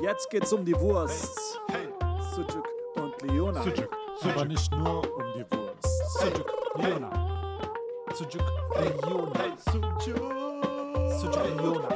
[0.00, 1.60] Jetzt geht's um die Wurst.
[2.34, 2.66] Sujuk
[2.96, 3.62] und Leona.
[3.62, 3.88] Sujuk,
[4.22, 6.20] Aber nicht nur um die Wurst.
[6.20, 7.10] Sujuk, Leona.
[8.14, 8.42] Sujuk,
[9.04, 9.32] Leona.
[11.18, 11.88] Sujuk, Leona.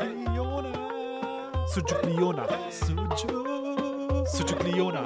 [1.67, 2.46] Sujuk, Leona.
[2.71, 3.18] Sujuk,
[4.27, 5.02] Sujuk, Leona.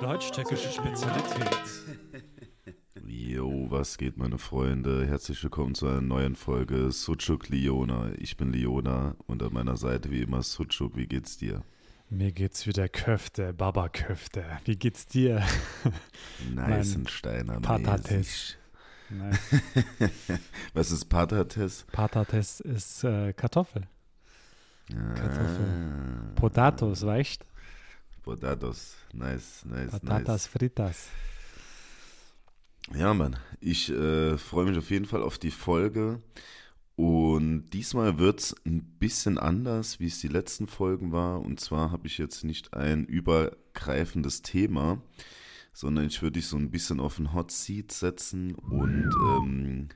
[0.00, 2.03] Deutsch-tschechische Spezialität.
[3.76, 5.04] Was geht, meine Freunde?
[5.04, 8.12] Herzlich willkommen zu einer neuen Folge Sucuk Liona.
[8.18, 10.94] Ich bin Liona und an meiner Seite wie immer Sucuk.
[10.94, 11.64] Wie geht's dir?
[12.08, 14.44] Mir geht's wieder Köfte, Baba Köfte.
[14.64, 15.42] Wie geht's dir?
[16.54, 17.60] Nice und Steiner.
[17.60, 18.56] Patates.
[19.10, 19.36] Nein,
[20.72, 21.84] Was ist Patates?
[21.90, 23.88] Patates ist äh, Kartoffel.
[25.16, 25.66] Kartoffel.
[25.66, 27.44] Ah, Potatoes, weißt
[28.22, 28.94] Potatos.
[29.12, 31.08] Nice, nice, Patatas fritas.
[32.92, 33.36] Ja, Mann.
[33.60, 36.20] Ich äh, freue mich auf jeden Fall auf die Folge.
[36.96, 41.40] Und diesmal wird es ein bisschen anders, wie es die letzten Folgen war.
[41.40, 45.02] Und zwar habe ich jetzt nicht ein übergreifendes Thema,
[45.72, 48.54] sondern ich würde dich so ein bisschen auf den Hot Seat setzen.
[48.54, 49.88] Und ähm,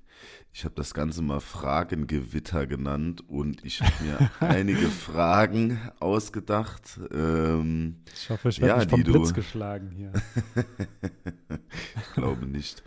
[0.52, 3.22] ich habe das Ganze mal Fragengewitter genannt.
[3.28, 6.98] Und ich habe mir einige Fragen ausgedacht.
[7.12, 10.12] Ähm, Ich hoffe, ich werde Ja, nicht vom die du- Blitz geschlagen hier.
[11.96, 12.82] ich glaube nicht.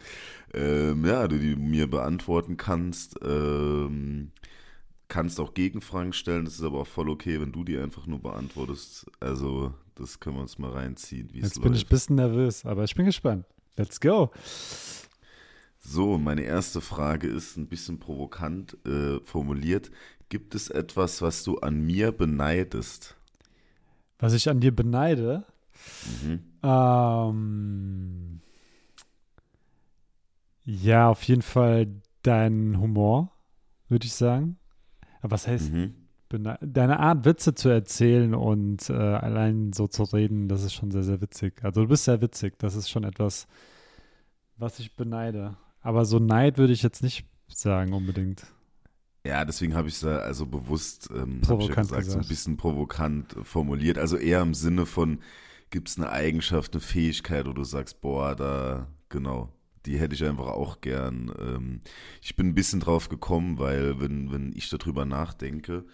[0.53, 3.17] Ähm, ja, du die mir beantworten kannst.
[3.23, 4.31] Ähm,
[5.07, 6.45] kannst auch Gegenfragen stellen.
[6.45, 9.09] Das ist aber auch voll okay, wenn du die einfach nur beantwortest.
[9.19, 11.89] Also, das können wir uns mal reinziehen, wie es Jetzt bin ich ein läuft.
[11.89, 13.45] bisschen nervös, aber ich bin gespannt.
[13.77, 14.31] Let's go.
[15.83, 19.89] So, meine erste Frage ist ein bisschen provokant äh, formuliert.
[20.29, 23.17] Gibt es etwas, was du an mir beneidest?
[24.19, 25.43] Was ich an dir beneide,
[26.23, 26.39] Mhm.
[26.61, 28.41] ähm,
[30.63, 31.87] ja, auf jeden Fall
[32.21, 33.31] dein Humor,
[33.89, 34.57] würde ich sagen.
[35.21, 35.95] Aber was heißt Mhm.
[36.29, 41.03] deine Art, Witze zu erzählen und äh, allein so zu reden, das ist schon sehr,
[41.03, 41.63] sehr witzig.
[41.63, 42.59] Also du bist sehr witzig.
[42.59, 43.47] Das ist schon etwas,
[44.57, 45.57] was ich beneide.
[45.81, 48.45] Aber so Neid würde ich jetzt nicht sagen unbedingt.
[49.25, 52.27] Ja, deswegen habe ich es also bewusst, ähm, ja Provokant gesagt, so ein gesagt.
[52.27, 53.97] bisschen provokant formuliert.
[53.97, 55.19] Also eher im Sinne von,
[55.69, 59.53] gibt es eine Eigenschaft, eine Fähigkeit, wo du sagst, boah, da, genau,
[59.85, 61.31] die hätte ich einfach auch gern.
[61.39, 61.81] Ähm,
[62.21, 65.85] ich bin ein bisschen drauf gekommen, weil wenn, wenn ich darüber nachdenke,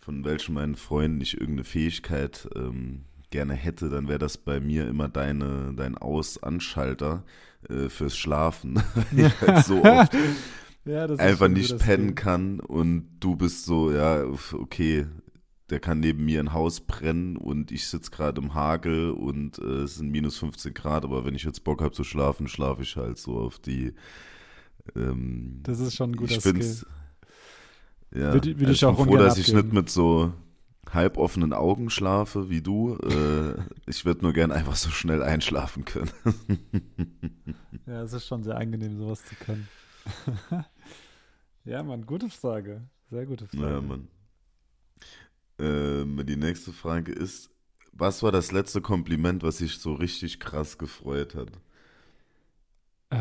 [0.00, 4.86] von welchen meinen Freunden ich irgendeine Fähigkeit ähm, gerne hätte, dann wäre das bei mir
[4.86, 7.24] immer deine, dein Aus-Anschalter
[7.68, 8.76] äh, fürs Schlafen.
[9.12, 10.12] Weil ich halt so oft
[10.84, 12.14] Ja, das einfach nicht pennen Skill.
[12.14, 14.22] kann und du bist so, ja,
[14.52, 15.06] okay,
[15.70, 19.82] der kann neben mir ein Haus brennen und ich sitze gerade im Hagel und äh,
[19.84, 22.96] es sind minus 15 Grad, aber wenn ich jetzt Bock habe zu schlafen, schlafe ich
[22.96, 23.94] halt so auf die.
[24.96, 26.60] Ähm, Das ist schon ein guter ich Skill.
[28.14, 29.68] ja, Würde- würde also ich auch bin froh, ungern dass ich abgeben.
[29.68, 30.32] nicht mit so
[30.94, 32.96] halboffenen Augen schlafe wie du.
[32.96, 33.54] Äh,
[33.86, 36.10] ich würde nur gern einfach so schnell einschlafen können.
[37.84, 39.68] Ja, es ist schon sehr angenehm, sowas zu können.
[41.64, 42.82] ja, Mann, gute Frage.
[43.10, 43.62] Sehr gute Frage.
[43.62, 44.08] Ja, Mann.
[45.58, 47.50] Ähm, die nächste Frage ist,
[47.92, 51.50] was war das letzte Kompliment, was dich so richtig krass gefreut hat?
[53.10, 53.18] Äh,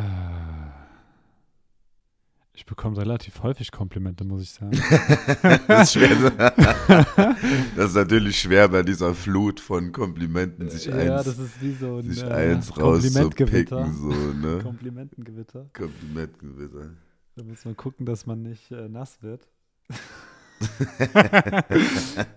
[2.54, 4.72] ich bekomme relativ häufig Komplimente, muss ich sagen.
[5.68, 6.32] Das ist, schwer.
[7.76, 11.74] das ist natürlich schwer bei dieser Flut von Komplimenten, sich ja, eins, das ist wie
[11.74, 13.94] so ein sich äh, eins rauszupicken.
[13.94, 14.60] So, ne?
[14.62, 15.70] Komplimentengewitter.
[15.74, 16.92] Komplimentgewitter.
[17.36, 19.48] Da muss man gucken, dass man nicht äh, nass wird.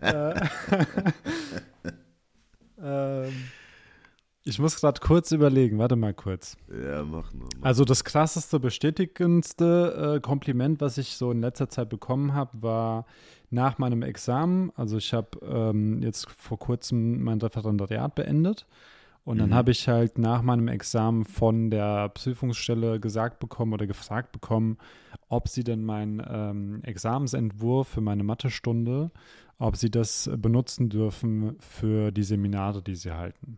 [0.01, 0.41] Äh,
[3.27, 3.33] ähm,
[4.45, 5.79] ich muss gerade kurz überlegen.
[5.79, 6.57] Warte mal kurz.
[6.71, 7.49] Ja, mach nur.
[7.59, 7.67] Mach.
[7.67, 13.07] Also das krasseste, bestätigendste äh, Kompliment, was ich so in letzter Zeit bekommen habe, war
[13.51, 14.71] nach meinem Examen.
[14.77, 18.67] Also ich habe ähm, jetzt vor kurzem mein Referendariat beendet.
[19.25, 19.55] Und dann Mhm.
[19.55, 24.77] habe ich halt nach meinem Examen von der Prüfungsstelle gesagt bekommen oder gefragt bekommen,
[25.31, 29.11] ob sie denn meinen ähm, Examensentwurf für meine Mathestunde,
[29.59, 33.57] ob sie das benutzen dürfen für die Seminare, die sie halten.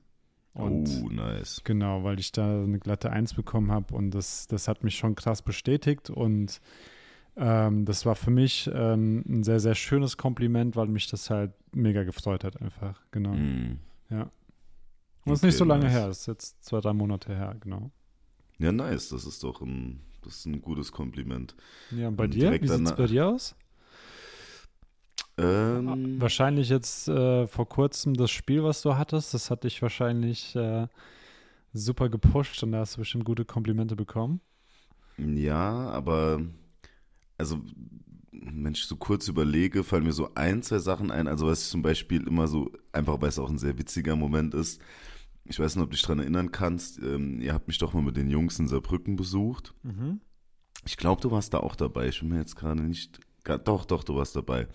[0.56, 1.60] Und oh, nice.
[1.64, 5.14] Genau, weil ich da eine glatte Eins bekommen habe und das, das hat mich schon
[5.14, 6.60] krass bestätigt und
[7.36, 11.52] ähm, das war für mich ähm, ein sehr, sehr schönes Kompliment, weil mich das halt
[11.74, 13.34] mega gefreut hat einfach, genau.
[13.34, 13.80] Mm.
[14.08, 14.30] Ja.
[15.26, 15.92] Und es ist nicht Okay, so lange nice.
[15.92, 17.90] her, es ist jetzt zwei, drei Monate her, genau.
[18.58, 19.10] Ja, nice.
[19.10, 21.54] Das ist doch ein, das ist ein gutes Kompliment.
[21.90, 22.52] Ja, und bei Und dir?
[22.62, 23.54] Wie sieht es bei dir aus?
[25.38, 30.56] Ähm, Wahrscheinlich jetzt äh, vor kurzem das Spiel, was du hattest, das hat dich wahrscheinlich
[30.56, 30.86] äh,
[31.72, 34.40] super gepusht und da hast du bestimmt gute Komplimente bekommen.
[35.18, 36.40] Ja, aber
[37.38, 37.60] also
[38.32, 41.26] wenn ich so kurz überlege, fallen mir so ein, zwei Sachen ein.
[41.26, 44.54] Also was ich zum Beispiel immer so, einfach weil es auch ein sehr witziger Moment
[44.54, 44.80] ist.
[45.44, 46.98] Ich weiß nicht, ob du dich daran erinnern kannst.
[46.98, 49.74] Ähm, ihr habt mich doch mal mit den Jungs in Saarbrücken besucht.
[49.82, 50.20] Mhm.
[50.84, 52.08] Ich glaube, du warst da auch dabei.
[52.08, 53.20] Ich bin mir jetzt gerade nicht.
[53.64, 54.66] Doch, doch, du warst dabei.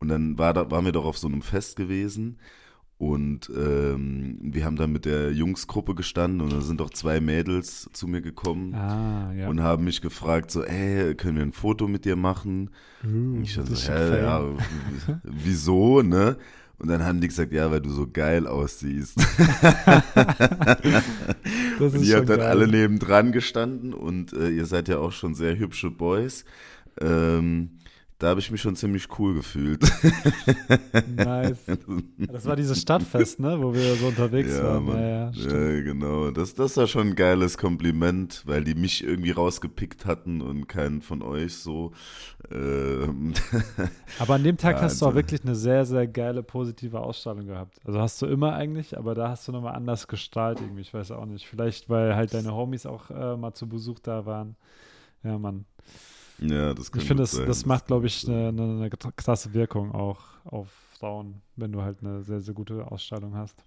[0.00, 2.38] Und dann war da, waren wir doch auf so einem Fest gewesen.
[2.98, 7.88] Und ähm, wir haben dann mit der Jungsgruppe gestanden und da sind doch zwei Mädels
[7.92, 9.48] zu mir gekommen Ah, ja.
[9.48, 12.70] und haben mich gefragt, so, ey, können wir ein Foto mit dir machen?
[13.04, 14.42] Uh, ich so, hä, ja,
[15.22, 16.38] wieso, ne?
[16.80, 19.16] Und dann haben die gesagt, ja, weil du so geil aussiehst.
[21.78, 22.48] Das Und ist ihr schon habt dann geil.
[22.48, 26.44] alle nebendran gestanden und äh, ihr seid ja auch schon sehr hübsche Boys.
[27.00, 27.77] Ähm,
[28.18, 29.80] da habe ich mich schon ziemlich cool gefühlt.
[31.16, 31.58] Nice.
[32.30, 34.84] Das war dieses Stadtfest, ne, wo wir so unterwegs Ja, waren.
[34.84, 34.98] Mann.
[35.00, 35.30] Ja, ja.
[35.30, 36.30] Ja, genau.
[36.30, 41.00] Das, das war schon ein geiles Kompliment, weil die mich irgendwie rausgepickt hatten und keinen
[41.02, 41.92] von euch so.
[42.50, 43.34] Ähm,
[44.18, 47.46] Aber an dem Tag hast du auch Also- wirklich eine sehr, sehr geile positive Ausstrahlung
[47.46, 47.78] gehabt.
[47.84, 50.82] Also hast du immer eigentlich, aber da hast du nochmal anders gestrahlt irgendwie.
[50.82, 51.46] Ich weiß auch nicht.
[51.46, 54.56] Vielleicht, weil halt deine Homies auch äh, mal zu Besuch da waren.
[55.24, 55.64] Ja, Mann.
[56.40, 60.20] Ja, das kann Ich finde, das, das macht, glaube ich, eine, eine, krasse Wirkung auch
[60.44, 60.68] auf
[60.98, 63.64] Frauen, wenn du halt eine sehr, sehr gute Ausstrahlung hast.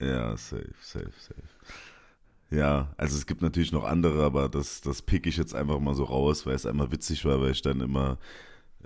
[0.00, 1.42] Ja, safe, safe, safe.
[2.50, 5.94] Ja, also es gibt natürlich noch andere, aber das, das pick ich jetzt einfach mal
[5.94, 8.18] so raus, weil es einmal witzig war, weil ich dann immer,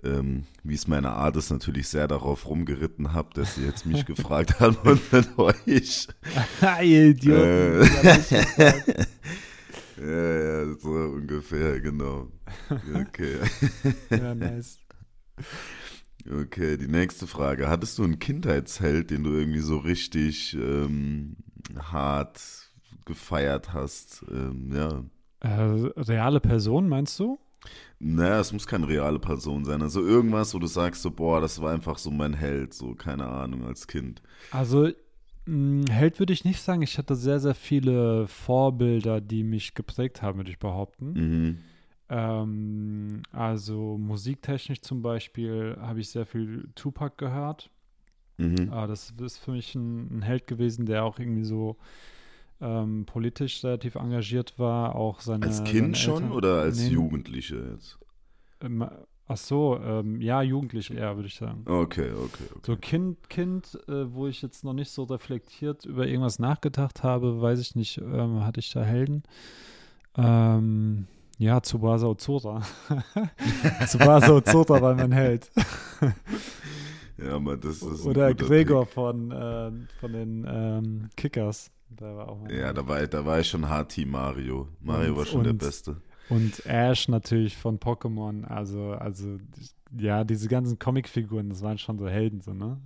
[0.02, 4.06] ähm, wie es meine Art ist, natürlich sehr darauf rumgeritten habe, dass sie jetzt mich
[4.06, 6.08] gefragt haben und dann euch.
[6.82, 7.88] Idioten.
[8.58, 9.06] Äh.
[10.00, 12.29] Ja, ja, so ungefähr, genau.
[12.95, 13.37] Okay.
[14.11, 14.79] ja, nice.
[16.31, 17.69] Okay, die nächste Frage.
[17.69, 21.37] Hattest du einen Kindheitsheld, den du irgendwie so richtig ähm,
[21.79, 22.41] hart
[23.06, 24.25] gefeiert hast?
[24.31, 25.05] Ähm, ja.
[25.41, 27.39] Äh, reale Person, meinst du?
[27.99, 29.83] Naja, es muss keine reale Person sein.
[29.83, 33.27] Also irgendwas, wo du sagst so, boah, das war einfach so mein Held, so keine
[33.27, 34.23] Ahnung, als Kind.
[34.50, 34.89] Also,
[35.91, 36.83] Held würde ich nicht sagen.
[36.83, 41.12] Ich hatte sehr, sehr viele Vorbilder, die mich geprägt haben, würde ich behaupten.
[41.12, 41.59] Mhm.
[42.11, 47.71] Ähm, also musiktechnisch zum Beispiel habe ich sehr viel Tupac gehört.
[48.39, 48.71] Mhm.
[48.71, 51.77] Ah, das ist für mich ein, ein Held gewesen, der auch irgendwie so
[52.61, 54.95] ähm, politisch relativ engagiert war.
[54.95, 57.99] Auch seine, Als seine Kind schon Eltern- oder als Nee, Jugendliche jetzt?
[58.61, 58.89] Ähm,
[59.29, 61.63] ach so, ähm, ja, jugendlich eher, würde ich sagen.
[61.67, 62.61] Okay, okay, okay.
[62.67, 67.41] So Kind, Kind, äh, wo ich jetzt noch nicht so reflektiert über irgendwas nachgedacht habe,
[67.41, 69.23] weiß ich nicht, ähm, hatte ich da Helden?
[70.17, 71.07] Ähm,
[71.39, 72.63] ja, Tsubasa Ozora.
[73.87, 75.51] Tsubasa Ozora war mein Held.
[77.21, 78.95] Ja, aber das ist ein Oder Gregor Pick.
[78.95, 81.69] von, äh, von den ähm, Kickers.
[81.89, 84.69] Der war auch Ja, da war, ich- da war ich schon hart Team Mario.
[84.81, 85.97] Mario Und- war schon der Beste.
[86.29, 88.45] Und Ash natürlich von Pokémon.
[88.45, 89.39] Also, also
[89.97, 92.81] ja, diese ganzen Comicfiguren, das waren schon so Helden, so, ne?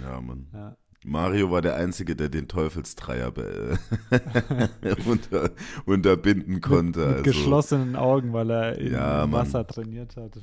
[0.00, 0.46] Ja, Mann.
[0.52, 0.76] Ja.
[1.04, 3.32] Mario war der Einzige, der den Teufelsdreier
[5.06, 5.50] unter,
[5.84, 7.00] unterbinden konnte.
[7.00, 9.40] Mit also, geschlossenen Augen, weil er in Ja, im Mann.
[9.40, 10.38] Wasser trainiert hat.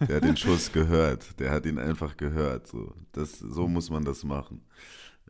[0.00, 1.38] Der hat den Schuss gehört.
[1.40, 2.68] Der hat ihn einfach gehört.
[2.68, 4.62] So, das, so muss man das machen.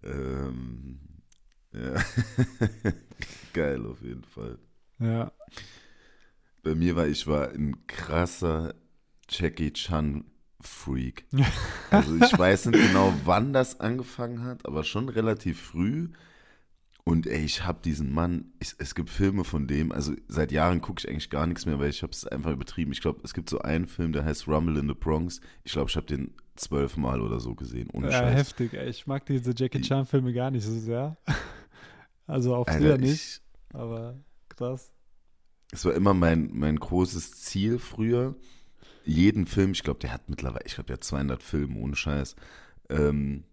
[0.03, 1.01] Ähm,
[1.73, 1.95] ja.
[3.55, 4.59] Geil auf jeden Fall.
[4.99, 5.33] Ja.
[6.63, 8.75] Bei mir war ich war ein krasser
[9.29, 10.25] Jackie Chan
[10.61, 11.27] Freak.
[11.91, 16.11] Also ich weiß nicht genau, wann das angefangen hat, aber schon relativ früh.
[17.09, 20.83] Und ey, ich habe diesen Mann, ich, es gibt Filme von dem, also seit Jahren
[20.83, 22.93] gucke ich eigentlich gar nichts mehr, weil ich habe es einfach übertrieben.
[22.93, 25.41] Ich glaube, es gibt so einen Film, der heißt Rumble in the Bronx.
[25.65, 28.35] Ich glaube, ich habe den zwölfmal oder so gesehen, ohne ja, Scheiß.
[28.35, 28.75] heftig.
[28.75, 28.91] Ey.
[28.91, 31.17] Ich mag diese Jackie Chan Filme gar nicht so sehr.
[32.27, 33.41] Also auch früher nicht, ich,
[33.75, 34.19] aber
[34.51, 34.93] krass.
[35.73, 38.37] Es war immer mein, mein großes Ziel früher,
[39.05, 42.37] jeden Film, ich glaube, der hat mittlerweile, ich glaube, der hat 200 Filme, ohne Scheiß,
[42.91, 43.45] ähm,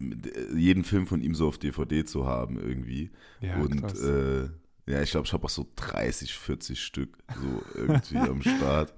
[0.00, 3.10] äh, jeden Film von ihm so auf DVD zu haben irgendwie.
[3.40, 4.48] Ja, Und äh,
[4.86, 8.94] ja, ich glaube, ich habe auch so 30, 40 Stück so irgendwie am Start.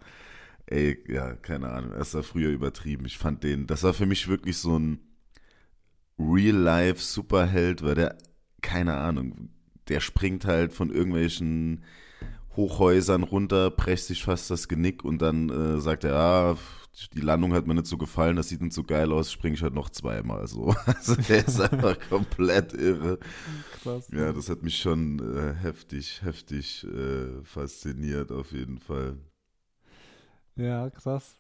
[0.66, 3.04] Ey, ja, keine Ahnung, das war früher übertrieben.
[3.04, 4.98] Ich fand den, das war für mich wirklich so ein
[6.18, 8.18] Real-Life-Superheld, weil der,
[8.62, 9.50] keine Ahnung,
[9.88, 11.84] der springt halt von irgendwelchen
[12.56, 16.56] Hochhäusern runter, presst sich fast das Genick und dann äh, sagt er, ah,
[17.12, 19.62] die Landung hat mir nicht so gefallen, das sieht nicht so geil aus, springe ich
[19.62, 20.74] halt noch zweimal so.
[20.86, 23.18] Also der ist einfach komplett irre.
[23.82, 24.08] krass.
[24.10, 29.18] Ja, das hat mich schon äh, heftig, heftig äh, fasziniert auf jeden Fall.
[30.56, 31.38] Ja, krass.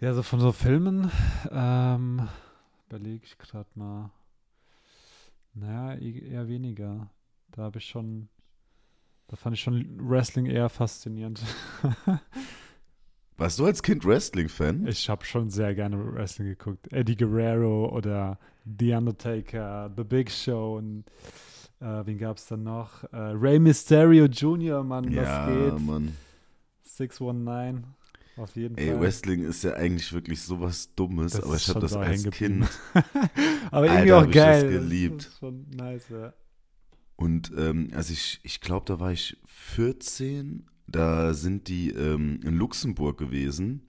[0.00, 1.10] Ja, so von so Filmen,
[1.50, 2.28] ähm,
[2.88, 4.10] überlege ich gerade mal.
[5.56, 7.10] Naja, eher weniger.
[7.50, 8.28] Da habe ich schon,
[9.28, 11.42] da fand ich schon Wrestling eher faszinierend.
[13.38, 14.86] Warst du als Kind Wrestling-Fan?
[14.86, 16.92] Ich habe schon sehr gerne Wrestling geguckt.
[16.92, 21.04] Eddie Guerrero oder The Undertaker, The Big Show und
[21.80, 23.04] äh, wen gab es dann noch?
[23.12, 25.86] Äh, Rey Mysterio Jr., Mann, ja, das geht.
[25.86, 26.16] Mann.
[26.82, 27.84] 619,
[28.36, 29.00] auf jeden Ey, Fall.
[29.00, 32.28] Wrestling ist ja eigentlich wirklich sowas Dummes, Das aber ich habe das da als.
[32.30, 32.66] Kind
[33.70, 34.70] Aber Alter, irgendwie hab auch ich das geil.
[34.70, 35.16] geliebt.
[35.20, 36.32] Das ist schon nice, ja.
[37.16, 40.66] Und ähm, also ich, ich glaube, da war ich 14.
[40.86, 43.82] Da sind die ähm, in Luxemburg gewesen.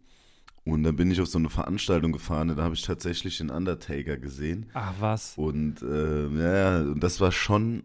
[0.63, 2.50] Und dann bin ich auf so eine Veranstaltung gefahren.
[2.50, 4.66] und Da habe ich tatsächlich den Undertaker gesehen.
[4.74, 5.34] Ach was.
[5.38, 7.84] Und äh, ja, und das war schon.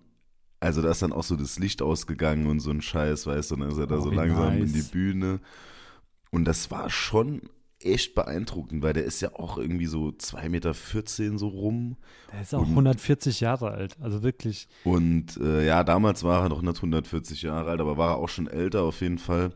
[0.61, 3.54] Also da ist dann auch so das Licht ausgegangen und so ein Scheiß, weißt du,
[3.57, 4.69] und dann ist er da Oh, so langsam nice.
[4.69, 5.40] in die Bühne.
[6.32, 7.42] Und das war schon
[7.78, 11.96] echt beeindruckend, weil der ist ja auch irgendwie so 2,14 Meter so rum.
[12.32, 13.96] Der ist auch Und- 140 Jahre alt.
[14.00, 14.68] Also wirklich.
[14.84, 18.28] Und äh, ja, damals war er noch nicht 140 Jahre alt, aber war er auch
[18.28, 19.52] schon älter auf jeden Fall.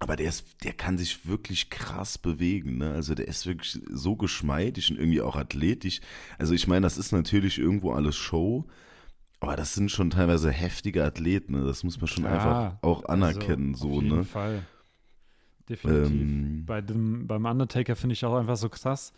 [0.00, 2.92] Aber der ist, der kann sich wirklich krass bewegen, ne?
[2.92, 6.00] Also der ist wirklich so geschmeidig und irgendwie auch athletisch.
[6.38, 8.66] Also ich meine, das ist natürlich irgendwo alles Show,
[9.40, 11.64] aber das sind schon teilweise heftige Athleten, ne?
[11.64, 14.24] Das muss man schon Ja, einfach auch anerkennen, also, so, auf jeden ne?
[14.24, 14.62] Fall.
[15.70, 16.12] Definitiv.
[16.12, 19.12] Ähm, bei dem, beim Undertaker finde ich auch einfach so krass.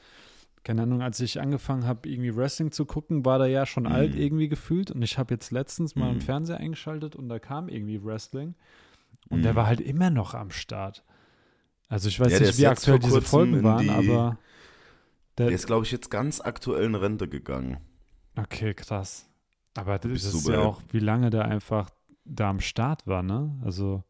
[0.64, 4.14] Keine Ahnung, als ich angefangen habe, irgendwie Wrestling zu gucken, war der ja schon alt
[4.14, 4.92] irgendwie gefühlt.
[4.92, 6.21] Und ich habe jetzt letztens mal im Mhm.
[6.21, 8.54] Fernseher eingeschaltet und da kam irgendwie Wrestling.
[9.28, 9.56] Und der Mhm.
[9.56, 11.02] war halt immer noch am Start.
[11.88, 14.38] Also ich weiß Ja, nicht, wie aktuell diese Folgen waren, die- aber
[15.38, 17.78] der, der ist, glaube ich, jetzt ganz aktuell in Rente gegangen.
[18.37, 19.28] okay, krass.
[19.75, 21.90] Aber das ist ja auch, wie lange der einfach
[22.25, 23.59] da am Start war, ne?
[23.64, 24.04] Also,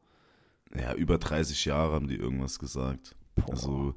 [0.75, 3.15] Ja, über 30 Jahre haben die irgendwas gesagt.
[3.35, 3.51] boah.
[3.51, 3.95] Also,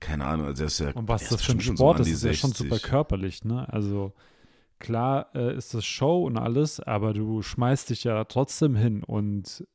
[0.00, 0.92] keine Ahnung, also der ist ja.
[0.92, 2.68] Und was das für ein Sport an ist, ist ja schon 60.
[2.70, 3.70] super körperlich, ne?
[3.72, 4.12] Also
[4.78, 9.66] klar äh, ist das Show und alles, aber du schmeißt dich ja trotzdem hin und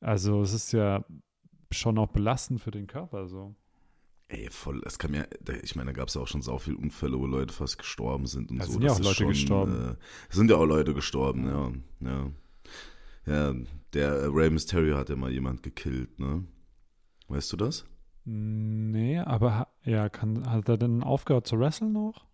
[0.00, 1.04] also es ist ja
[1.72, 3.54] schon auch belastend für den Körper so.
[4.28, 5.24] Ey, voll, es kann ja,
[5.62, 8.26] ich meine, da gab es ja auch schon so viele Unfälle, wo Leute fast gestorben
[8.26, 8.72] sind und Da so.
[8.72, 9.90] sind ja Das auch Leute schon, gestorben.
[9.92, 9.94] Äh,
[10.28, 11.72] es sind ja auch Leute gestorben, ja.
[12.08, 12.26] Ja,
[13.28, 13.54] ja
[13.94, 16.44] der äh, Rey Mysterio hat ja mal jemand gekillt, ne?
[17.28, 17.84] Weißt du das?
[18.24, 22.26] Nee, aber ja, kann, hat er denn aufgehört zu wresteln noch?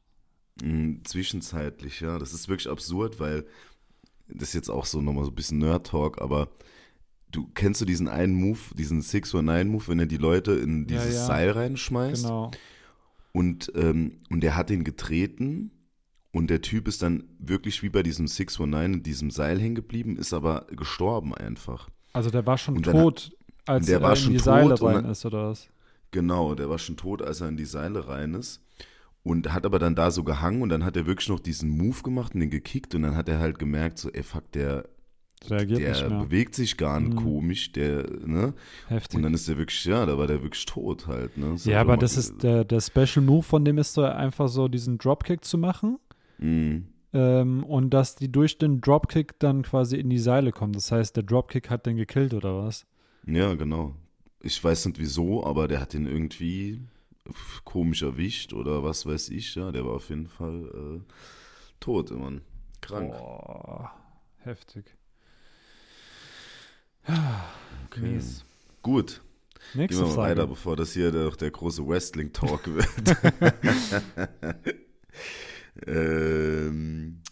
[0.63, 2.19] Mm, Zwischenzeitlich, ja.
[2.19, 3.47] Das ist wirklich absurd, weil
[4.29, 6.49] das ist jetzt auch so nochmal so ein bisschen Nerd-Talk, aber
[7.31, 11.15] du kennst du diesen einen Move, diesen 619-Move, wenn er die Leute in Ja, dieses
[11.15, 11.27] ja.
[11.27, 12.25] Seil reinschmeißt?
[12.25, 12.51] Genau.
[13.33, 15.71] Und, ähm, und der hat ihn getreten
[16.35, 20.17] und der Typ ist dann wirklich wie bei diesem 619 in diesem Seil hängen geblieben,
[20.19, 21.88] ist aber gestorben einfach.
[22.12, 23.31] Also der war schon Und dann tot,
[23.64, 25.69] als der er in die tot Seile rein dann- ist oder was?
[26.11, 28.61] Genau, der war schon tot, als er in die Seile rein ist.
[29.23, 32.03] Und hat aber dann da so gehangen und dann hat er wirklich noch diesen Move
[32.03, 34.85] gemacht und den gekickt und dann hat er halt gemerkt, so, ey, fuck, der,
[35.49, 37.23] Reagiert der bewegt sich gar nicht Mhm.
[37.25, 38.55] komisch, der, ne?
[38.88, 39.17] Heftig.
[39.17, 41.57] Und dann ist der wirklich, ja, da war der wirklich tot halt, ne?
[41.64, 44.69] ja, hat aber das ist der, der Special Move von dem ist so einfach so
[44.69, 45.99] diesen Dropkick zu machen.
[46.38, 46.88] Mhm.
[47.12, 50.73] Ähm, und dass die durch den Dropkick dann quasi in die Seile kommen.
[50.73, 52.87] Das heißt, der Dropkick hat den gekillt oder was?
[53.26, 53.95] Ja, genau.
[54.41, 56.81] Ich weiß nicht wieso, aber der hat ihn irgendwie
[57.64, 59.73] komisch erwischt oder was weiß ich, ja.
[59.73, 61.00] Der war auf jeden Fall äh,
[61.81, 62.43] tot, Mann.
[62.81, 63.12] Krank.
[63.12, 63.93] Boah,
[64.38, 64.85] heftig.
[67.07, 68.00] okay.
[68.00, 68.45] Mies.
[68.83, 69.23] Gut,
[69.73, 70.49] gehen Nächste wir mal weiter, Frage.
[70.49, 73.17] bevor das hier der, der große Wrestling-Talk wird.
[75.87, 77.23] ähm,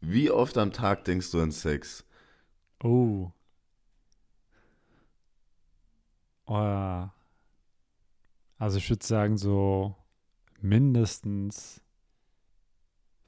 [0.00, 2.04] wie oft am Tag denkst du an Sex?
[2.82, 3.30] Oh.
[6.46, 7.12] Oh ja.
[8.58, 9.94] Also ich würde sagen, so
[10.60, 11.80] mindestens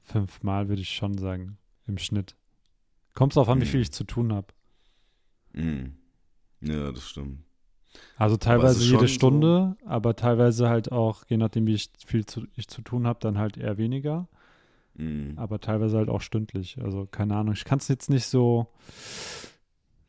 [0.03, 2.35] fünfmal würde ich schon sagen, im Schnitt.
[3.13, 3.71] Kommt drauf an, wie Hm.
[3.71, 4.47] viel ich zu tun habe.
[5.53, 5.97] Mhm.
[6.61, 7.43] Ja, das stimmt.
[8.17, 12.67] Also teilweise jede Stunde, aber teilweise halt auch, je nachdem, wie ich viel zu, ich
[12.67, 14.27] zu tun habe, dann halt eher weniger.
[14.95, 15.33] Mhm.
[15.37, 16.77] Aber teilweise halt auch stündlich.
[16.81, 17.53] Also keine Ahnung.
[17.53, 18.67] Ich kann es jetzt nicht so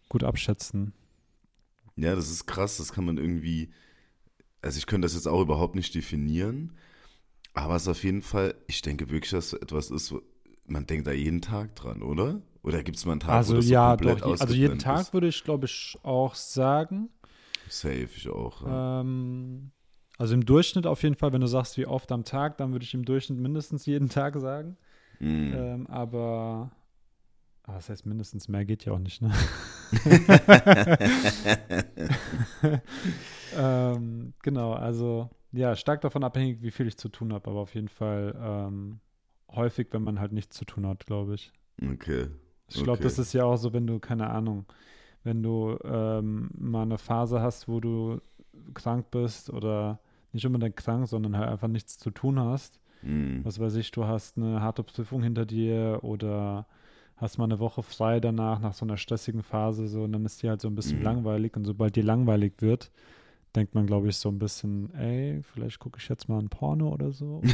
[0.09, 0.93] gut abschätzen.
[1.97, 3.71] Ja, das ist krass, das kann man irgendwie,
[4.63, 6.73] also ich könnte das jetzt auch überhaupt nicht definieren,
[7.55, 10.23] aber es ist auf jeden Fall, ich denke wirklich, dass so etwas ist, wo-
[10.67, 12.43] man denkt da jeden Tag dran, oder?
[12.63, 14.41] Oder gibt es mal einen Tag, wo also das so ja, komplett doch.
[14.41, 15.13] Also jeden Tag ist?
[15.15, 17.11] würde ich, glaube ich, auch sagen.
[17.69, 18.63] Safe, ich auch.
[18.67, 19.01] Ja.
[19.01, 19.71] Ähm,
[20.19, 22.85] also im Durchschnitt auf jeden Fall, wenn du sagst, wie oft am Tag, dann würde
[22.85, 24.77] ich im Durchschnitt mindestens jeden Tag sagen.
[25.19, 25.53] Mhm.
[25.55, 26.71] Ähm, aber,
[27.65, 29.33] aber das heißt mindestens mehr geht ja auch nicht, ne?
[33.57, 37.75] ähm, genau, also ja, stark davon abhängig, wie viel ich zu tun habe, aber auf
[37.75, 39.01] jeden Fall ähm,
[39.51, 41.53] häufig, wenn man halt nichts zu tun hat, glaube ich.
[41.81, 42.29] Okay.
[42.69, 43.03] Ich glaube, Okay.
[43.05, 44.67] das ist ja auch so, wenn du, keine Ahnung,
[45.23, 48.21] wenn du ähm, mal eine Phase hast, wo du
[48.75, 49.99] krank bist oder
[50.33, 52.81] nicht unbedingt krank, sondern halt einfach nichts zu tun hast.
[53.03, 53.45] Mhm.
[53.45, 56.67] Was weiß ich, du hast eine harte Prüfung hinter dir oder
[57.17, 60.43] hast mal eine Woche frei danach, nach so einer stressigen Phase, so, und dann ist
[60.43, 61.05] dir halt so ein bisschen Mhm.
[61.05, 61.57] langweilig.
[61.57, 62.91] Und sobald dir langweilig wird,
[63.55, 66.89] denkt man, glaube ich, so ein bisschen, ey, vielleicht gucke ich jetzt mal ein Porno
[66.89, 67.41] oder so.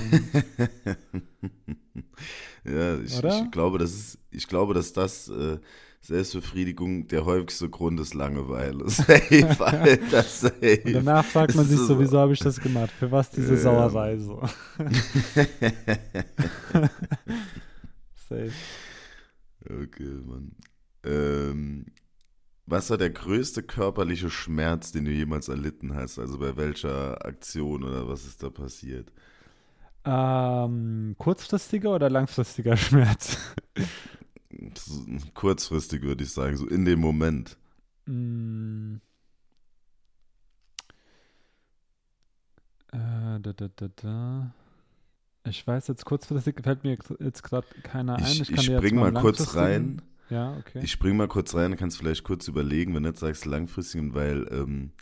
[2.64, 3.44] Ja, ich, Oder?
[3.44, 5.58] ich glaube, das ist, ich glaube, dass das äh,
[6.02, 8.88] Selbstbefriedigung der häufigste Grund ist Langeweile.
[8.88, 10.80] Safe, Alter, safe.
[10.86, 12.90] und danach fragt man sich so- wieso habe ich das gemacht?
[12.90, 13.60] Für was diese Ja.
[13.60, 14.40] Sauerei so?
[18.28, 18.52] Safe.
[19.68, 20.52] Okay, Mann.
[21.04, 21.86] Ähm,
[22.66, 26.18] was war der größte körperliche Schmerz, den du jemals erlitten hast?
[26.18, 29.12] Also bei welcher Aktion oder was ist da passiert?
[30.04, 33.36] Ähm, kurzfristiger oder langfristiger Schmerz?
[35.34, 37.56] Kurzfristig würde ich sagen, so in dem Moment.
[38.06, 38.96] Mm.
[42.92, 44.54] Äh, da, da, da, da.
[45.44, 48.24] Ich weiß jetzt kurzfristig fällt mir jetzt gerade keiner ein.
[48.24, 50.02] Ich, Ich, ich, jetzt spring mal mal kurz rein.
[50.28, 50.80] Ja, okay.
[50.82, 54.46] Ich spring mal kurz rein, kannst vielleicht kurz überlegen, wenn du nicht sagst langfristigen, weil
[54.52, 54.92] ähm,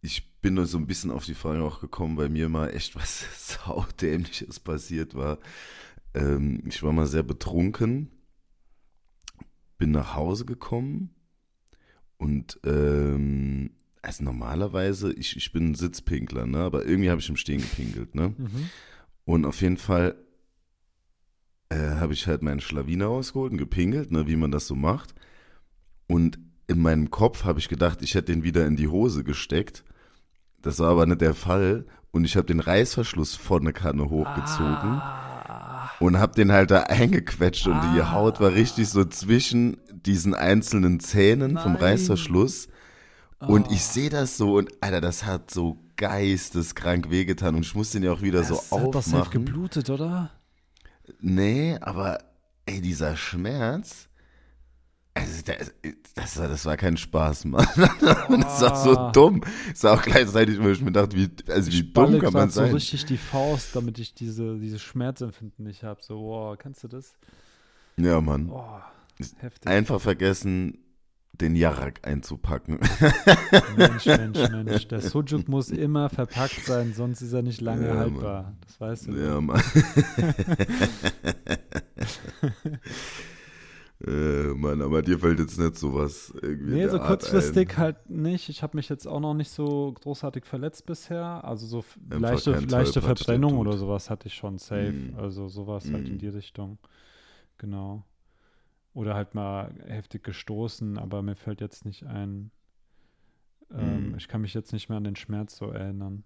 [0.00, 2.94] ich bin nur so ein bisschen auf die Frage auch gekommen, weil mir mal echt
[2.96, 5.38] was saudämliches passiert war.
[6.14, 8.10] Ähm, ich war mal sehr betrunken,
[9.80, 11.10] bin nach Hause gekommen
[12.18, 13.70] und ähm,
[14.02, 16.58] also normalerweise, ich, ich bin ein Sitzpinkler, ne?
[16.58, 18.14] aber irgendwie habe ich im Stehen gepinkelt.
[18.14, 18.34] Ne?
[18.36, 18.70] mhm.
[19.24, 20.16] Und auf jeden Fall
[21.70, 25.14] äh, habe ich halt meinen Schlawiner rausgeholt und gepinkelt, ne, wie man das so macht.
[26.06, 29.84] Und in meinem Kopf habe ich gedacht, ich hätte den wieder in die Hose gesteckt.
[30.60, 31.86] Das war aber nicht der Fall.
[32.10, 35.29] Und ich habe den Reißverschluss von der Kanne hochgezogen Ah,
[36.00, 37.66] und habe den halt da eingequetscht.
[37.68, 38.12] Und die Ah.
[38.12, 41.82] Haut war richtig so zwischen diesen einzelnen Zähnen vom Nein.
[41.82, 42.68] Reißverschluss.
[43.38, 43.72] Und Oh.
[43.72, 47.54] ich sehe das so und Alter, das hat so geisteskrank wehgetan.
[47.54, 49.30] Und ich muss den ja auch wieder so das hat safe aufmachen.
[49.44, 50.30] geblutet, oder?
[51.20, 52.18] Nee, aber
[52.66, 54.08] ey, dieser Schmerz,
[55.20, 55.72] also das,
[56.14, 57.66] das, war, das war kein Spaß, Mann.
[58.28, 59.42] Und das war so dumm.
[59.72, 62.52] Es war auch gleichzeitig, wo ich mir dachte, wie, also wie dumm kann man grad
[62.52, 62.74] so sein?
[62.74, 66.00] richtig die Faust, damit ich diese, diese Schmerzempfinden nicht habe.
[66.02, 67.14] So, wow, kannst du das?
[67.96, 68.50] Ja, Mann.
[68.50, 68.64] Oh,
[69.38, 69.66] heftig.
[69.66, 70.78] Einfach vergessen,
[71.32, 72.78] den Jarak einzupacken.
[73.76, 74.88] Mensch, Mensch, Mensch.
[74.88, 78.54] Der Sujuk muss immer verpackt sein, sonst ist er nicht lange Ja, haltbar.
[78.66, 79.12] Das weißt du.
[79.12, 79.40] ja, doch.
[79.40, 79.62] Mann.
[84.06, 86.72] äh, Mann, aber dir fällt jetzt nicht sowas irgendwie.
[86.74, 88.48] Nee, so kurzfristig halt nicht.
[88.48, 91.44] Ich habe mich jetzt auch noch nicht so großartig verletzt bisher.
[91.44, 94.92] Also so Einfach leichte, leichte Verbrennung oder sowas hatte ich schon safe.
[94.92, 95.16] Mhm.
[95.18, 96.18] Also sowas halt in Mhm.
[96.18, 96.78] die Richtung.
[97.58, 98.04] Genau.
[98.94, 102.50] Oder halt mal heftig gestoßen, aber mir fällt jetzt nicht ein.
[103.72, 104.14] Ähm, Mhm.
[104.16, 106.24] Ich kann mich jetzt nicht mehr an den Schmerz so erinnern.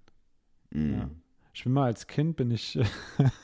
[0.70, 0.92] Mhm.
[0.94, 1.10] Ja.
[1.52, 2.78] Ich bin mal als Kind, bin ich,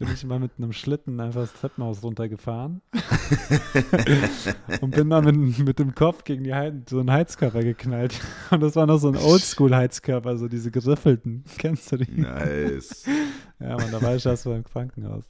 [0.00, 2.80] bin ich mal mit einem Schlitten einfach das Treppenhaus runtergefahren
[4.80, 8.18] und bin dann mit, mit dem Kopf gegen die Hei- so einen Heizkörper geknallt.
[8.50, 11.44] Und das war noch so ein Oldschool-Heizkörper, so diese geriffelten.
[11.58, 12.20] Kennst du die?
[12.20, 13.04] Nice.
[13.60, 15.24] Ja, man, da war ich erst mal im Krankenhaus.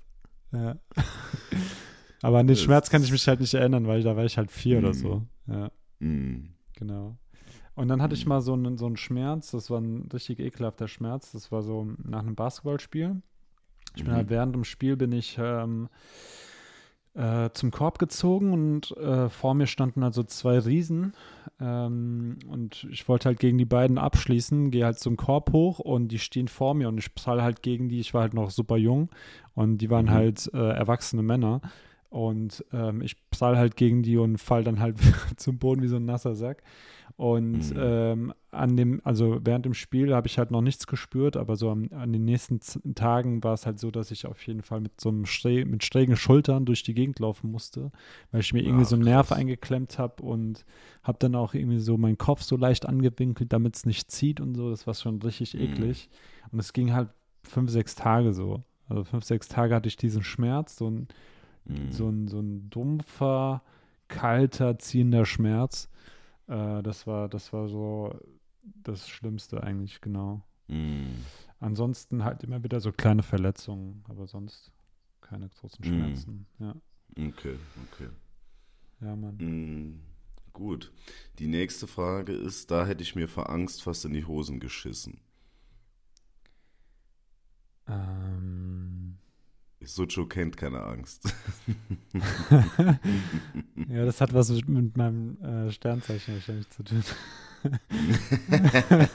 [0.53, 0.77] Ja.
[2.23, 4.37] Aber an den Das Schmerz kann ich mich halt nicht erinnern, weil da war ich
[4.39, 4.95] halt vier oder Mhm.
[4.95, 5.23] so.
[5.47, 5.71] Ja.
[6.01, 6.51] Mhm.
[6.77, 7.17] Genau.
[7.75, 8.29] Und dann hatte ich Mhm.
[8.31, 11.33] mal so einen, so einen Schmerz, das war ein richtig ekelhafter Schmerz.
[11.33, 13.23] Das war so nach einem Basketballspiel.
[13.97, 14.17] Ich bin Mhm.
[14.17, 15.89] halt während dem Spiel bin ich ähm,
[17.15, 21.13] äh, zum Korb gezogen und äh, vor mir standen also zwei Riesen.
[21.61, 26.09] Ähm, und ich wollte halt gegen die beiden abschließen, gehe halt zum Korb hoch und
[26.09, 28.01] die stehen vor mir und ich prall halt gegen die.
[28.01, 29.11] Ich war halt noch super jung
[29.55, 30.11] und die waren Mhm.
[30.11, 31.61] halt äh, erwachsene Männer.
[32.11, 34.97] Und ähm, ich prall halt gegen die und fall dann halt
[35.37, 36.63] zum Boden wie so ein nasser Sack.
[37.17, 37.77] Und Mhm.
[37.77, 41.71] ähm, an dem, also während dem Spiel habe ich halt noch nichts gespürt, aber so
[41.71, 42.61] am, an den nächsten
[42.95, 45.85] Tagen war es halt so, dass ich auf jeden Fall mit so einem schräg, mit
[45.85, 47.93] schrägen Schultern durch die Gegend laufen musste,
[48.33, 49.39] weil ich mir irgendwie Ach, so einen Nerv krass.
[49.39, 50.65] eingeklemmt habe und
[51.03, 54.55] habe dann auch irgendwie so meinen Kopf so leicht angewinkelt, damit es nicht zieht und
[54.55, 54.71] so.
[54.71, 55.61] Das war schon richtig Mhm.
[55.61, 56.09] eklig.
[56.53, 57.11] Und es ging halt
[57.45, 58.63] fünf, sechs Tage so.
[58.89, 61.07] Also fünf, sechs Tage hatte ich diesen Schmerz, so ein
[61.65, 61.93] Mhm.
[61.93, 63.63] so ein, so ein dumpfer,
[64.09, 65.89] kalter, ziehender Schmerz.
[66.47, 68.19] Äh, das war, das war so
[68.63, 70.43] das Schlimmste eigentlich, genau.
[70.69, 71.25] Mhm.
[71.59, 74.73] Ansonsten halt immer wieder so kleine Verletzungen, aber sonst
[75.21, 75.89] keine großen Mhm.
[75.89, 76.47] Schmerzen.
[76.59, 76.75] Ja,
[77.17, 77.57] Okay,
[77.93, 78.09] okay.
[79.01, 79.37] ja, Mann.
[79.39, 80.01] Mhm.
[80.53, 80.93] Gut.
[81.39, 85.21] Die nächste Frage ist, da hätte ich mir vor Angst fast in die Hosen geschissen.
[87.87, 89.00] Ähm,
[89.83, 91.35] Sucho kennt keine Angst.
[93.89, 97.03] ja, das hat was mit meinem äh, Sternzeichen wahrscheinlich zu tun.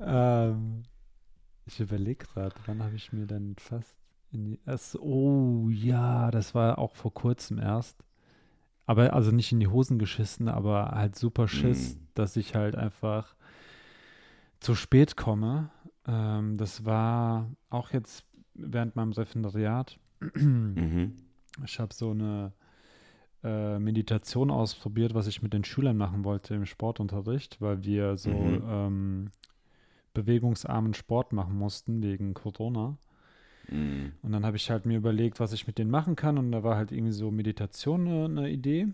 [0.00, 0.82] ähm,
[1.66, 3.96] ich überlege gerade, wann habe ich mir dann fast
[4.30, 4.60] in die.
[4.66, 8.04] Erst, oh ja, das war auch vor kurzem erst.
[8.86, 12.06] Aber also nicht in die Hosen geschissen, aber halt super Schiss, Mhm.
[12.14, 13.34] dass ich halt einfach
[14.60, 15.70] zu spät komme.
[16.06, 19.98] Ähm, das war auch jetzt während meinem Referendariat.
[20.34, 21.12] Mhm.
[21.64, 22.52] Ich habe so eine
[23.42, 28.30] äh, Meditation ausprobiert, was ich mit den Schülern machen wollte im Sportunterricht, weil wir so
[28.30, 28.62] Mhm.
[28.68, 29.30] ähm,
[30.14, 32.96] bewegungsarmen Sport machen mussten wegen Corona.
[33.68, 34.12] Mhm.
[34.22, 36.38] Und dann habe ich halt mir überlegt, was ich mit denen machen kann.
[36.38, 38.88] Und da war halt irgendwie so Meditation eine, eine Idee.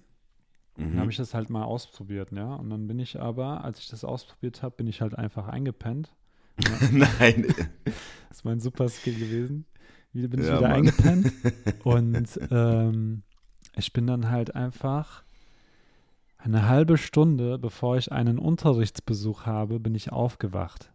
[0.77, 0.99] Dann Mhm.
[0.99, 2.55] habe ich das halt mal ausprobiert, ja.
[2.55, 6.15] Und dann bin ich aber, als ich das ausprobiert habe, bin ich halt einfach eingepennt.
[6.93, 7.47] Nein.
[8.29, 9.65] Das ist mein super Skill gewesen.
[10.13, 10.77] Wieder bin ich Ja, wieder Mann.
[10.79, 11.33] eingepennt.
[11.85, 13.23] Und ähm,
[13.77, 15.23] ich bin dann halt einfach
[16.39, 20.91] eine halbe Stunde, bevor ich einen Unterrichtsbesuch habe, bin ich aufgewacht.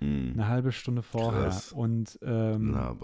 [0.00, 0.32] Mhm.
[0.34, 1.44] Eine halbe Stunde vorher.
[1.44, 1.72] Krass.
[1.72, 2.96] Und, ähm, Na,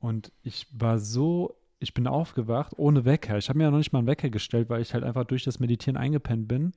[0.00, 3.36] und ich war so, ich bin aufgewacht ohne Wecker.
[3.38, 5.44] Ich habe mir ja noch nicht mal einen Wecker gestellt, weil ich halt einfach durch
[5.44, 6.72] das Meditieren eingepennt bin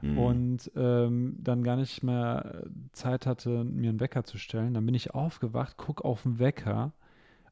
[0.00, 0.18] Mhm.
[0.18, 4.74] und ähm, dann gar nicht mehr Zeit hatte, mir einen Wecker zu stellen.
[4.74, 6.92] Dann bin ich aufgewacht, gucke auf den Wecker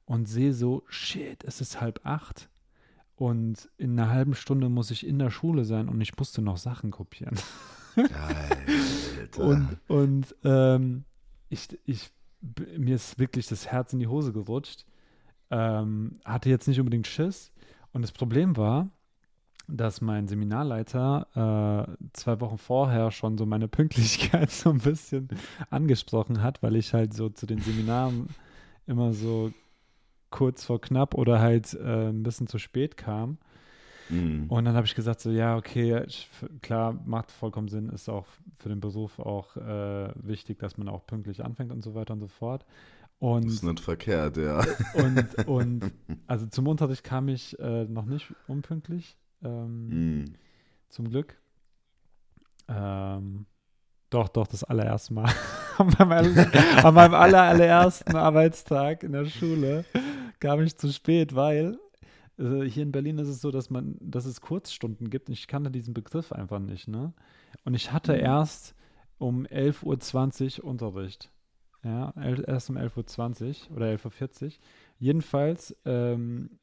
[0.05, 2.49] und sehe so, shit, es ist halb acht.
[3.17, 6.59] Und in einer halben Stunde muss ich in der Schule sein und ich musste noch
[6.59, 7.37] Sachen kopieren.
[7.97, 9.43] Alter.
[9.43, 11.05] Und, und ähm,
[11.49, 12.11] ich, ich,
[12.77, 14.85] mir ist wirklich das Herz in die Hose gerutscht.
[15.51, 17.53] Ähm, hatte jetzt nicht unbedingt Schiss.
[17.93, 18.91] Und das Problem war,
[19.69, 25.29] dass mein Seminarleiter äh, zwei Wochen vorher schon so meine Pünktlichkeit so ein bisschen
[25.71, 28.29] angesprochen hat, weil ich halt so zu den Seminaren
[28.87, 29.53] immer so
[30.31, 33.39] kurz vor knapp oder halt äh, ein bisschen zu spät kam.
[34.09, 34.47] Mhm.
[34.49, 36.29] Und dann habe ich gesagt, so ja, okay, ich,
[36.63, 38.27] klar, macht vollkommen Sinn, ist auch
[38.59, 42.21] für den Beruf auch äh, wichtig, dass man auch pünktlich anfängt und so weiter und
[42.21, 42.65] so fort.
[43.19, 44.65] Das Und, ist nicht verkehrt, ja.
[44.95, 45.93] und, und
[46.27, 50.25] also zum Unterricht kam ich äh, noch nicht unpünktlich, ähm, Mhm.
[50.89, 51.37] zum Glück.
[52.69, 53.47] Ähm,
[54.11, 55.33] doch, doch, das allererste Mal.
[55.79, 59.85] an meinem, aller- an meinem aller, allerersten Arbeitstag in der Schule
[60.41, 61.79] kam ich zu spät, weil
[62.39, 65.29] äh, hier in Berlin ist es so, dass man, dass es Kurzstunden gibt.
[65.29, 67.13] Ich kannte diesen Begriff einfach nicht, ne?
[67.65, 68.21] Und ich hatte Mhm.
[68.21, 68.75] erst
[69.19, 71.31] um 11.20 Uhr Unterricht.
[71.83, 74.53] Ja, erst um 11.20 Uhr oder 11.40 Uhr.
[74.99, 76.59] Jedenfalls ähm,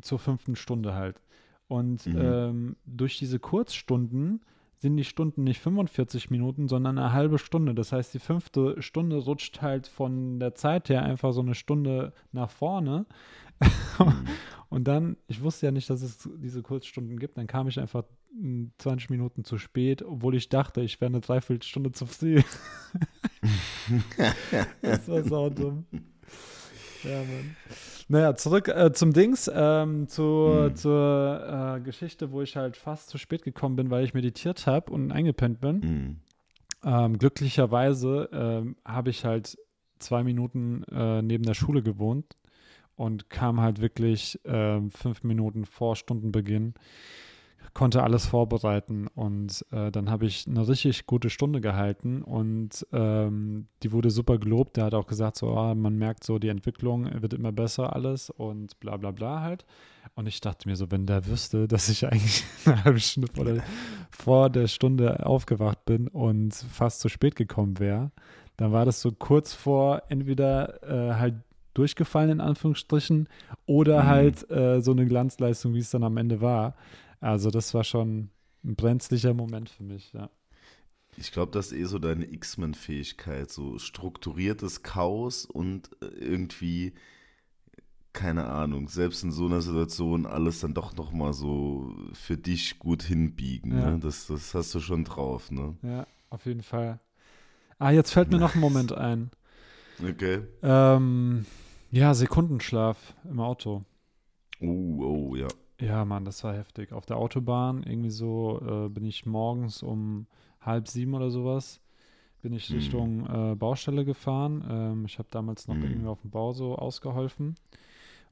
[0.00, 1.20] zur fünften Stunde halt.
[1.68, 2.16] Und Mhm.
[2.18, 4.40] ähm, durch diese Kurzstunden
[4.76, 7.74] sind die Stunden nicht 45 Minuten, sondern eine halbe Stunde.
[7.74, 12.12] Das heißt, die fünfte Stunde rutscht halt von der Zeit her einfach so eine Stunde
[12.32, 13.06] nach vorne.
[13.60, 14.26] Mhm.
[14.68, 18.02] Und dann, ich wusste ja nicht, dass es diese Kurzstunden gibt, dann kam ich einfach
[18.32, 22.42] mm, 20 Minuten zu spät, obwohl ich dachte, ich wäre eine Dreiviertelstunde zu früh.
[24.82, 25.86] das war saudumm.
[27.04, 27.56] Ja, Mann.
[28.08, 30.76] Naja, zurück äh, zum Dings, ähm, zur, Hm.
[30.76, 34.92] zur äh, Geschichte, wo ich halt fast zu spät gekommen bin, weil ich meditiert habe
[34.92, 35.80] und eingepennt bin.
[35.80, 36.16] Mhm.
[36.84, 39.56] Ähm, glücklicherweise ähm, habe ich halt
[39.98, 42.36] zwei Minuten äh, neben der Schule gewohnt
[42.96, 46.74] und kam halt wirklich ähm, fünf Minuten vor Stundenbeginn,
[47.74, 53.66] konnte alles vorbereiten und äh, dann habe ich eine richtig gute Stunde gehalten und ähm,
[53.82, 54.76] die wurde super gelobt.
[54.76, 58.30] Der hat auch gesagt, so, ah, man merkt so, die Entwicklung wird immer besser alles
[58.30, 59.66] und bla bla bla halt.
[60.14, 63.44] Und ich dachte mir so, wenn der wüsste, dass ich eigentlich eine halbe Stunde vor
[63.44, 63.62] der,
[64.10, 68.12] vor der Stunde aufgewacht bin und fast zu spät gekommen wäre,
[68.56, 71.34] dann war das so kurz vor entweder äh, halt
[71.74, 73.28] durchgefallen in Anführungsstrichen
[73.66, 74.06] oder Mhm.
[74.06, 76.76] halt äh, so eine Glanzleistung, wie es dann am Ende war.
[77.20, 78.30] Also das war schon
[78.64, 80.30] ein brenzlicher Moment für mich, ja.
[81.16, 86.94] Ich glaube, das ist eh so deine X-Men-Fähigkeit, so strukturiertes Chaos und äh, irgendwie,
[88.12, 93.02] keine Ahnung, selbst in so einer Situation alles dann doch nochmal so für dich gut
[93.02, 93.78] hinbiegen.
[93.78, 93.90] Ja.
[93.92, 93.98] Ne?
[94.00, 95.76] Das, das hast du schon drauf, ne?
[95.82, 96.98] Ja, auf jeden Fall.
[97.78, 99.30] Ah, jetzt fällt mir noch ein Moment ein.
[100.02, 100.42] Okay.
[100.62, 101.46] Ähm,
[101.90, 103.84] ja, Sekundenschlaf im Auto.
[104.60, 105.48] Oh, oh, ja.
[105.84, 106.92] Ja, Mann, das war heftig.
[106.92, 110.26] Auf der Autobahn, irgendwie so, äh, bin ich morgens um
[110.60, 111.80] halb sieben oder sowas,
[112.42, 112.74] bin ich Hm.
[112.74, 114.64] Richtung äh, Baustelle gefahren.
[114.68, 115.82] Ähm, ich habe damals noch Hm.
[115.82, 117.56] irgendwie auf dem Bau so ausgeholfen.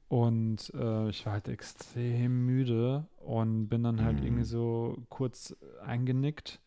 [0.09, 4.25] Und äh, ich war halt extrem müde und bin dann halt Hm.
[4.25, 6.61] irgendwie so kurz eingenickt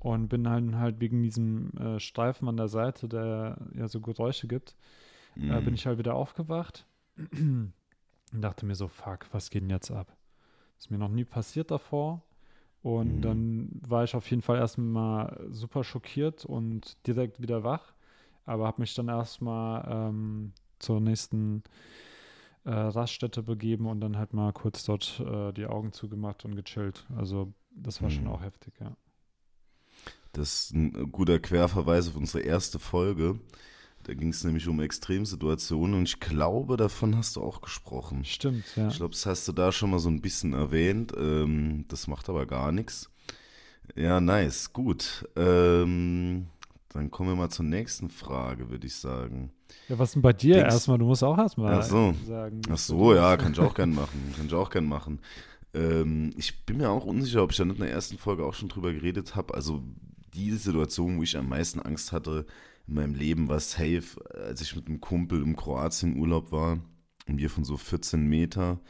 [0.00, 4.48] und bin halt, halt wegen diesem äh, Streifen an der Seite, der ja so Geräusche
[4.48, 4.76] gibt,
[5.48, 5.62] äh, Mhm.
[5.62, 6.86] bin ich halt wieder aufgewacht
[7.18, 7.72] und
[8.32, 10.17] dachte mir so, fuck, was geht denn jetzt ab?
[10.78, 12.22] Ist mir noch nie passiert davor.
[12.82, 13.22] Und Mhm.
[13.22, 17.92] dann war ich auf jeden Fall erstmal super schockiert und direkt wieder wach.
[18.46, 21.62] Aber habe mich dann erstmal ähm, zur nächsten
[22.64, 27.06] äh, Raststätte begeben und dann halt mal kurz dort äh, die Augen zugemacht und gechillt.
[27.16, 28.28] Also das war schon Mhm.
[28.28, 28.96] auch heftig, ja.
[30.32, 33.40] Das ist ein guter Querverweis auf unsere erste Folge.
[34.08, 38.24] Da ging es nämlich um Extremsituationen und ich glaube, davon hast du auch gesprochen.
[38.24, 38.88] Stimmt, ja.
[38.88, 41.12] Ich glaube, das hast du da schon mal so ein bisschen erwähnt.
[41.14, 43.10] Ähm, das macht aber gar nichts.
[43.94, 45.28] Ja, nice, gut.
[45.36, 46.46] Ähm,
[46.88, 49.52] dann kommen wir mal zur nächsten Frage, würde ich sagen.
[49.90, 50.96] Ja, was denn bei dir Dings- erstmal?
[50.96, 52.14] Du musst auch erstmal Ach so.
[52.26, 52.62] sagen.
[52.70, 54.32] Ach so, ja, kann ich auch gern machen.
[54.38, 55.20] Kann ich auch gern machen.
[55.74, 58.54] Ähm, ich bin mir auch unsicher, ob ich da nicht in der ersten Folge auch
[58.54, 59.52] schon drüber geredet habe.
[59.52, 59.82] Also
[60.32, 62.46] die Situation, wo ich am meisten Angst hatte
[62.88, 64.02] in meinem Leben, war safe,
[64.34, 66.80] als ich mit einem Kumpel im Kroatien-Urlaub war
[67.26, 68.80] und wir von so 14 Meter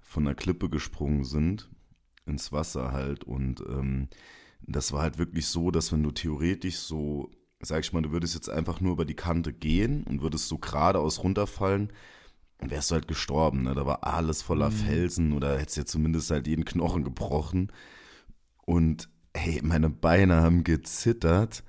[0.00, 1.70] von einer Klippe gesprungen sind,
[2.26, 3.24] ins Wasser halt.
[3.24, 4.08] Und ähm,
[4.62, 8.34] das war halt wirklich so, dass wenn du theoretisch so, sag ich mal, du würdest
[8.34, 11.92] jetzt einfach nur über die Kante gehen und würdest so geradeaus runterfallen,
[12.58, 13.62] dann wärst du halt gestorben.
[13.64, 13.74] Ne?
[13.74, 14.74] Da war alles voller Mhm.
[14.74, 17.70] Felsen oder hättest ja zumindest halt jeden Knochen gebrochen.
[18.64, 21.62] Und hey, meine Beine haben gezittert.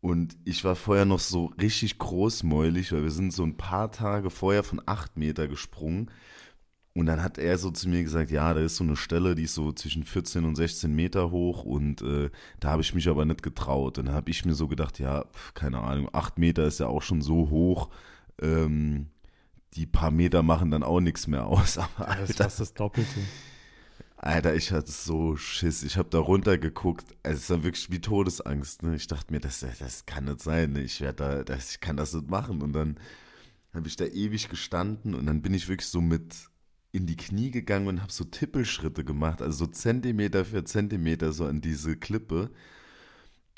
[0.00, 4.30] Und ich war vorher noch so richtig großmäulig, weil wir sind so ein paar Tage
[4.30, 6.10] vorher von acht Meter gesprungen.
[6.94, 9.44] Und dann hat er so zu mir gesagt, ja, da ist so eine Stelle, die
[9.44, 13.24] ist so zwischen 14 und 16 Meter hoch und äh, da habe ich mich aber
[13.24, 13.98] nicht getraut.
[13.98, 16.88] Und dann habe ich mir so gedacht, ja, pf, keine Ahnung, acht Meter ist ja
[16.88, 17.90] auch schon so hoch.
[18.40, 19.10] Ähm,
[19.74, 21.78] die paar Meter machen dann auch nichts mehr aus.
[21.96, 23.20] Aber Ja, das ist fast das Doppelte.
[24.20, 25.82] Alter, ich hatte so Schiss.
[25.84, 27.06] Ich habe da runtergeguckt.
[27.22, 28.82] Also es war wirklich wie Todesangst.
[28.82, 28.96] Ne?
[28.96, 30.72] Ich dachte mir, das, das kann nicht sein.
[30.72, 30.82] Ne?
[30.82, 32.60] Ich werde da, das, ich kann das nicht machen.
[32.60, 32.98] Und dann
[33.72, 36.34] habe ich da ewig gestanden und dann bin ich wirklich so mit
[36.90, 41.44] in die Knie gegangen und habe so Tippelschritte gemacht, also so Zentimeter für Zentimeter so
[41.44, 42.50] an diese Klippe.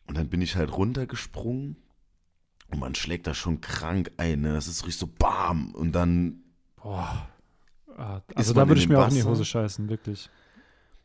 [0.09, 1.77] Und dann bin ich halt runtergesprungen
[2.71, 4.43] und man schlägt da schon krank ein.
[4.43, 4.53] Ne?
[4.53, 6.43] Das ist richtig so BAM und dann
[6.77, 7.29] Boah.
[7.97, 9.31] Ah, Also da würde ich mir auch in die Wasser?
[9.31, 10.29] Hose scheißen, wirklich.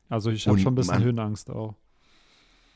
[0.09, 1.75] Also ich habe schon ein bisschen man- Höhenangst auch.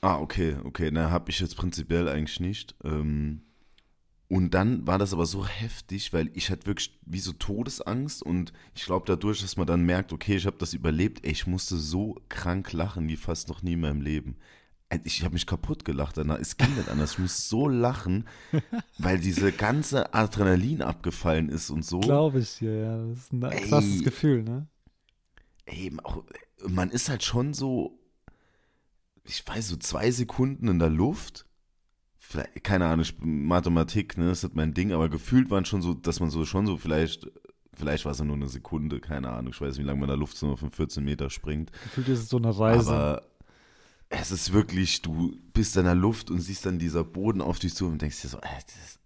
[0.01, 0.89] Ah, okay, okay.
[0.91, 2.73] Na, habe ich jetzt prinzipiell eigentlich nicht.
[2.83, 3.41] Ähm,
[4.29, 8.53] und dann war das aber so heftig, weil ich hatte wirklich wie so Todesangst und
[8.75, 11.77] ich glaube dadurch, dass man dann merkt, okay, ich habe das überlebt, ey, ich musste
[11.77, 14.35] so krank lachen wie fast noch nie in meinem Leben.
[14.89, 16.39] Ey, Ich habe mich kaputt gelacht danach.
[16.39, 17.13] Es ging nicht anders.
[17.13, 18.25] Ich muss so lachen,
[18.99, 21.99] weil diese ganze Adrenalin abgefallen ist und so.
[21.99, 23.05] Glaube ich dir, ja.
[23.07, 23.67] Das ist ein Ey.
[23.67, 24.67] krasses Gefühl, ne?
[25.69, 26.23] Ey, auch,
[26.67, 27.99] man ist halt schon so,
[29.23, 31.45] ich weiß, so zwei Sekunden in der Luft.
[32.17, 36.19] Vielleicht, keine Ahnung, Mathematik, ne, ist nicht mein Ding, aber gefühlt waren schon so, dass
[36.19, 37.27] man so schon so vielleicht,
[37.73, 40.09] vielleicht war es ja nur eine Sekunde, keine Ahnung, ich weiß nicht, wie lange man
[40.09, 41.71] in der Luft so von 14 Meter springt.
[41.83, 42.91] Gefühlt ist es so eine Reise.
[42.91, 43.28] Aber
[44.09, 47.75] es ist wirklich, du bist in der Luft und siehst dann dieser Boden auf dich
[47.75, 48.47] zu und denkst dir so, äh,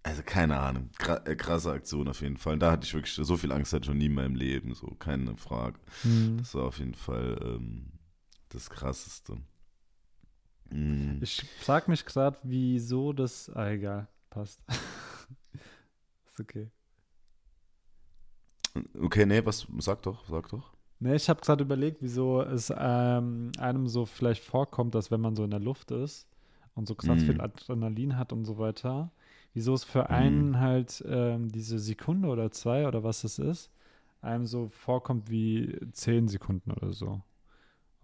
[0.02, 0.89] also keine Ahnung,
[1.26, 2.58] äh, krasse Aktion auf jeden Fall.
[2.58, 4.88] Da hatte ich wirklich, so viel Angst hatte ich schon nie in meinem Leben, so,
[5.00, 5.78] keine Frage.
[6.04, 6.38] Hm.
[6.38, 7.92] Das war auf jeden Fall ähm,
[8.50, 9.38] das Krasseste.
[10.70, 11.22] Mm.
[11.22, 13.50] Ich frag mich gerade, wieso das.
[13.50, 14.08] Ah, egal.
[14.30, 14.62] Passt.
[16.26, 16.72] ist okay.
[19.00, 20.72] Okay, nee, was, sag doch, sag doch.
[21.04, 25.36] Ne, ich habe gerade überlegt, wieso es ähm, einem so vielleicht vorkommt, dass wenn man
[25.36, 26.28] so in der Luft ist
[26.76, 27.26] und so krass Mhm.
[27.26, 29.12] viel Adrenalin hat und so weiter,
[29.54, 33.70] wieso es für einen halt ähm, diese Sekunde oder zwei oder was es ist,
[34.22, 37.22] einem so vorkommt wie zehn Sekunden oder so.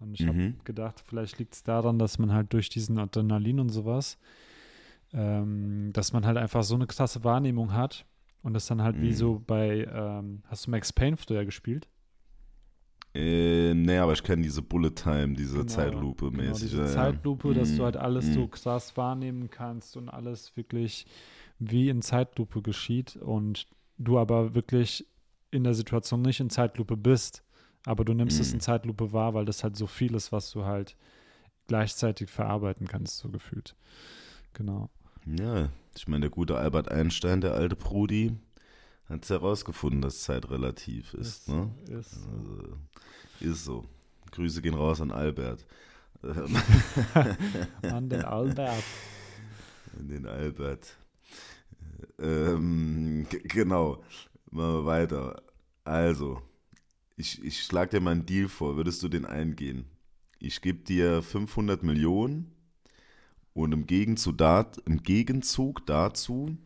[0.00, 0.56] Und ich habe Mhm.
[0.64, 4.18] gedacht, vielleicht liegt es daran, dass man halt durch diesen Adrenalin und sowas,
[5.12, 8.04] ähm, dass man halt einfach so eine krasse Wahrnehmung hat
[8.42, 9.14] und das dann halt wie Mhm.
[9.14, 11.88] so bei, ähm, hast du Max Payne früher gespielt?
[13.14, 16.70] Äh, nee, aber ich kenne diese Bullet Time, diese Genau, Zeitlupe Genau, mäßig.
[16.70, 16.92] diese ja, ja.
[16.92, 18.50] Zeitlupe, dass du Mm, halt alles so mm.
[18.50, 21.06] krass wahrnehmen kannst und alles wirklich
[21.58, 23.66] wie in Zeitlupe geschieht und
[23.98, 25.06] du aber wirklich
[25.50, 27.42] in der Situation nicht in Zeitlupe bist,
[27.84, 28.54] aber du nimmst es Mm.
[28.56, 30.96] in Zeitlupe wahr, weil das halt so viel ist, was du halt
[31.66, 33.74] gleichzeitig verarbeiten kannst, so gefühlt.
[34.54, 34.88] Genau.
[35.26, 38.36] Ja, ich meine, der gute Albert Einstein, der alte Brudi,
[39.10, 41.48] hat es herausgefunden, dass Zeit relativ ist.
[41.48, 41.70] ne?
[41.88, 42.30] ist so.
[42.30, 42.78] Also,
[43.40, 43.84] ist so.
[44.30, 45.66] Grüße gehen raus an Albert.
[46.22, 46.56] Ähm,
[47.82, 48.84] An den Albert.
[49.98, 50.96] an den Albert.
[52.18, 54.02] Ähm, genau.
[54.50, 55.42] Machen wir weiter.
[55.84, 56.42] Also,
[57.16, 58.76] ich, ich schlage dir mal einen Deal vor.
[58.76, 59.86] Würdest du den eingehen?
[60.38, 62.52] Ich gebe dir 500 Millionen
[63.52, 66.56] und im Gegenzug, dat, im Gegenzug dazu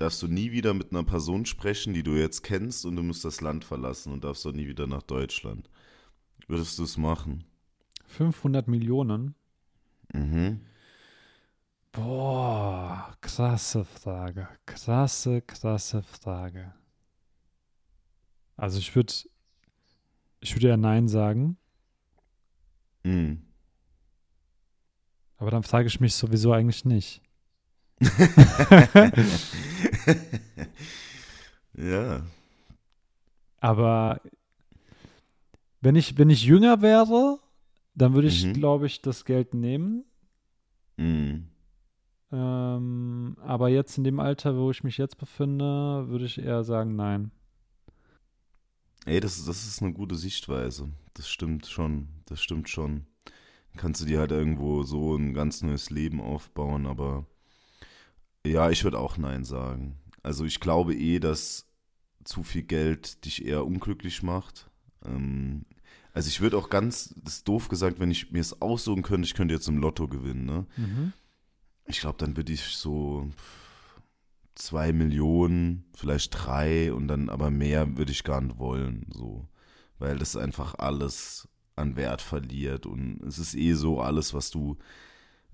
[0.00, 3.24] darfst du nie wieder mit einer Person sprechen, die du jetzt kennst und du musst
[3.24, 5.68] das Land verlassen und darfst auch nie wieder nach Deutschland.
[6.48, 7.44] Würdest du es machen?
[8.06, 9.34] 500 Millionen.
[10.12, 10.60] Mhm.
[11.92, 14.48] Boah, krasse Frage.
[14.64, 16.72] Krasse, krasse Frage.
[18.56, 19.12] Also ich würde,
[20.40, 21.56] ich würde ja Nein sagen,
[23.02, 23.42] Mhm.
[25.38, 27.22] aber dann frage ich mich sowieso eigentlich nicht.
[31.74, 32.22] ja.
[33.60, 34.20] Aber
[35.80, 37.38] wenn ich, wenn ich jünger wäre,
[37.94, 38.52] dann würde ich, Mhm.
[38.52, 40.04] glaube ich, das Geld nehmen.
[40.98, 41.48] Mhm.
[42.32, 46.94] Ähm, aber jetzt in dem Alter, wo ich mich jetzt befinde, würde ich eher sagen
[46.96, 47.30] Nein.
[49.06, 50.90] Ey, das, das ist eine gute Sichtweise.
[51.14, 52.08] Das stimmt schon.
[52.26, 53.06] Das stimmt schon.
[53.72, 57.26] Dann kannst du dir halt irgendwo so ein ganz neues Leben aufbauen, aber
[58.46, 59.98] ja, ich würde auch Nein sagen.
[60.22, 61.66] Also ich glaube eh, dass
[62.24, 64.70] zu viel Geld dich eher unglücklich macht.
[65.04, 65.64] Ähm,
[66.12, 69.26] also ich würde auch ganz, das ist doof gesagt, wenn ich mir es aussuchen könnte,
[69.26, 70.66] ich könnte jetzt im Lotto gewinnen, ne?
[70.76, 71.12] Mhm.
[71.86, 73.30] Ich glaube, dann würde ich so
[74.54, 79.48] zwei Millionen, vielleicht drei und dann aber mehr würde ich gar nicht wollen, so.
[79.98, 84.76] Weil das einfach alles an Wert verliert und es ist eh so alles, was du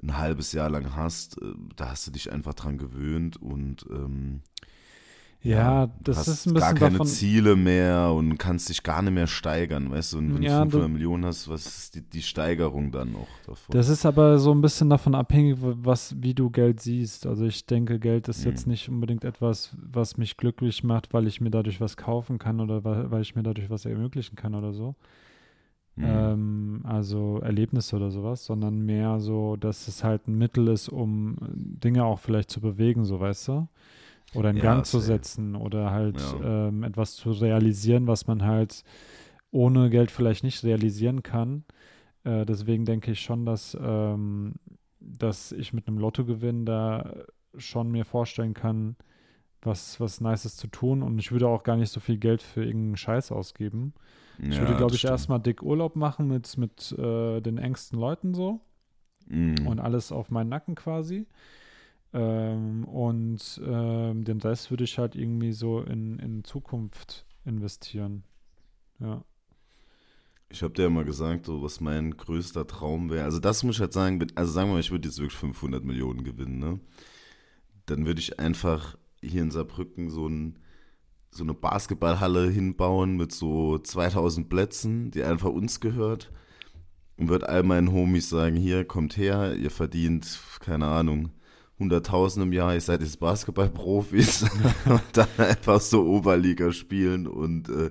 [0.02, 4.40] ein halbes Jahr lang hast, äh, da hast du dich einfach dran gewöhnt und ähm,
[5.42, 7.06] Ja, du das hast ist ein gar bisschen keine davon.
[7.06, 10.70] Ziele mehr und kannst dich gar nicht mehr steigern, weißt du, und wenn Ja, du
[10.70, 13.74] du- 500 Millionen hast, was ist die, die Steigerung dann noch davon?
[13.74, 17.26] Das ist aber so ein bisschen davon abhängig, was, wie du Geld siehst.
[17.26, 18.72] Also ich denke, Geld ist jetzt Mhm.
[18.72, 22.84] nicht unbedingt etwas, was mich glücklich macht, weil ich mir dadurch was kaufen kann oder
[22.84, 24.94] weil, weil ich mir dadurch was ermöglichen kann oder so.
[25.96, 26.06] Mhm.
[26.08, 31.36] Ähm, also Erlebnisse oder sowas, sondern mehr so, dass es halt ein Mittel ist, um
[31.40, 33.68] Dinge auch vielleicht zu bewegen, so weißt du?
[34.34, 36.68] Oder in Ja, Gang zu setzen oder halt Ja.
[36.68, 38.84] ähm, etwas zu realisieren, was man halt
[39.50, 41.64] ohne Geld vielleicht nicht realisieren kann.
[42.24, 44.54] Äh, deswegen denke ich schon, dass, ähm,
[45.00, 47.14] dass ich mit einem Lottogewinn da
[47.56, 48.96] schon mir vorstellen kann,
[49.62, 51.02] was, was Nices zu tun.
[51.02, 53.94] Und ich würde auch gar nicht so viel Geld für irgendeinen Scheiß ausgeben.
[54.48, 55.10] Ich Ja, würde, glaube ich, stimmt.
[55.10, 58.60] erstmal dick Urlaub machen mit, mit äh, den engsten Leuten so
[59.28, 59.66] Mhm.
[59.66, 61.26] und alles auf meinen Nacken quasi.
[62.14, 68.24] Ähm, und ähm, den Rest würde ich halt irgendwie so in, in Zukunft investieren.
[69.00, 69.24] Ja.
[70.48, 73.24] Ich habe dir ja mal gesagt, so, was mein größter Traum wäre.
[73.24, 75.84] Also das muss ich halt sagen, also sagen wir mal, ich würde jetzt wirklich 500
[75.84, 76.80] Millionen gewinnen, ne?
[77.86, 80.58] Dann würde ich einfach hier in Saarbrücken so, ein,
[81.30, 86.32] so eine Basketballhalle hinbauen mit so 2000 Plätzen, die einfach uns gehört.
[87.18, 91.30] Und würde all meinen Homies sagen, hier, kommt her, ihr verdient, keine Ahnung,
[91.80, 94.42] 100.000 im Jahr, ihr seid jetzt Basketballprofis.
[94.86, 97.90] und dann einfach so Oberliga spielen und äh,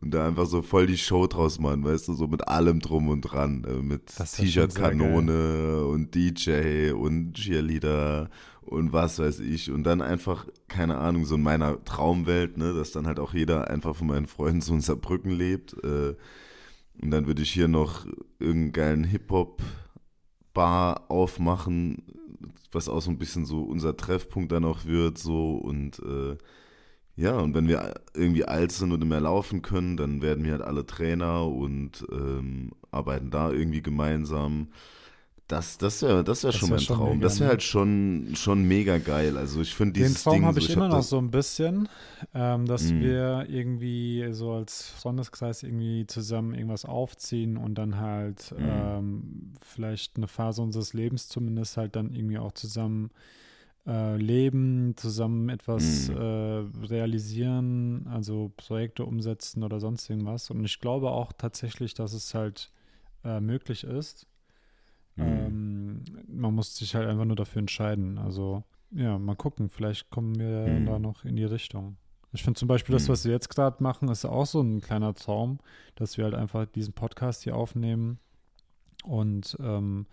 [0.00, 3.08] und da einfach so voll die Show draus machen, weißt du, so mit allem drum
[3.08, 8.30] und dran, äh, mit T-Shirt-Kanone und DJ und Cheerleader
[8.62, 9.70] und was weiß ich.
[9.70, 13.70] Und dann einfach, keine Ahnung, so in meiner Traumwelt, ne, dass dann halt auch jeder
[13.70, 16.14] einfach von meinen Freunden so in Saarbrücken lebt äh,
[17.00, 18.06] und dann würde ich hier noch
[18.38, 22.02] irgendeinen geilen Hip-Hop-Bar aufmachen,
[22.72, 26.36] was auch so ein bisschen so unser Treffpunkt dann auch wird, so und äh,
[27.18, 30.52] ja, und wenn wir irgendwie alt sind und nicht mehr laufen können, dann werden wir
[30.52, 34.68] halt alle Trainer und ähm, arbeiten da irgendwie gemeinsam.
[35.48, 37.20] Das, das wäre das wär Das schon wär mein schon Traum.
[37.20, 37.52] mega, das wäre ne?
[37.52, 39.36] halt schon, schon mega geil.
[39.38, 41.30] Also ich finde Den dieses Traum Ding habe so, ich immer hab noch so ein
[41.32, 41.88] bisschen,
[42.32, 43.00] ähm, dass Mhm.
[43.00, 48.62] wir irgendwie so als Freundeskreis irgendwie zusammen irgendwas aufziehen und dann halt Mhm.
[48.62, 53.10] ähm, vielleicht eine Phase unseres Lebens zumindest halt dann irgendwie auch zusammen
[53.88, 56.16] äh, leben, zusammen etwas Mhm.
[56.16, 60.50] äh, realisieren, also Projekte umsetzen oder sonst irgendwas.
[60.50, 62.70] Und ich glaube auch tatsächlich, dass es halt
[63.24, 64.26] äh, möglich ist.
[65.16, 65.24] Mhm.
[65.24, 68.18] Ähm, man muss sich halt einfach nur dafür entscheiden.
[68.18, 69.68] Also, ja, mal gucken.
[69.70, 70.86] Vielleicht kommen wir Mhm.
[70.86, 71.96] da noch in die Richtung.
[72.32, 73.12] Ich finde zum Beispiel, das, Mhm.
[73.12, 75.60] was wir jetzt gerade machen, ist auch so ein kleiner Traum,
[75.94, 78.18] dass wir halt einfach diesen Podcast hier aufnehmen
[79.04, 80.06] und ähm,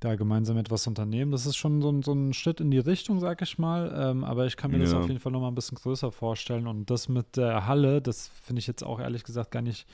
[0.00, 1.32] da gemeinsam etwas unternehmen.
[1.32, 3.92] Das ist schon so ein, so ein Schritt in die Richtung, sag ich mal.
[3.96, 5.00] Ähm, aber ich kann mir das Ja.
[5.00, 6.66] auf jeden Fall noch mal ein bisschen größer vorstellen.
[6.66, 9.86] Und das mit der Halle, das finde ich jetzt auch ehrlich gesagt gar nicht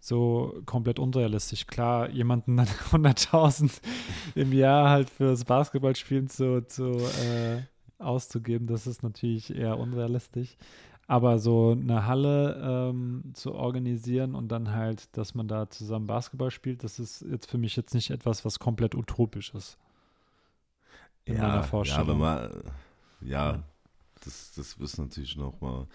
[0.00, 1.66] so komplett unrealistisch.
[1.66, 3.80] Klar, jemanden dann 100.000
[4.34, 7.62] im Jahr halt fürs Basketballspielen zu, zu äh,
[7.98, 10.56] auszugeben, das ist natürlich eher unrealistisch.
[11.10, 16.50] Aber so eine Halle ähm, zu organisieren und dann halt, dass man da zusammen Basketball
[16.50, 19.78] spielt, das ist jetzt für mich jetzt nicht etwas, was komplett utopisch ist.
[21.24, 22.08] In ja, meiner Ja, Vorstellung.
[22.08, 22.50] wenn man,
[23.22, 23.62] ja, Ja.
[24.20, 25.86] das, das ist natürlich nochmal.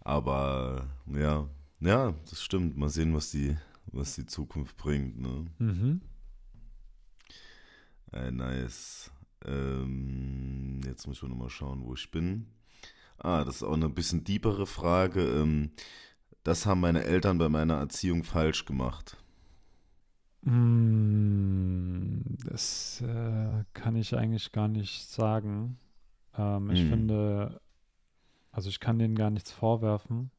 [0.00, 1.48] Aber ja,
[1.80, 2.76] ja, das stimmt.
[2.76, 3.56] Mal sehen, was die,
[3.86, 5.18] was die Zukunft bringt.
[5.18, 5.46] Ne?
[5.58, 6.00] Mhm.
[8.12, 9.10] Äh, nice.
[9.46, 12.46] Ähm, jetzt muss ich mal nochmal schauen, wo ich bin.
[13.20, 15.22] Ah, das ist auch eine bisschen diepere Frage.
[15.22, 15.70] Ähm,
[16.44, 19.16] das haben meine Eltern bei meiner Erziehung falsch gemacht.
[20.42, 25.78] Mm, Das äh, kann ich eigentlich gar nicht sagen.
[26.36, 26.84] Ähm, ich Hm.
[26.84, 27.60] finde,
[28.52, 30.30] also ich kann denen gar nichts vorwerfen.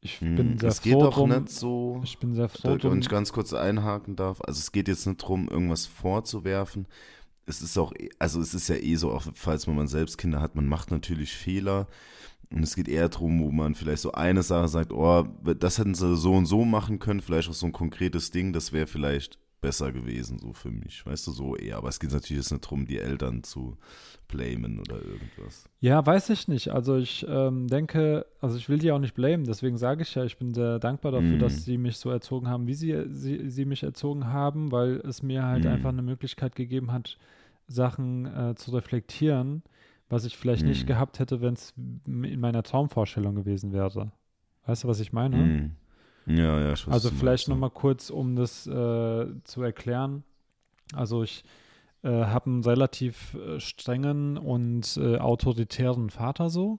[0.00, 1.22] Ich Hm, bin sehr es geht froh auch drum.
[1.22, 4.40] nicht so, Ich bin sehr froh wenn ich ganz kurz einhaken darf.
[4.42, 6.86] Also es geht jetzt nicht darum, irgendwas vorzuwerfen.
[7.46, 10.40] Es ist auch, eh- also es ist ja eh so, auch falls man selbst Kinder
[10.40, 11.86] hat, man macht natürlich Fehler.
[12.50, 15.24] Und es geht eher darum, wo man vielleicht so eine Sache sagt, oh,
[15.58, 18.72] das hätten sie so und so machen können, vielleicht auch so ein konkretes Ding, das
[18.72, 21.04] wäre vielleicht besser gewesen, so für mich.
[21.04, 21.76] Weißt du, so eher.
[21.78, 23.76] Aber es geht natürlich jetzt nicht darum, die Eltern zu
[24.28, 25.68] blamen oder irgendwas.
[25.80, 26.68] Ja, weiß ich nicht.
[26.68, 30.24] Also ich ähm, denke, also ich will die auch nicht blamen, deswegen sage ich ja,
[30.24, 31.40] ich bin sehr dankbar dafür, Mhm.
[31.40, 35.22] dass sie mich so erzogen haben, wie sie, sie, sie mich erzogen haben, weil es
[35.24, 35.70] mir halt Mhm.
[35.72, 37.18] einfach eine Möglichkeit gegeben hat,
[37.66, 39.64] Sachen äh, zu reflektieren,
[40.08, 40.86] was ich vielleicht nicht Mhm.
[40.86, 41.74] gehabt hätte, wenn es
[42.06, 44.12] in meiner Traumvorstellung gewesen wäre.
[44.64, 45.36] Weißt du, was ich meine?
[45.36, 45.70] Mhm.
[46.26, 50.24] Ja, ja, weiß, Also vielleicht nochmal kurz, um das äh, zu erklären.
[50.94, 51.44] Also ich
[52.02, 56.78] äh, habe einen relativ äh, strengen und äh, autoritären Vater so.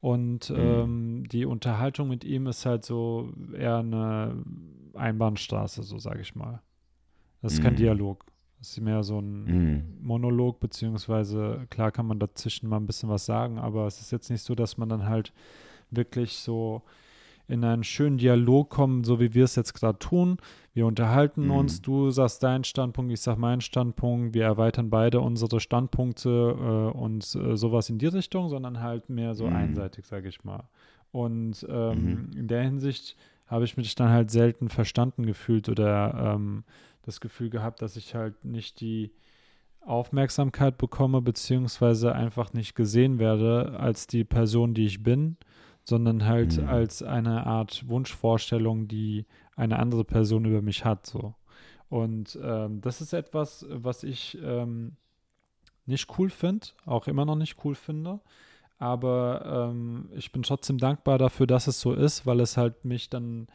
[0.00, 0.56] Und Mhm.
[0.56, 4.36] ähm, die Unterhaltung mit ihm ist halt so eher eine
[4.94, 6.60] Einbahnstraße, so sage ich mal.
[7.42, 7.78] Das ist kein Mhm.
[7.78, 8.24] Dialog.
[8.58, 9.98] Das ist mehr so ein Mhm.
[10.02, 14.30] Monolog, beziehungsweise klar kann man dazwischen mal ein bisschen was sagen, aber es ist jetzt
[14.30, 15.32] nicht so, dass man dann halt
[15.90, 16.82] wirklich so
[17.48, 20.38] in einen schönen Dialog kommen, so wie wir es jetzt gerade tun.
[20.74, 21.50] Wir unterhalten Mhm.
[21.52, 26.28] uns, du sagst deinen Standpunkt, ich sag meinen Standpunkt, wir erweitern beide unsere Standpunkte
[26.58, 29.52] äh, und äh, sowas in die Richtung, sondern halt mehr so Mhm.
[29.54, 30.64] einseitig, sage ich mal.
[31.12, 32.30] Und ähm, Mhm.
[32.36, 33.16] in der Hinsicht
[33.46, 36.64] habe ich mich dann halt selten verstanden gefühlt oder ähm,
[37.02, 39.12] das Gefühl gehabt, dass ich halt nicht die
[39.82, 45.36] Aufmerksamkeit bekomme, beziehungsweise einfach nicht gesehen werde als die Person, die ich bin,
[45.86, 46.68] sondern halt Mhm.
[46.68, 49.24] als eine Art Wunschvorstellung, die
[49.54, 51.06] eine andere Person über mich hat.
[51.06, 51.34] So.
[51.88, 54.96] Und ähm, das ist etwas, was ich ähm,
[55.86, 58.20] nicht cool finde, auch immer noch nicht cool finde.
[58.78, 63.08] Aber ähm, ich bin trotzdem dankbar dafür, dass es so ist, weil es halt mich
[63.08, 63.46] dann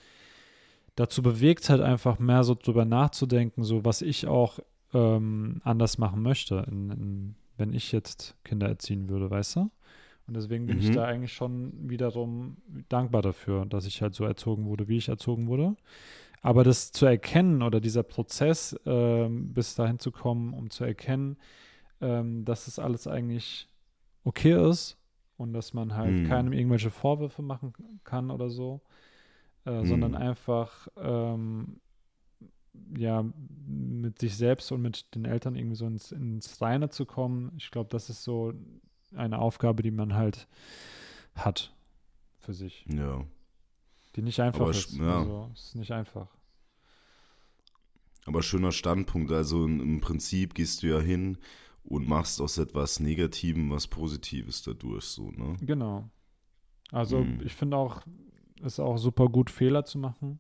[0.95, 4.59] dazu bewegt hat, einfach mehr so drüber nachzudenken, so was ich auch
[4.93, 9.69] ähm, anders machen möchte, in, in, wenn ich jetzt Kinder erziehen würde, weißt du?
[10.27, 10.91] Und deswegen bin ich Mhm.
[10.91, 12.57] da eigentlich schon wiederum
[12.89, 15.75] dankbar dafür, dass ich halt so erzogen wurde, wie ich erzogen wurde.
[16.41, 21.37] Aber das zu erkennen oder dieser Prozess, ähm, bis dahin zu kommen, um zu erkennen,
[22.01, 23.67] ähm, dass es alles eigentlich
[24.23, 24.97] okay ist
[25.37, 26.23] und dass man halt Mhm.
[26.23, 28.81] keinem irgendwelche Vorwürfe machen kann oder so,
[29.65, 30.15] äh, sondern Mhm.
[30.15, 31.79] einfach ähm,
[32.97, 33.23] ja
[33.67, 37.51] mit sich selbst und mit den Eltern irgendwie so ins, ins Reine zu kommen.
[37.57, 38.53] Ich glaube, das ist so
[39.15, 40.47] eine Aufgabe, die man halt
[41.35, 41.73] hat
[42.39, 43.25] für sich, Ja.
[44.15, 44.97] die nicht einfach Aber ist.
[44.97, 45.19] ja.
[45.19, 46.27] Also, es ist nicht einfach.
[48.25, 49.31] Aber schöner Standpunkt.
[49.31, 51.37] Also im Prinzip gehst du ja hin
[51.83, 55.55] und machst aus etwas Negativem was Positives dadurch, so, ne?
[55.61, 56.09] Genau.
[56.91, 57.41] Also Mhm.
[57.43, 58.01] ich finde auch,
[58.59, 60.39] es ist auch super gut, Fehler zu machen,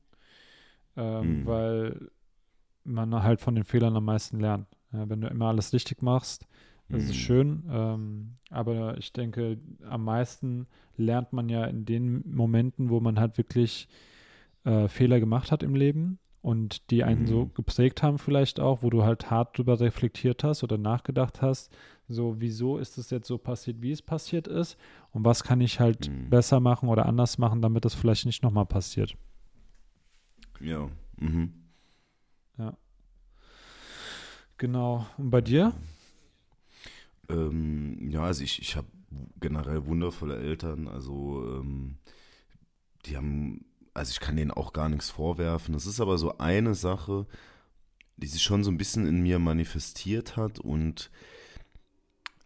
[0.95, 1.45] ähm, Mhm.
[1.47, 2.11] weil
[2.83, 4.67] man halt von den Fehlern am meisten lernt.
[4.91, 6.45] Ja, wenn du immer alles richtig machst,
[6.91, 7.19] das ist Mhm.
[7.19, 10.67] schön, ähm, aber ich denke, am meisten
[10.97, 13.87] lernt man ja in den Momenten, wo man halt wirklich
[14.63, 17.53] äh, Fehler gemacht hat im Leben und die einen so Mhm.
[17.53, 21.71] geprägt haben vielleicht auch, wo du halt hart drüber reflektiert hast oder nachgedacht hast,
[22.07, 24.77] so wieso ist es jetzt so passiert, wie es passiert ist
[25.11, 26.29] und was kann ich halt Mhm.
[26.29, 29.15] besser machen oder anders machen, damit es vielleicht nicht nochmal passiert.
[30.59, 30.89] Ja.
[31.17, 31.53] Mhm.
[34.57, 35.07] Genau.
[35.17, 35.73] Und bei dir?
[37.31, 38.87] Ähm, ja, also ich, ich habe
[39.39, 40.87] generell wundervolle Eltern.
[40.87, 41.97] Also ähm,
[43.05, 45.73] die haben, also ich kann denen auch gar nichts vorwerfen.
[45.73, 47.25] Das ist aber so eine Sache,
[48.17, 50.59] die sich schon so ein bisschen in mir manifestiert hat.
[50.59, 51.09] Und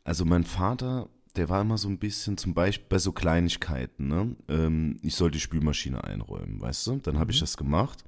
[0.04, 4.36] also mein Vater, der war immer so ein bisschen, zum Beispiel bei so Kleinigkeiten, ne?
[4.48, 6.96] Ähm, ich soll die Spülmaschine einräumen, weißt du?
[6.98, 7.44] Dann habe ich Mhm.
[7.44, 8.06] das gemacht.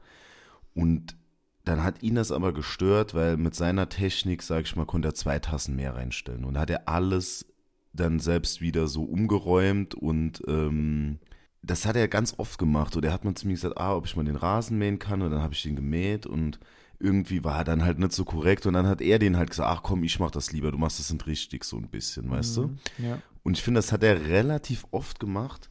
[0.74, 1.17] Und
[1.68, 5.16] dann hat ihn das aber gestört, weil mit seiner Technik, sag ich mal, konnte er
[5.16, 6.46] zwei Tassen mehr reinstellen.
[6.46, 7.46] Und hat er alles
[7.94, 11.20] dann selbst wieder so umgeräumt und ähm,
[11.64, 12.96] das hat er ganz oft gemacht.
[12.96, 15.22] Und er hat mal zu mir gesagt, ah, ob ich mal den Rasen mähen kann.
[15.22, 16.60] Und dann habe ich den gemäht und
[17.00, 18.66] irgendwie war er dann halt nicht so korrekt.
[18.66, 21.00] Und dann hat er den halt gesagt, ach komm, ich mach das lieber, du machst
[21.00, 22.62] das nicht richtig, so ein bisschen, weißt du?
[22.68, 22.78] Mhm.
[23.00, 23.22] Ja.
[23.44, 25.70] Und ich finde, das hat er relativ oft gemacht.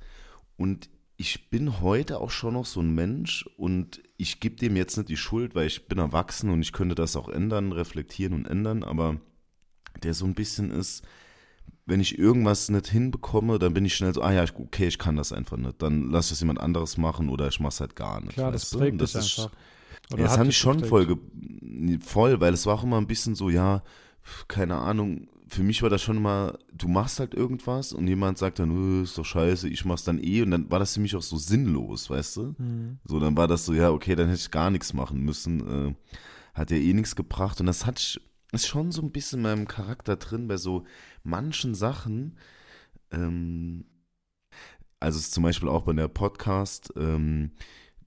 [0.57, 4.97] Und ich bin heute auch schon noch so ein Mensch und ich gebe dem jetzt
[4.97, 8.47] nicht die Schuld, weil ich bin erwachsen und ich könnte das auch ändern, reflektieren und
[8.47, 9.21] ändern, aber
[10.03, 11.05] der so ein bisschen ist,
[11.87, 15.17] wenn ich irgendwas nicht hinbekomme, dann bin ich schnell so, ah ja, okay, ich kann
[15.17, 15.81] das einfach nicht.
[15.81, 18.35] Dann lass es jemand anderes machen oder ich mach's halt gar nicht.
[18.35, 19.53] Klar, das trägt das ist, einfach.
[20.13, 21.17] Oder ja, das hat mich schon voll,
[22.05, 23.83] voll, weil es war auch immer ein bisschen so, ja,
[24.49, 28.59] keine Ahnung, für mich war das schon immer, du machst halt irgendwas und jemand sagt
[28.59, 31.23] dann, ist doch scheiße, ich mach's dann eh und dann war das für mich auch
[31.23, 32.55] so sinnlos, weißt du?
[32.59, 32.99] Mhm.
[33.05, 35.95] So, dann war das so, ja, okay, dann hätte ich gar nichts machen müssen, äh,
[36.55, 38.21] hat ja eh nichts gebracht und das hat
[38.53, 40.85] ist schon so ein bisschen in meinem Charakter drin bei so
[41.23, 42.37] manchen Sachen,
[43.11, 43.85] ähm,
[44.99, 47.53] also zum Beispiel auch bei der Podcast, ähm,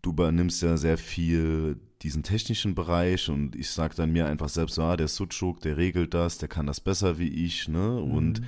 [0.02, 4.76] du übernimmst ja sehr viel diesen technischen Bereich und ich sage dann mir einfach selbst,
[4.76, 8.02] so, ah, der Suchuk, der regelt das, der kann das besser wie ich, ne?
[8.04, 8.12] Mhm.
[8.12, 8.42] Und,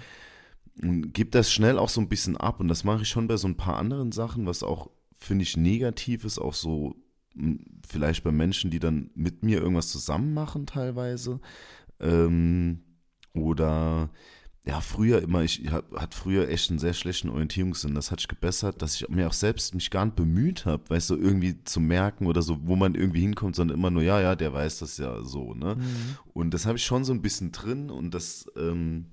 [0.82, 2.60] und gib das schnell auch so ein bisschen ab.
[2.60, 5.58] Und das mache ich schon bei so ein paar anderen Sachen, was auch, finde ich,
[5.58, 6.96] negativ ist, auch so
[7.88, 11.40] vielleicht bei Menschen, die dann mit mir irgendwas zusammen machen teilweise.
[12.00, 12.80] Ähm,
[13.34, 14.10] oder
[14.64, 17.96] ja, früher immer, ich hatte früher echt einen sehr schlechten Orientierungssinn.
[17.96, 21.10] Das hat sich gebessert, dass ich mir auch selbst mich gar nicht bemüht habe, weißt
[21.10, 24.36] du, irgendwie zu merken oder so, wo man irgendwie hinkommt, sondern immer nur, ja, ja,
[24.36, 25.78] der weiß das ja so, ne?
[25.78, 26.18] Mhm.
[26.34, 29.08] Und das habe ich schon so ein bisschen drin und das ähm,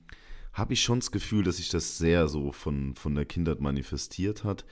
[0.53, 4.45] habe ich schon das Gefühl, dass sich das sehr so von, von der Kindheit manifestiert
[4.45, 4.67] hat.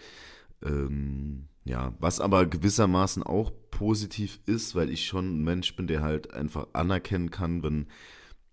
[0.62, 6.03] Ähm, ja, was aber gewissermaßen auch positiv ist, weil ich schon ein Mensch bin, der
[6.03, 7.87] halt einfach anerkennen kann, wenn,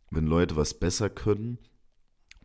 [0.10, 1.58] wenn Leute was besser können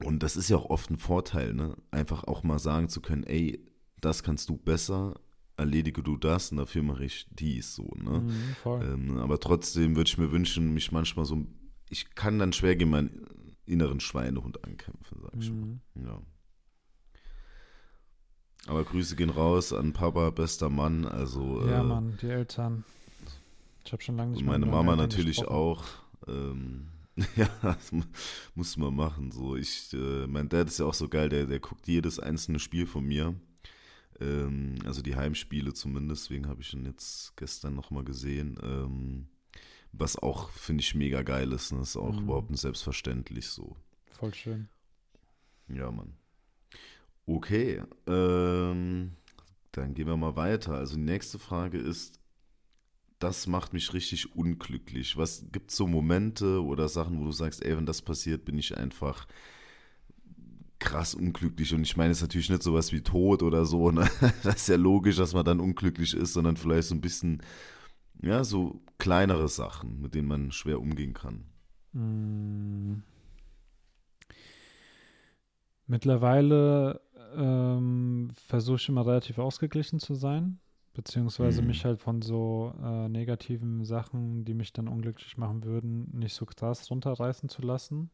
[0.05, 1.77] und das ist ja auch oft ein Vorteil, ne?
[1.91, 3.65] Einfach auch mal sagen zu können, ey,
[4.01, 5.15] das kannst du besser,
[5.57, 8.21] erledige du das und dafür mache ich dies so, ne?
[8.21, 11.47] Mhm, ähm, aber trotzdem würde ich mir wünschen, mich manchmal so,
[11.91, 13.27] ich kann dann schwer gegen meinen
[13.67, 15.81] inneren Schweinehund ankämpfen, sag ich mhm.
[15.95, 16.07] mal.
[16.07, 16.23] Ja.
[18.67, 21.67] Aber Grüße gehen raus an Papa, bester Mann, also.
[21.67, 22.85] Ja, äh, Mann, die Eltern.
[23.85, 25.85] Ich habe schon lange nicht Und meine Mama natürlich auch.
[26.27, 26.89] Ähm,
[27.37, 27.93] Ja, das
[28.55, 29.31] muss man machen.
[29.33, 32.59] So, ich, äh, mein Dad ist ja auch so geil, der, der guckt jedes einzelne
[32.59, 33.35] Spiel von mir.
[34.21, 38.59] Ähm, also die Heimspiele zumindest, deswegen habe ich ihn jetzt gestern nochmal gesehen.
[38.63, 39.29] Ähm,
[39.93, 41.73] was auch, finde ich, mega geil ist.
[41.73, 41.79] Ne?
[41.79, 42.25] Das ist auch mhm.
[42.25, 43.77] überhaupt nicht selbstverständlich so.
[44.13, 44.69] Voll schön.
[45.69, 46.15] Ja, Mann.
[47.27, 49.13] Okay, ähm,
[49.73, 50.75] dann gehen wir mal weiter.
[50.75, 52.21] Also die nächste Frage ist,
[53.19, 55.17] das macht mich richtig unglücklich.
[55.17, 58.77] Was gibt so Momente oder Sachen, wo du sagst, ey, wenn das passiert, bin ich
[58.77, 59.27] einfach
[60.79, 61.75] krass unglücklich.
[61.75, 63.91] Und ich meine, es natürlich nicht sowas wie Tod oder so.
[63.91, 64.09] Ne?
[64.43, 67.43] Das ist ja logisch, dass man dann unglücklich ist, sondern vielleicht so ein bisschen,
[68.23, 71.45] ja, so kleinere Sachen, mit denen man schwer umgehen kann.
[71.93, 73.03] Hm.
[75.87, 77.01] Mittlerweile
[77.35, 80.61] ähm, versuche ich immer relativ ausgeglichen zu sein
[80.99, 81.69] beziehungsweise mhm.
[81.69, 86.45] mich halt von so äh, negativen Sachen, die mich dann unglücklich machen würden, nicht so
[86.45, 88.11] krass runterreißen zu lassen.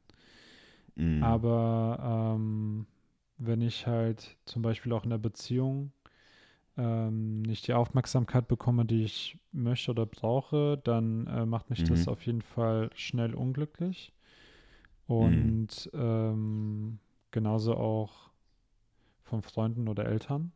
[0.95, 1.23] Mhm.
[1.23, 2.87] Aber ähm,
[3.39, 5.93] wenn ich halt zum Beispiel auch in der Beziehung
[6.77, 11.87] ähm, nicht die Aufmerksamkeit bekomme, die ich möchte oder brauche, dann äh, macht mich mhm.
[11.87, 14.13] das auf jeden Fall schnell unglücklich.
[15.09, 15.15] Mhm.
[15.15, 16.99] Und ähm,
[17.31, 18.29] genauso auch
[19.23, 20.53] von Freunden oder Eltern.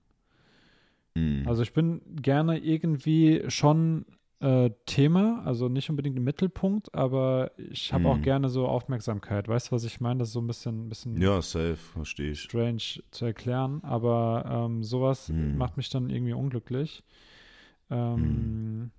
[1.18, 1.48] Mhm.
[1.48, 4.06] Also ich bin gerne irgendwie schon
[4.40, 8.10] äh, Thema, also nicht unbedingt im Mittelpunkt, aber ich habe mhm.
[8.10, 9.48] auch gerne so Aufmerksamkeit.
[9.48, 10.20] Weißt du, was ich meine?
[10.20, 12.42] Das ist so ein bisschen, bisschen ja, safe, verstehe ich.
[12.42, 15.56] strange zu erklären, aber ähm, sowas mhm.
[15.56, 17.02] macht mich dann irgendwie unglücklich.
[17.90, 18.90] Ähm, mhm.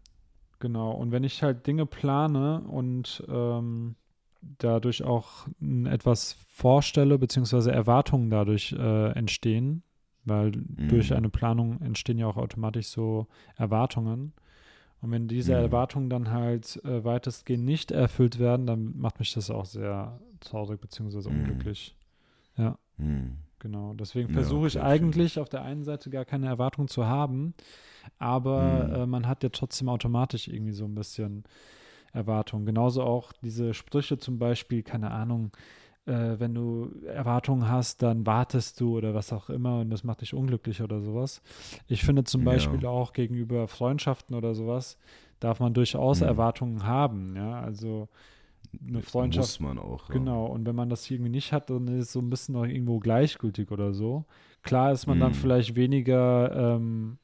[0.59, 3.95] Genau, und wenn ich halt Dinge plane und ähm,
[4.57, 5.47] dadurch auch
[5.85, 9.83] etwas vorstelle, beziehungsweise Erwartungen dadurch äh, entstehen,
[10.29, 10.87] weil mhm.
[10.89, 13.27] durch eine Planung entstehen ja auch automatisch so
[13.57, 14.33] Erwartungen.
[15.01, 15.59] Und wenn diese mhm.
[15.63, 20.79] Erwartungen dann halt äh, weitestgehend nicht erfüllt werden, dann macht mich das auch sehr traurig
[20.79, 21.29] bzw.
[21.29, 21.39] Mhm.
[21.39, 21.95] unglücklich.
[22.57, 22.77] Ja.
[22.97, 23.37] Mhm.
[23.59, 23.93] Genau.
[23.93, 27.53] Deswegen versuche ja, ich eigentlich auf der einen Seite gar keine Erwartungen zu haben,
[28.17, 28.93] aber mhm.
[28.95, 31.43] äh, man hat ja trotzdem automatisch irgendwie so ein bisschen
[32.13, 32.65] Erwartungen.
[32.65, 35.51] Genauso auch diese Sprüche zum Beispiel, keine Ahnung,
[36.09, 40.21] äh, wenn du Erwartungen hast, dann wartest du oder was auch immer und das macht
[40.21, 41.41] dich unglücklich oder sowas.
[41.87, 42.89] Ich finde zum Beispiel ja.
[42.89, 44.97] auch gegenüber Freundschaften oder sowas
[45.39, 46.27] darf man durchaus mhm.
[46.27, 48.09] Erwartungen haben, ja, also
[48.87, 49.47] eine Freundschaft.
[49.47, 50.09] Muss man auch.
[50.09, 50.15] Ja.
[50.15, 52.65] Genau, und wenn man das irgendwie nicht hat, dann ist es so ein bisschen noch
[52.65, 54.25] irgendwo gleichgültig oder so.
[54.63, 55.21] Klar ist man mhm.
[55.21, 57.17] dann vielleicht weniger ähm,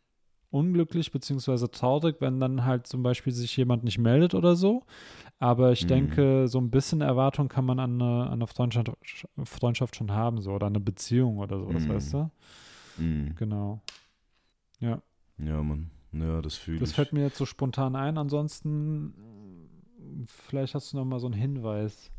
[0.50, 4.84] unglücklich beziehungsweise traurig, wenn dann halt zum Beispiel sich jemand nicht meldet oder so.
[5.40, 5.88] Aber ich mhm.
[5.90, 8.92] denke, so ein bisschen Erwartung kann man an eine, an eine Freundschaft,
[9.44, 11.90] Freundschaft schon haben, so oder eine Beziehung oder so, das mhm.
[11.90, 12.32] weißt du?
[12.98, 13.36] Mhm.
[13.36, 13.82] Genau.
[14.80, 15.02] Ja.
[15.38, 15.92] Ja, Mann.
[16.14, 16.82] Ja, das fühle ich.
[16.82, 18.18] Das fällt mir jetzt so spontan ein.
[18.18, 19.14] Ansonsten,
[20.48, 22.10] vielleicht hast du noch mal so einen Hinweis.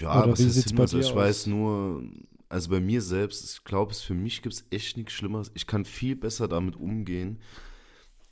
[0.00, 0.92] Ja, Oder was bei Hinweis?
[0.94, 1.14] Ich aus?
[1.14, 2.02] weiß nur,
[2.48, 5.50] also bei mir selbst, ich glaube, es für mich gibt es echt nichts Schlimmeres.
[5.54, 7.38] Ich kann viel besser damit umgehen,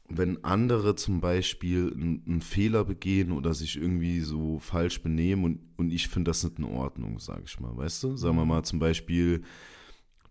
[0.08, 5.90] wenn andere zum Beispiel einen, Fehler begehen oder sich irgendwie so falsch benehmen und, und
[5.90, 8.16] ich finde das nicht in Ordnung, sage ich mal, weißt du?
[8.16, 8.48] Sagen wir Mhm.
[8.48, 9.42] mal zum Beispiel,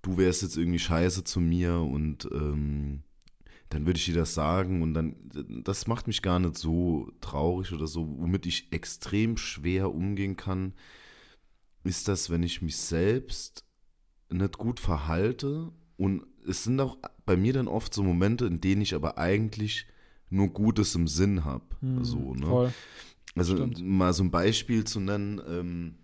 [0.01, 3.03] du wärst jetzt irgendwie scheiße zu mir und ähm,
[3.69, 5.15] dann würde ich dir das sagen und dann,
[5.63, 10.73] das macht mich gar nicht so traurig oder so, womit ich extrem schwer umgehen kann,
[11.84, 13.65] ist das, wenn ich mich selbst
[14.30, 18.82] nicht gut verhalte und es sind auch bei mir dann oft so Momente, in denen
[18.82, 19.88] ich aber eigentlich
[20.30, 21.63] nur Gutes im Sinn habe.
[21.82, 22.45] Hm, So, ne?
[22.45, 22.73] Voll.
[23.36, 23.82] Also Stimmt.
[23.84, 25.95] mal so ein Beispiel zu nennen, ähm,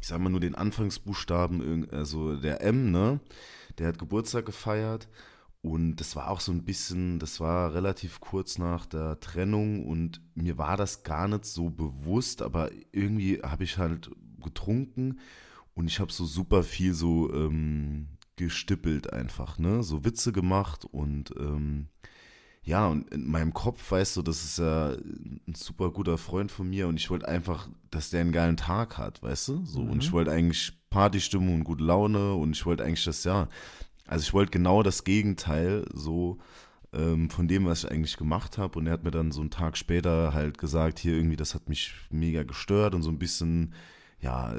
[0.00, 3.20] ich sag mal nur den Anfangsbuchstaben, also der M, ne?
[3.78, 5.08] Der hat Geburtstag gefeiert
[5.60, 10.20] und das war auch so ein bisschen, das war relativ kurz nach der Trennung und
[10.34, 14.10] mir war das gar nicht so bewusst, aber irgendwie habe ich halt
[14.42, 15.18] getrunken
[15.74, 18.08] und ich habe so super viel so ähm,
[18.38, 19.82] gestippelt einfach, ne?
[19.82, 21.88] So Witze gemacht und ähm,
[22.62, 26.68] ja, und in meinem Kopf, weißt du, das ist ja ein super guter Freund von
[26.68, 29.64] mir und ich wollte einfach, dass der einen geilen Tag hat, weißt du?
[29.64, 30.12] So, und ich Mhm.
[30.12, 33.48] wollte eigentlich Partystimmung und gute Laune und ich wollte eigentlich das, ja,
[34.06, 36.38] also ich wollte genau das Gegenteil so
[36.92, 39.50] ähm, von dem, was ich eigentlich gemacht habe und er hat mir dann so einen
[39.50, 43.72] Tag später halt gesagt, hier irgendwie, das hat mich mega gestört und so ein bisschen,
[44.20, 44.58] ja, äh,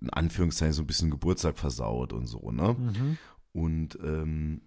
[0.00, 2.76] in Anführungszeichen so ein bisschen Geburtstag versaut und so, ne?
[2.78, 3.18] Mhm.
[3.52, 4.60] Und ähm,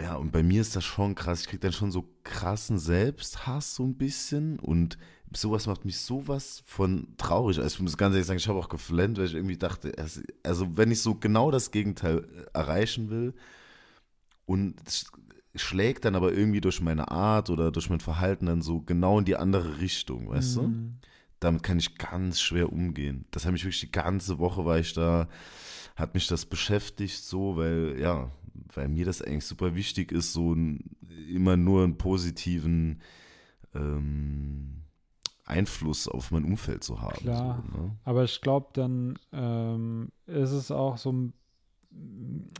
[0.00, 1.42] ja, und bei mir ist das schon krass.
[1.42, 4.98] Ich krieg dann schon so krassen Selbsthass so ein bisschen und
[5.36, 7.58] sowas macht mich sowas von traurig.
[7.58, 9.92] Also ich muss ganz ehrlich sagen, ich habe auch geflennt, weil ich irgendwie dachte,
[10.42, 13.34] also wenn ich so genau das Gegenteil erreichen will
[14.46, 14.74] und
[15.54, 19.24] schlägt dann aber irgendwie durch meine Art oder durch mein Verhalten dann so genau in
[19.24, 20.62] die andere Richtung, weißt du?
[21.40, 23.24] Damit kann ich ganz schwer umgehen.
[23.30, 25.28] Das hat mich wirklich die ganze Woche, war ich da,
[25.96, 28.30] hat mich das beschäftigt so, weil, ja,
[28.74, 30.96] weil mir das eigentlich super wichtig ist, so ein,
[31.30, 33.00] immer nur einen positiven
[33.74, 34.82] ähm,
[35.44, 37.16] Einfluss auf mein Umfeld zu haben.
[37.16, 37.64] Klar.
[37.72, 37.96] So, ne?
[38.04, 41.32] Aber ich glaube, dann ähm, ist es auch so, ein-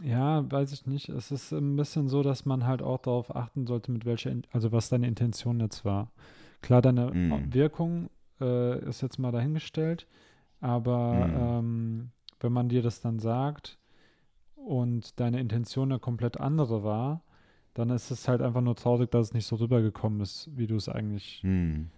[0.02, 1.08] ja, weiß ich nicht.
[1.08, 4.72] Es ist ein bisschen so, dass man halt auch darauf achten sollte, mit welcher, also
[4.72, 6.10] was deine Intention jetzt war.
[6.62, 7.54] Klar, deine Mhm.
[7.54, 8.10] Wirkung
[8.40, 10.06] äh, ist jetzt mal dahingestellt,
[10.60, 11.36] aber Mhm.
[11.36, 12.10] ähm,
[12.40, 13.78] wenn man dir das dann sagt
[14.56, 17.22] und deine Intention eine komplett andere war,
[17.74, 20.76] dann ist es halt einfach nur traurig, dass es nicht so rübergekommen ist, wie du
[20.76, 21.90] es eigentlich Hm.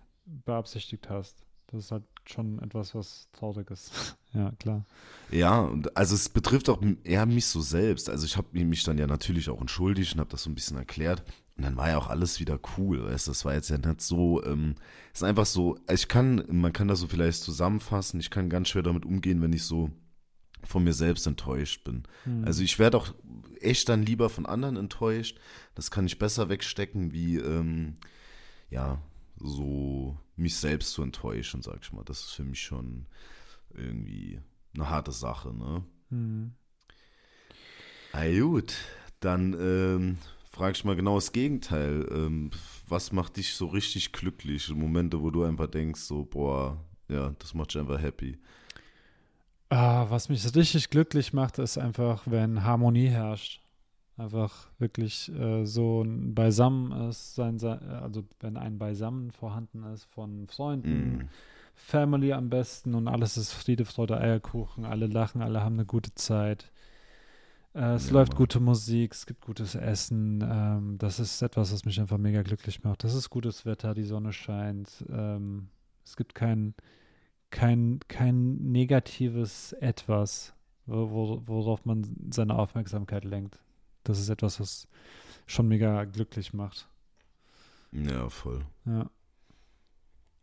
[0.45, 1.45] beabsichtigt hast.
[1.72, 4.16] Das ist halt schon etwas, was traurig ist.
[4.34, 4.84] ja, klar.
[5.30, 8.10] Ja, und also es betrifft auch eher mich so selbst.
[8.10, 10.76] Also ich habe mich dann ja natürlich auch entschuldigt und habe das so ein bisschen
[10.76, 11.24] erklärt.
[11.56, 13.04] Und dann war ja auch alles wieder cool.
[13.04, 13.26] Weißt?
[13.26, 14.74] Das war jetzt ja nicht so, ähm,
[15.12, 18.68] es ist einfach so, ich kann, man kann das so vielleicht zusammenfassen, ich kann ganz
[18.68, 19.90] schwer damit umgehen, wenn ich so
[20.64, 22.04] von mir selbst enttäuscht bin.
[22.24, 22.44] Hm.
[22.44, 23.14] Also ich werde auch
[23.60, 25.38] echt dann lieber von anderen enttäuscht.
[25.74, 27.94] Das kann ich besser wegstecken, wie ähm,
[28.70, 29.00] ja,
[29.38, 32.04] so mich selbst zu enttäuschen, sag ich mal.
[32.04, 33.06] Das ist für mich schon
[33.74, 34.40] irgendwie
[34.74, 35.84] eine harte Sache, ne?
[36.10, 36.52] Hm.
[38.12, 38.74] Ah, gut,
[39.20, 40.18] dann ähm,
[40.50, 42.06] frage ich mal genau das Gegenteil.
[42.10, 42.50] Ähm,
[42.88, 44.68] was macht dich so richtig glücklich?
[44.68, 48.38] Momente, wo du einfach denkst, so, boah, ja, das macht dich einfach happy.
[49.70, 53.61] Ah, was mich richtig glücklich macht, ist einfach, wenn Harmonie herrscht.
[54.22, 60.46] Einfach wirklich äh, so ein Beisammen ist, sein, also wenn ein Beisammen vorhanden ist von
[60.46, 61.28] Freunden, Mm.
[61.74, 66.14] Family am besten und alles ist Friede, Freude, Eierkuchen, alle lachen, alle haben eine gute
[66.14, 66.70] Zeit.
[67.74, 70.42] Äh, es Ja, läuft gute Musik, es gibt gutes Essen.
[70.46, 73.04] Ähm, das ist etwas, was mich einfach mega glücklich macht.
[73.04, 75.04] Das ist gutes Wetter, die Sonne scheint.
[75.10, 75.68] Ähm,
[76.04, 76.74] es gibt kein,
[77.50, 80.54] kein, kein negatives Etwas,
[80.86, 83.58] wo, wo, worauf man seine Aufmerksamkeit lenkt.
[84.05, 84.88] Das ist etwas, was
[85.46, 86.88] schon mega glücklich macht.
[87.92, 88.64] Ja, voll.
[88.84, 89.11] Ja.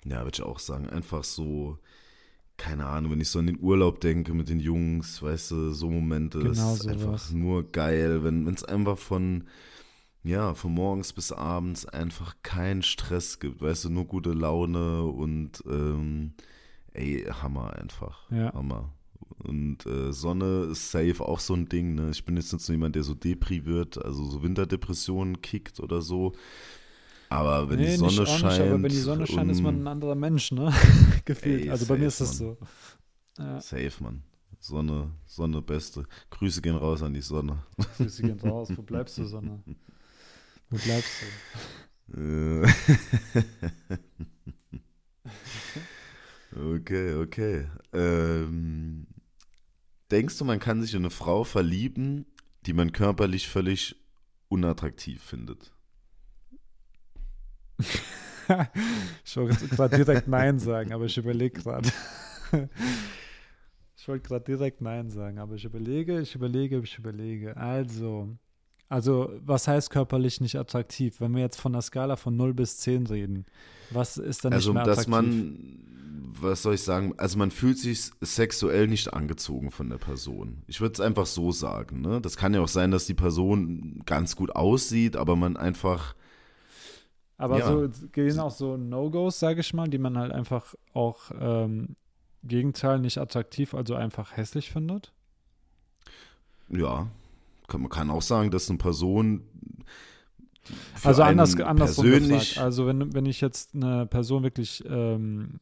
[0.05, 0.87] Ja, würde ich auch sagen.
[0.89, 1.77] Einfach so,
[2.57, 5.89] keine Ahnung, wenn ich so an den Urlaub denke mit den Jungs, weißt du, so
[5.89, 7.31] Momente, das Genau ist einfach sowas.
[7.31, 9.47] nur geil, wenn es einfach von,
[10.23, 15.63] ja, von morgens bis abends einfach keinen Stress gibt, weißt du, nur gute Laune und,
[15.67, 16.33] ähm,
[16.93, 18.29] ey, Hammer einfach.
[18.31, 18.53] Ja.
[18.53, 18.93] Hammer.
[19.39, 22.09] Und äh, Sonne ist safe auch so ein Ding, ne?
[22.11, 26.01] Ich bin jetzt nicht so jemand, der so Depri wird, also so Winterdepressionen kickt oder
[26.01, 26.33] so.
[27.29, 28.43] Aber wenn die Nee, Sonne nicht scheint.
[28.43, 30.73] Nicht, aber wenn die Sonne scheint, ist man ein anderer Mensch, ne?
[31.25, 31.61] Gefühlt.
[31.61, 32.57] Ey, also bei mir ist safe, es so.
[33.37, 34.23] Ja, Safe, Mann.
[34.59, 36.05] Sonne, Sonne beste.
[36.31, 37.63] Grüße gehen raus an die Sonne.
[37.97, 38.69] Grüße gehen raus.
[38.75, 39.63] Wo bleibst du, Sonne?
[40.69, 41.27] Wo bleibst du?
[46.55, 47.67] okay, okay.
[47.93, 49.05] Ähm,
[50.11, 52.25] denkst du, man kann sich in eine Frau verlieben,
[52.65, 53.95] die man körperlich völlig
[54.47, 55.71] unattraktiv findet?
[59.25, 61.89] ich wollte gerade direkt Nein sagen, aber ich überlege gerade.
[63.95, 67.55] ich wollte gerade direkt Nein sagen, aber ich überlege, ich überlege, ich überlege.
[67.55, 68.37] Also,
[68.89, 71.21] also, was heißt körperlich nicht attraktiv?
[71.21, 73.45] Wenn wir jetzt von einer Skala von 0 bis 10 reden,
[73.91, 75.13] was ist dann also, nicht mehr attraktiv?
[75.13, 75.79] Also, dass man,
[76.41, 80.63] was soll ich sagen, also man fühlt sich sexuell nicht angezogen von der Person.
[80.65, 82.01] Ich würde es einfach so sagen.
[82.01, 82.19] Ne?
[82.19, 86.15] Das kann ja auch sein, dass die Person ganz gut aussieht, aber man einfach
[87.37, 87.67] aber ja.
[87.67, 91.95] so gehen auch so No-Gos, sage ich mal, die man halt einfach auch ähm,
[92.43, 95.13] Gegenteil nicht attraktiv, also einfach hässlich findet?
[96.67, 97.07] Ja,
[97.69, 99.43] kann, man kann auch sagen, dass eine Person
[101.03, 102.65] also anders, andersrum persönlich gefragt.
[102.65, 105.59] Also wenn, wenn ich jetzt eine Person wirklich ähm,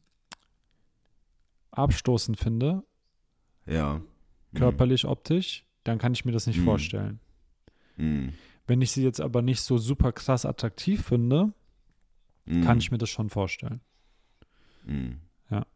[1.70, 2.82] abstoßend finde,
[3.66, 4.00] ja.
[4.54, 5.10] körperlich, mhm.
[5.10, 6.64] optisch, dann kann ich mir das nicht mhm.
[6.64, 7.20] vorstellen.
[7.96, 8.32] Mhm.
[8.66, 11.54] Wenn ich sie jetzt aber nicht so super krass attraktiv finde,
[12.48, 12.64] Mhm.
[12.64, 13.80] Kann ich mir das schon vorstellen.
[14.84, 15.20] Mhm.
[15.50, 15.66] Ja.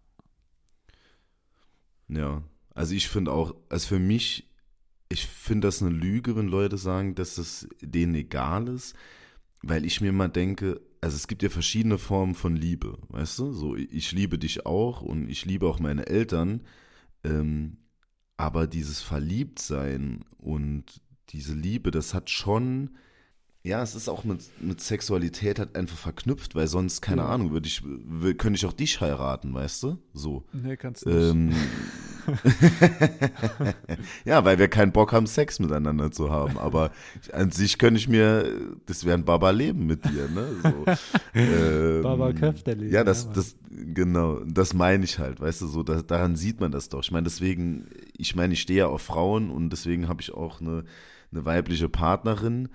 [2.09, 2.43] Ja.
[2.75, 4.49] Also ich finde auch, also für mich,
[5.13, 8.95] ich finde das eine Lüge, wenn Leute sagen, dass es denen egal ist,
[9.63, 13.53] weil ich mir mal denke, also es gibt ja verschiedene Formen von Liebe, weißt du?
[13.53, 16.63] So, ich liebe dich auch und ich liebe auch meine Eltern,
[17.25, 17.79] ähm,
[18.37, 21.01] aber dieses Verliebtsein und
[21.31, 22.91] diese Liebe, das hat schon
[23.65, 27.29] ja, es ist auch mit, mit Sexualität halt einfach verknüpft, weil sonst, keine ja.
[27.29, 27.81] Ahnung, würde ich,
[28.37, 29.99] könnte ich auch dich heiraten, weißt du?
[30.13, 30.45] So.
[30.53, 31.31] Nee, kannst du nicht.
[31.31, 31.55] Ähm,
[34.25, 36.59] ja, weil wir keinen Bock haben, Sex miteinander zu haben.
[36.59, 36.91] Aber
[37.33, 38.45] an sich könnte ich mir,
[38.87, 40.49] das wäre ein Baba-Leben mit dir, ne?
[40.63, 40.85] So,
[41.35, 42.91] ähm, Baba Köfterli.
[42.91, 46.73] Ja, das, das, genau, das meine ich halt, weißt du, so, da, daran sieht man
[46.73, 47.03] das doch.
[47.03, 50.61] Ich meine, deswegen, ich meine, ich stehe ja auf Frauen und deswegen habe ich auch
[50.61, 50.85] eine,
[51.31, 52.69] eine weibliche Partnerin.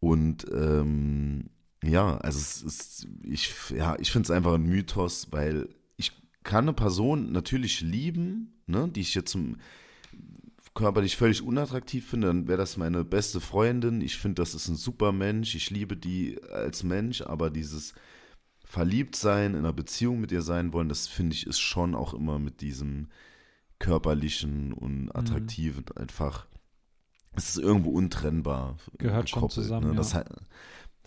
[0.00, 1.50] Und ähm,
[1.84, 6.64] ja, also es ist, ich, ja, ich finde es einfach ein Mythos, weil ich kann
[6.64, 9.56] eine Person natürlich lieben, ne, die ich jetzt zum
[10.74, 14.00] körperlich völlig unattraktiv finde, dann wäre das meine beste Freundin.
[14.00, 15.54] Ich finde, das ist ein super Mensch.
[15.54, 17.92] Ich liebe die als Mensch, aber dieses
[18.64, 22.38] Verliebtsein, in einer Beziehung mit ihr sein wollen, das finde ich ist schon auch immer
[22.38, 23.08] mit diesem
[23.80, 25.12] körperlichen und mhm.
[25.12, 26.02] attraktiven mhm.
[26.02, 26.46] einfach
[27.32, 28.76] es ist irgendwo untrennbar.
[28.98, 29.90] Gehört gekoppelt, schon zusammen.
[29.90, 29.96] Ne?
[29.96, 30.24] Das, ja.
[30.24, 30.36] das,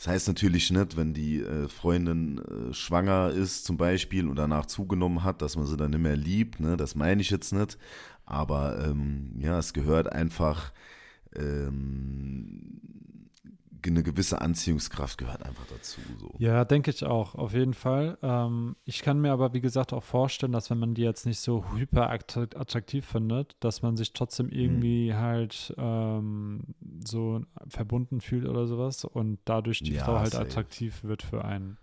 [0.07, 5.23] heißt natürlich nicht, wenn die äh, Freundin äh, schwanger ist zum Beispiel und danach zugenommen
[5.23, 6.59] hat, dass man sie dann nicht mehr liebt.
[6.59, 6.77] Ne?
[6.77, 7.77] Das meine ich jetzt nicht.
[8.25, 10.73] Aber ähm, ja, es gehört einfach
[11.35, 12.81] ähm,
[13.89, 15.99] eine gewisse Anziehungskraft gehört einfach dazu.
[16.19, 16.33] So.
[16.37, 18.17] Ja, denke ich auch, auf jeden Fall.
[18.21, 21.39] Ähm, ich kann mir aber, wie gesagt, auch vorstellen, dass wenn man die jetzt nicht
[21.39, 24.53] so hyper attraktiv findet, dass man sich trotzdem mhm.
[24.53, 25.17] irgendwie mhm.
[25.17, 26.75] halt ähm,
[27.05, 30.45] so verbunden fühlt oder sowas und dadurch die ja, Frau halt safe.
[30.45, 31.77] attraktiv wird für einen.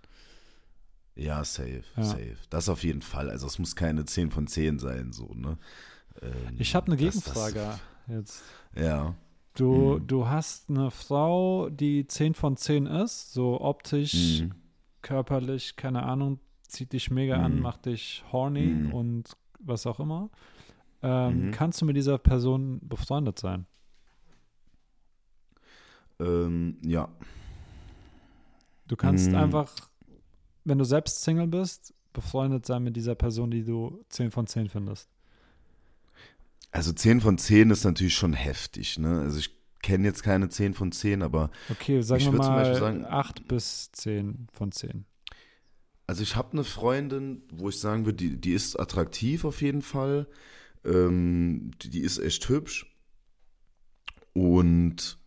[1.16, 2.02] Ja, safe, ja.
[2.02, 2.36] safe.
[2.48, 3.30] Das auf jeden Fall.
[3.30, 5.58] Also es muss keine 10 von 10 sein, so, ne?
[6.22, 8.42] Ähm, ich habe eine Gegenfrage das, das, jetzt.
[8.74, 9.14] Ja.
[9.54, 10.06] Du, mhm.
[10.06, 14.52] du hast eine Frau, die 10 von 10 ist, so optisch, mhm.
[15.02, 17.44] körperlich, keine Ahnung, zieht dich mega mhm.
[17.44, 18.94] an, macht dich horny mhm.
[18.94, 20.30] und was auch immer.
[21.02, 21.50] Ähm, mhm.
[21.50, 23.66] kannst du mit dieser Person befreundet sein?
[26.20, 27.08] Ähm, ja.
[28.86, 29.36] Du kannst mhm.
[29.36, 29.72] einfach,
[30.64, 34.68] wenn du selbst Single bist, befreundet sein mit dieser Person, die du 10 von 10
[34.68, 35.08] findest.
[36.72, 39.20] Also 10 von 10 ist natürlich schon heftig, ne?
[39.20, 39.50] Also ich
[39.82, 44.48] kenne jetzt keine 10 von 10, aber Okay, sagen wir mal sagen, 8 bis 10
[44.52, 45.04] von 10.
[46.06, 49.82] Also ich habe eine Freundin, wo ich sagen würde, die, die ist attraktiv auf jeden
[49.82, 50.26] Fall.
[50.84, 52.86] Ähm, die, die ist echt hübsch.
[54.32, 55.18] Und,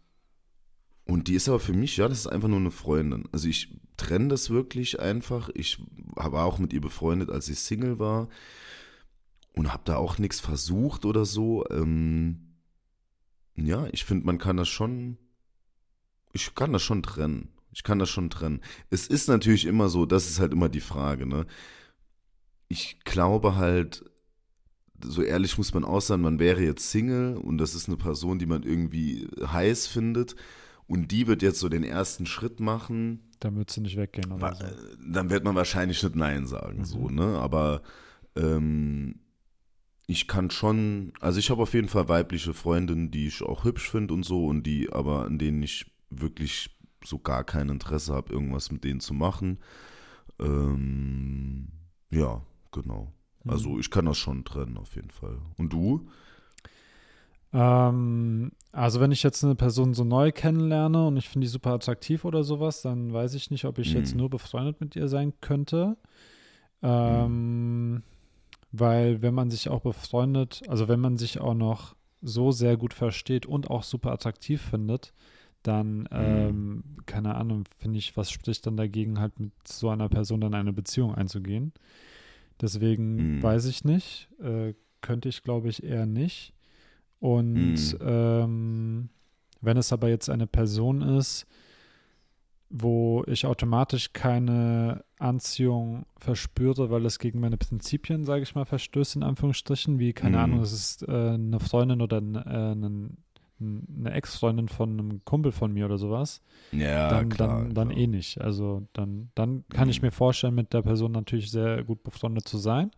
[1.06, 3.28] und die ist aber für mich, ja, das ist einfach nur eine Freundin.
[3.32, 5.50] Also ich trenne das wirklich einfach.
[5.54, 5.82] Ich
[6.16, 8.28] war auch mit ihr befreundet, als ich Single war
[9.54, 11.66] und habe da auch nichts versucht oder so.
[11.70, 12.56] Ähm,
[13.56, 15.18] ja, ich finde, man kann das schon,
[16.34, 17.50] ich kann das schon trennen.
[17.72, 18.62] Ich kann das schon trennen.
[18.90, 21.46] Es ist natürlich immer so, das ist halt immer die Frage, ne?
[22.68, 24.06] Ich glaube halt,
[25.04, 28.40] so ehrlich muss man auch sein, man wäre jetzt Single und das ist eine Person,
[28.40, 30.36] die man irgendwie heiß findet
[30.88, 33.32] und die wird jetzt so den ersten Schritt machen.
[33.40, 34.66] Dann wird sie nicht weggehen oder so.
[35.08, 36.86] Dann wird man wahrscheinlich nicht Nein sagen, mhm.
[36.86, 37.40] so, ne?
[37.40, 37.82] Aber
[38.36, 39.16] ähm,
[40.08, 43.90] ich kann schon, also ich habe auf jeden Fall weibliche Freundinnen, die ich auch hübsch
[43.90, 46.70] finde und so und die aber an denen ich wirklich
[47.06, 49.60] so gar kein Interesse habe, irgendwas mit denen zu machen.
[50.40, 51.68] Ähm,
[52.12, 52.42] ja,
[52.72, 53.12] genau.
[53.48, 53.80] Also Mhm.
[53.80, 55.38] ich kann das schon trennen auf jeden Fall.
[55.58, 56.08] Und du?
[57.52, 61.72] Ähm, also wenn ich jetzt eine Person so neu kennenlerne und ich finde die super
[61.72, 64.20] attraktiv oder sowas, dann weiß ich nicht, ob ich jetzt Mhm.
[64.22, 65.98] nur befreundet mit ihr sein könnte.
[66.82, 68.02] Ähm,
[68.76, 72.94] Weil wenn man sich auch befreundet, also wenn man sich auch noch so sehr gut
[72.94, 75.14] versteht und auch super attraktiv findet,
[75.62, 80.42] dann, ähm, keine Ahnung, finde ich, was spricht dann dagegen, halt mit so einer Person
[80.42, 81.72] dann eine Beziehung einzugehen.
[82.60, 83.44] Deswegen Mhm.
[83.44, 84.28] weiß ich nicht.
[84.42, 86.54] Äh, könnte ich, glaube ich, eher nicht.
[87.20, 87.54] Und
[87.94, 87.98] Mhm.
[88.02, 89.10] ähm,
[89.62, 91.46] wenn es aber jetzt eine Person ist,
[92.76, 99.16] wo ich automatisch keine Anziehung verspüre, weil es gegen meine Prinzipien, sage ich mal, verstößt,
[99.16, 100.44] in Anführungsstrichen, wie, keine Mhm.
[100.44, 103.18] Ahnung, es ist äh, eine Freundin oder ein, äh, ein,
[103.60, 107.66] eine Ex-Freundin von einem Kumpel von mir oder sowas, Ja, dann, klar.
[107.66, 108.00] dann, dann klar.
[108.00, 108.42] eh nicht.
[108.42, 110.08] Also dann, dann kann ich Mhm.
[110.08, 112.90] mir vorstellen, mit der Person natürlich sehr gut befreundet zu sein.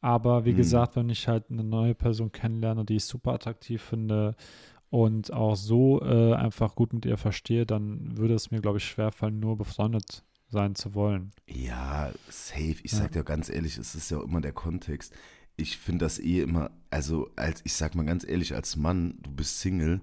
[0.00, 0.56] Aber wie Mhm.
[0.56, 4.34] gesagt, wenn ich halt eine neue Person kennenlerne, die ich super attraktiv finde
[4.92, 8.84] und auch so äh, einfach gut mit ihr verstehe, dann würde es mir, glaube ich,
[8.84, 11.30] schwerfallen, nur befreundet sein zu wollen.
[11.48, 12.76] Ja, safe.
[12.82, 12.98] Ich Ja.
[12.98, 15.14] sag dir ganz ehrlich, es ist ja auch immer der Kontext.
[15.56, 19.30] Ich finde das eh immer, also als, ich sag mal ganz ehrlich, als Mann, du
[19.30, 20.02] bist Single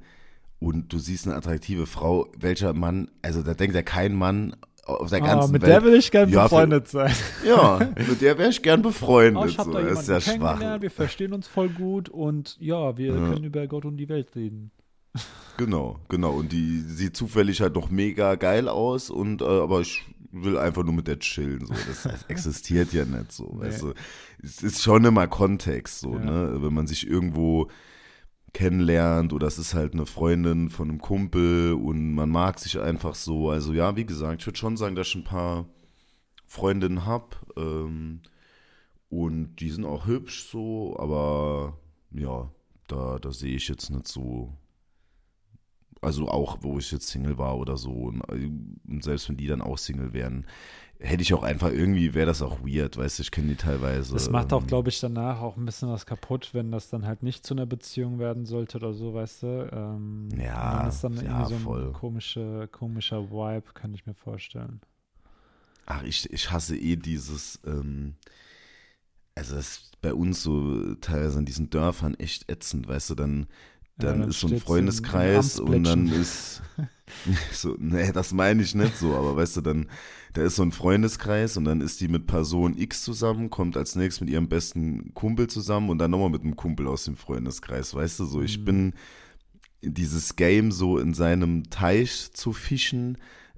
[0.57, 4.55] und du siehst eine attraktive Frau, welcher Mann, also da denkt ja kein Mann
[4.89, 5.71] auf der ganzen Ah, mit Welt.
[5.71, 7.13] der will ich gerne Ja, für- befreundet sein.
[7.45, 9.43] ja, mit der wäre ich gern befreundet.
[9.43, 9.71] Oh, ich so.
[9.71, 10.81] da das ist ja schwach.
[10.81, 13.29] wir verstehen uns voll gut und ja, wir Ja.
[13.29, 14.71] können über Gott und die Welt reden.
[15.57, 16.31] Genau, genau.
[16.33, 20.83] Und die sieht zufällig halt noch mega geil aus und äh, aber ich will einfach
[20.83, 21.65] nur mit der chillen.
[21.65, 21.73] So.
[21.87, 23.55] Das heißt, existiert ja nicht so.
[23.59, 23.65] Nee.
[23.67, 23.93] Weißt du?
[24.41, 26.19] Es ist schon immer Kontext, so, Ja.
[26.19, 26.57] ne?
[26.61, 27.67] Wenn man sich irgendwo
[28.53, 33.15] kennenlernt oder es ist halt eine Freundin von einem Kumpel und man mag sich einfach
[33.15, 33.49] so.
[33.49, 35.67] Also ja, wie gesagt, ich würde schon sagen, dass ich ein paar
[36.47, 38.21] Freundinnen habe ähm,
[39.09, 41.77] und die sind auch hübsch so, aber
[42.11, 42.51] ja,
[42.87, 44.53] da, da sehe ich jetzt nicht so
[46.01, 49.61] also auch, wo ich jetzt Single war oder so, und, und selbst wenn die dann
[49.61, 50.45] auch Single wären,
[50.99, 54.13] hätte ich auch einfach irgendwie, wäre das auch weird, weißt du, ich kenne die teilweise.
[54.13, 57.05] Das macht auch, ähm, glaube ich, danach auch ein bisschen was kaputt, wenn das dann
[57.05, 59.69] halt nicht zu einer Beziehung werden sollte oder so, weißt du.
[59.71, 61.91] Ähm, Ja, dann ist dann ja, irgendwie so ein voll.
[61.93, 64.81] komische, komischer Vibe, kann ich mir vorstellen.
[65.85, 68.15] Ach, ich, ich hasse eh dieses, ähm,
[69.35, 73.47] also das ist bei uns so teilweise in diesen Dörfern echt ätzend, weißt du, dann,
[73.99, 76.61] dann dann ist so ein Freundeskreis und dann ist
[77.51, 79.87] so, nee, das meine ich nicht so, aber weißt du, dann,
[80.33, 83.95] da ist so ein Freundeskreis und dann ist die mit Person X zusammen, kommt als
[83.95, 87.93] nächstes mit ihrem besten Kumpel zusammen und dann nochmal mit einem Kumpel aus dem Freundeskreis,
[87.93, 88.65] weißt du, so, ich Mhm.
[88.65, 88.93] bin
[89.81, 93.17] dieses Game so in seinem Teich zu fischen,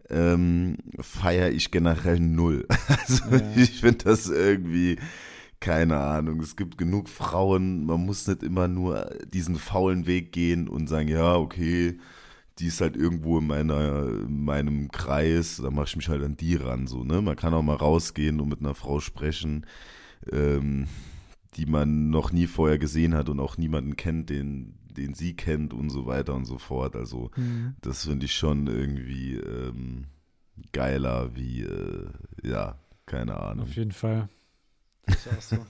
[0.10, 2.68] ähm, feiere ich generell null.
[2.88, 3.56] Also Ja.
[3.56, 4.98] ich finde das irgendwie,
[5.62, 10.68] keine Ahnung, es gibt genug Frauen, man muss nicht immer nur diesen faulen Weg gehen
[10.68, 12.00] und sagen, ja, okay,
[12.60, 16.36] die ist halt irgendwo in meiner, in meinem Kreis, da mache ich mich halt an
[16.36, 17.22] die ran, so, ne?
[17.22, 19.66] Man kann auch mal rausgehen und mit einer Frau sprechen,
[20.32, 20.88] ähm,
[21.56, 25.74] die man noch nie vorher gesehen hat und auch niemanden kennt, den, den sie kennt
[25.74, 26.96] und so weiter und so fort.
[26.96, 27.76] Also Mhm.
[27.82, 30.06] das finde ich schon irgendwie ähm,
[30.72, 32.08] geiler wie, äh,
[32.44, 33.66] ja, keine Ahnung.
[33.68, 34.28] Auf jeden Fall.
[35.08, 35.56] Ich auch so.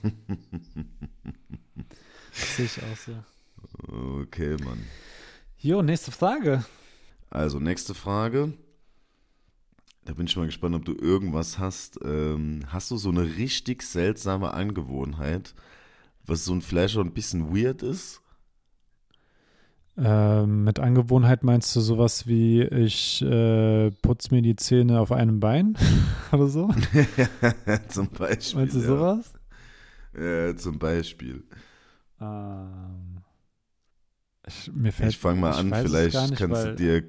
[2.32, 3.12] Sehe ich auch so.
[4.20, 4.84] Okay, Mann.
[5.58, 6.64] Jo, nächste Frage.
[7.30, 8.52] Also, nächste Frage.
[10.04, 12.00] Da bin ich mal gespannt, ob du irgendwas hast.
[12.02, 15.54] Ähm, hast du so eine richtig seltsame Angewohnheit,
[16.24, 18.21] was so ein vielleicht schon ein bisschen weird ist?
[19.96, 25.38] Ähm, mit Angewohnheit meinst du sowas wie, ich äh, putze mir die Zähne auf einem
[25.38, 25.76] Bein
[26.32, 26.70] oder so?
[27.88, 28.60] zum Beispiel.
[28.60, 28.86] Meinst du ja.
[28.86, 29.32] sowas?
[30.18, 31.44] Ja, zum Beispiel.
[32.20, 33.18] Ähm,
[34.46, 37.04] ich, mir fällt, ich fange mal ich an, vielleicht nicht, kannst du dir,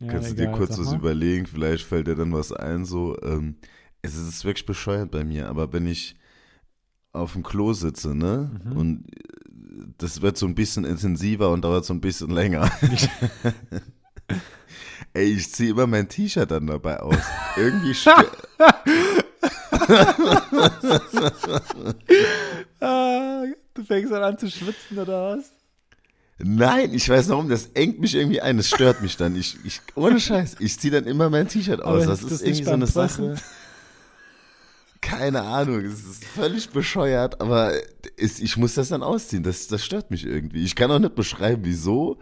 [0.00, 0.98] ja, kannst du dir kurz was mal.
[0.98, 3.16] überlegen, vielleicht fällt dir dann was ein, so.
[3.22, 3.56] Ähm,
[4.02, 6.16] es ist wirklich bescheuert bei mir, aber wenn ich
[7.12, 8.72] auf dem Klo sitze, ne, Mhm.
[8.76, 9.33] und äh,
[9.98, 12.70] das wird so ein bisschen intensiver und dauert so ein bisschen länger.
[15.12, 17.16] Ey, ich ziehe immer mein T-Shirt dann dabei aus.
[17.56, 17.94] Irgendwie
[22.80, 23.44] Ah,
[23.74, 25.44] du fängst dann an zu schwitzen oder was?
[26.38, 29.36] Nein, ich weiß warum, das engt mich irgendwie ein, das stört mich dann.
[29.36, 32.06] Ich, ich, ohne Scheiß, ich ziehe dann immer mein T-Shirt aus.
[32.06, 33.36] Das ist irgendwie so eine Pressen?
[33.36, 33.44] Sache.
[35.04, 37.72] Keine Ahnung, es ist völlig bescheuert, aber
[38.16, 39.42] es, ich muss das dann ausziehen.
[39.42, 40.64] Das, das stört mich irgendwie.
[40.64, 42.18] Ich kann auch nicht beschreiben, wieso,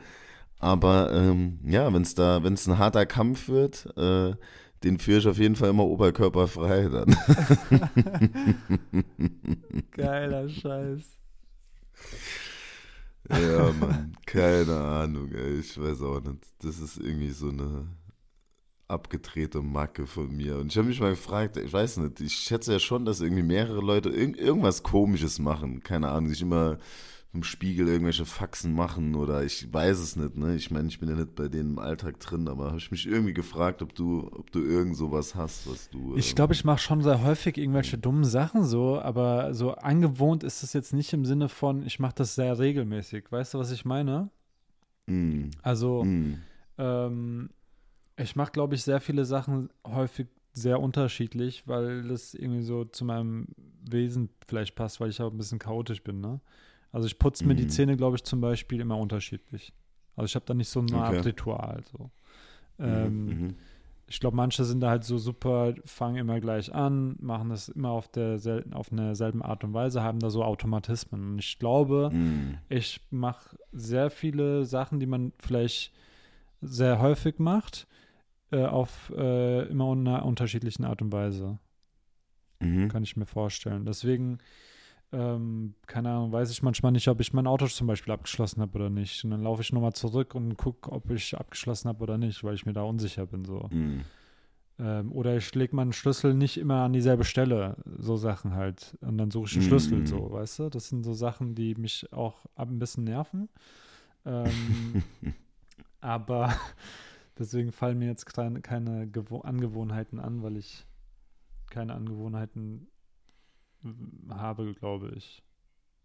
[0.59, 4.35] Aber ähm, ja, wenn es da, wenn es ein harter Kampf wird, äh,
[4.85, 7.17] den führe ich auf jeden Fall immer oberkörperfrei dann.
[9.93, 11.19] Geiler Scheiß.
[13.31, 16.45] Ja, Mann, keine Ahnung, ey, ich weiß auch nicht.
[16.61, 17.87] Das ist irgendwie so eine
[18.93, 20.59] abgedrehte Macke von mir.
[20.59, 23.43] Und ich habe mich mal gefragt, ich weiß nicht, ich schätze ja schon, dass irgendwie
[23.43, 25.83] mehrere Leute irg irgendwas Komisches machen.
[25.83, 26.79] Keine Ahnung, sich immer
[27.35, 30.55] im Spiegel irgendwelche Faxen machen oder ich weiß es nicht, ne?
[30.55, 33.07] Ich meine, ich bin ja nicht bei denen im Alltag drin, aber habe ich mich
[33.07, 36.15] irgendwie gefragt, ob du, ob du irgend sowas hast, was du.
[36.17, 40.63] Ich glaube, ich mache schon sehr häufig irgendwelche dummen Sachen so, aber so angewohnt ist
[40.63, 43.25] es jetzt nicht im Sinne von, ich mache das sehr regelmäßig.
[43.31, 44.29] Weißt du, was ich meine?
[45.07, 45.45] Mm.
[45.63, 46.35] Also, Mm.
[46.77, 47.49] ähm,
[48.23, 53.05] ich mache, glaube ich, sehr viele Sachen häufig sehr unterschiedlich, weil das irgendwie so zu
[53.05, 53.49] meinem
[53.89, 56.41] Wesen vielleicht passt, weil ich auch ein bisschen chaotisch bin, ne?
[56.91, 57.71] Also ich putze mir die Mhm.
[57.71, 59.73] Zähne, glaube ich, zum Beispiel immer unterschiedlich.
[60.15, 61.29] Also ich habe da nicht so eine Art Okay.
[61.29, 61.83] Ritual.
[61.91, 62.11] So.
[62.79, 63.55] Ähm, Mhm.
[64.09, 67.91] Ich glaube, manche sind da halt so super, fangen immer gleich an, machen das immer
[67.91, 68.39] auf, der
[68.73, 71.33] auf eine selben Art und Weise, haben da so Automatismen.
[71.33, 72.59] Und ich glaube, Mhm.
[72.69, 75.93] ich mache sehr viele Sachen, die man vielleicht
[76.61, 77.87] sehr häufig macht,
[78.53, 81.59] äh, auf äh, immer in einer unterschiedlichen Art und Weise.
[82.61, 82.89] Mhm.
[82.89, 83.85] Kann ich mir vorstellen.
[83.85, 84.39] Deswegen,
[85.11, 88.75] ähm, keine Ahnung, weiß ich manchmal nicht, ob ich mein Auto zum Beispiel abgeschlossen habe
[88.79, 89.25] oder nicht.
[89.25, 92.55] Und dann laufe ich nochmal zurück und gucke, ob ich abgeschlossen habe oder nicht, weil
[92.55, 93.45] ich mir da unsicher bin.
[93.45, 93.69] So.
[93.71, 94.03] Mhm.
[94.79, 97.77] Ähm, oder ich lege meinen Schlüssel nicht immer an dieselbe Stelle.
[97.99, 98.97] So Sachen halt.
[99.01, 100.07] Und dann suche ich einen Schlüssel, Mhm.
[100.07, 100.69] so, weißt du?
[100.71, 103.49] Das sind so Sachen, die mich auch ab ein bisschen nerven.
[104.25, 105.03] Ähm,
[106.01, 106.55] aber
[107.43, 108.61] deswegen fallen mir jetzt keine,
[109.07, 110.87] Gewo Angewohnheiten an, weil ich
[111.71, 112.89] keine Angewohnheiten
[113.83, 115.43] mm, habe, glaube ich.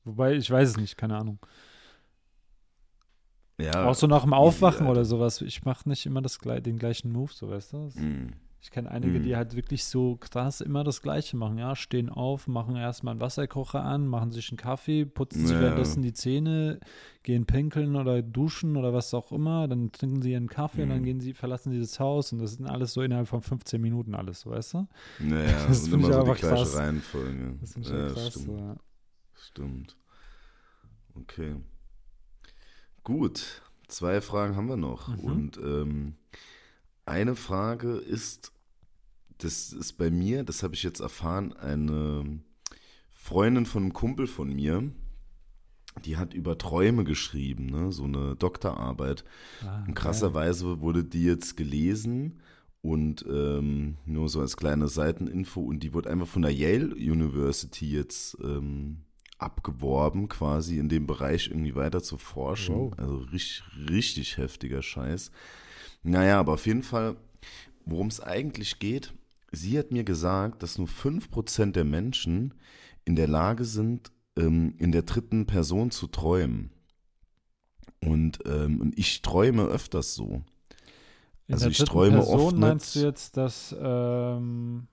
[0.03, 1.39] Wobei, ich weiß es nicht, keine Ahnung.
[3.59, 3.85] Ja.
[3.85, 4.91] Auch so nach dem Aufwachen Alter.
[4.91, 5.41] oder sowas.
[5.41, 7.85] Ich mache nicht immer das, den gleichen Move, so weißt du?
[7.85, 8.33] Das- Mhm.
[8.59, 9.23] Ich kenne einige, Mhm.
[9.23, 11.57] die halt wirklich so krass immer das Gleiche machen.
[11.59, 15.61] Ja, stehen auf, machen erstmal einen Wasserkocher an, machen sich einen Kaffee, putzen sich Ja.
[15.61, 16.79] währenddessen die Zähne,
[17.23, 19.67] gehen pinkeln oder duschen oder was auch immer.
[19.67, 21.05] Dann trinken sie ihren Kaffee und dann Mhm.
[21.05, 24.15] gehen sie, verlassen sie das Haus und das sind alles so innerhalb von 15 Minuten
[24.15, 24.87] alles, weißt du?
[25.19, 26.75] Naja, Das ich immer so die gleiche krass.
[26.75, 27.57] Reihenfolge.
[27.61, 28.27] Das ich ja, krass.
[28.33, 28.59] stimmt.
[28.59, 28.75] Ja.
[29.35, 29.97] Stimmt.
[31.15, 31.55] Okay.
[33.03, 33.61] Gut.
[33.87, 35.07] Zwei Fragen haben wir noch.
[35.09, 35.19] Mhm.
[35.23, 36.15] Und ähm,
[37.07, 38.51] eine Frage ist,
[39.39, 42.39] das ist bei mir, das habe ich jetzt erfahren, eine
[43.11, 44.89] Freundin von einem Kumpel von mir,
[46.05, 47.91] die hat über Träume geschrieben, ne?
[47.91, 49.23] so eine Doktorarbeit.
[49.65, 52.39] Ah, Und krasserweise wurde die jetzt gelesen
[52.81, 57.91] und ähm, nur so als kleine Seiteninfo und die wurde einfach von der Yale University
[57.91, 59.03] jetzt ähm,
[59.39, 62.75] abgeworben, quasi in dem Bereich irgendwie weiter zu forschen.
[62.75, 62.93] Wow.
[62.97, 65.31] Also richtig, richtig heftiger Scheiß.
[66.03, 67.17] Naja, aber auf jeden Fall,
[67.85, 69.13] worum es eigentlich geht,
[69.51, 72.53] sie hat mir gesagt, dass nur 5% der Menschen
[73.05, 76.71] in der Lage sind, ähm, in der dritten Person zu träumen.
[78.01, 80.43] Und, ähm, ich träume öfters so.
[81.47, 84.87] In also ich träume Person oft meinst du jetzt, dass, ähm,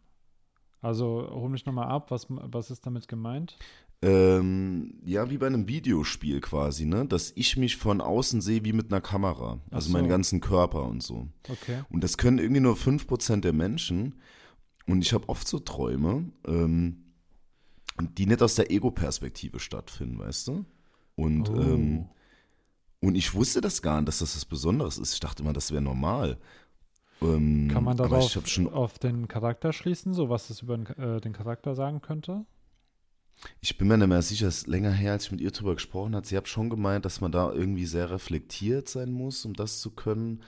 [0.81, 3.57] also hol mich nochmal ab, was, was ist damit gemeint?
[4.05, 7.07] Ähm, ja, wie bei einem Videospiel quasi, ne?
[7.07, 9.61] Dass ich mich von außen sehe wie mit einer Kamera.
[9.71, 9.93] Also so.
[9.95, 11.29] meinen ganzen Körper und so.
[11.49, 11.83] Okay.
[11.89, 14.21] Und das können irgendwie nur 5% der Menschen.
[14.87, 17.05] Und ich habe oft so Träume, ähm,
[18.19, 20.67] die nicht aus der Ego-Perspektive stattfinden, weißt du?
[21.17, 21.55] Und, Oh.
[21.61, 22.09] ähm,
[23.01, 25.15] und ich wusste das gar nicht, dass das was Besonderes ist.
[25.15, 26.39] Ich dachte immer, das wäre normal.
[27.23, 28.37] Ähm, Kann man darauf
[28.73, 32.45] auf den Charakter schließen, so was es über den, äh, den Charakter sagen könnte?
[33.61, 35.75] Ich bin mir nicht mehr sicher, es ist länger her, als ich mit ihr drüber
[35.75, 36.27] gesprochen habe.
[36.27, 39.91] Sie hat schon gemeint, dass man da irgendwie sehr reflektiert sein muss, um das zu
[39.91, 40.43] können.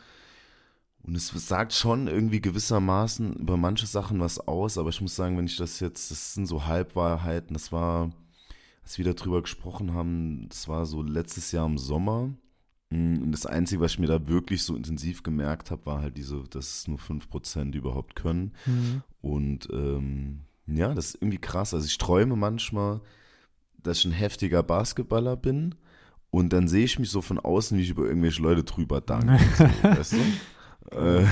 [1.03, 5.39] Und es sagt schon irgendwie gewissermaßen über manche Sachen was aus, aber ich muss sagen,
[5.39, 8.11] wenn ich das jetzt, das sind so Halbwahrheiten, das war,
[8.82, 12.34] als wir darüber gesprochen haben, das war so letztes Jahr im Sommer.
[12.91, 16.16] Mm, Und das Einzige, was ich mir da wirklich so intensiv gemerkt habe, war halt
[16.16, 18.53] diese, dass es nur 5% überhaupt können.
[19.20, 21.74] Und ähm, ja, das ist irgendwie krass.
[21.74, 23.00] Also ich träume manchmal,
[23.82, 25.74] dass ich ein heftiger Basketballer bin
[26.30, 29.38] und dann sehe ich mich so von außen, wie ich über irgendwelche Leute drüber danke.
[29.56, 30.96] so, weißt du?
[30.96, 31.26] Äh,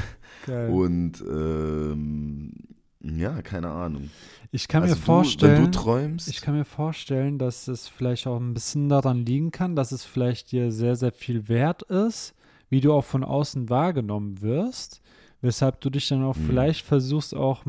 [0.46, 0.70] Geil.
[0.70, 2.52] und ähm,
[3.00, 4.10] ja, keine Ahnung.
[4.50, 8.40] ich kann also mir vorstellen, du, du ich kann mir vorstellen, dass es vielleicht auch
[8.40, 12.34] ein bisschen daran liegen kann, dass es vielleicht dir sehr, sehr viel wert ist,
[12.70, 15.02] wie du auch von außen wahrgenommen wirst,
[15.44, 16.46] weshalb du dich dann auch Mhm.
[16.46, 17.62] vielleicht versuchst, auch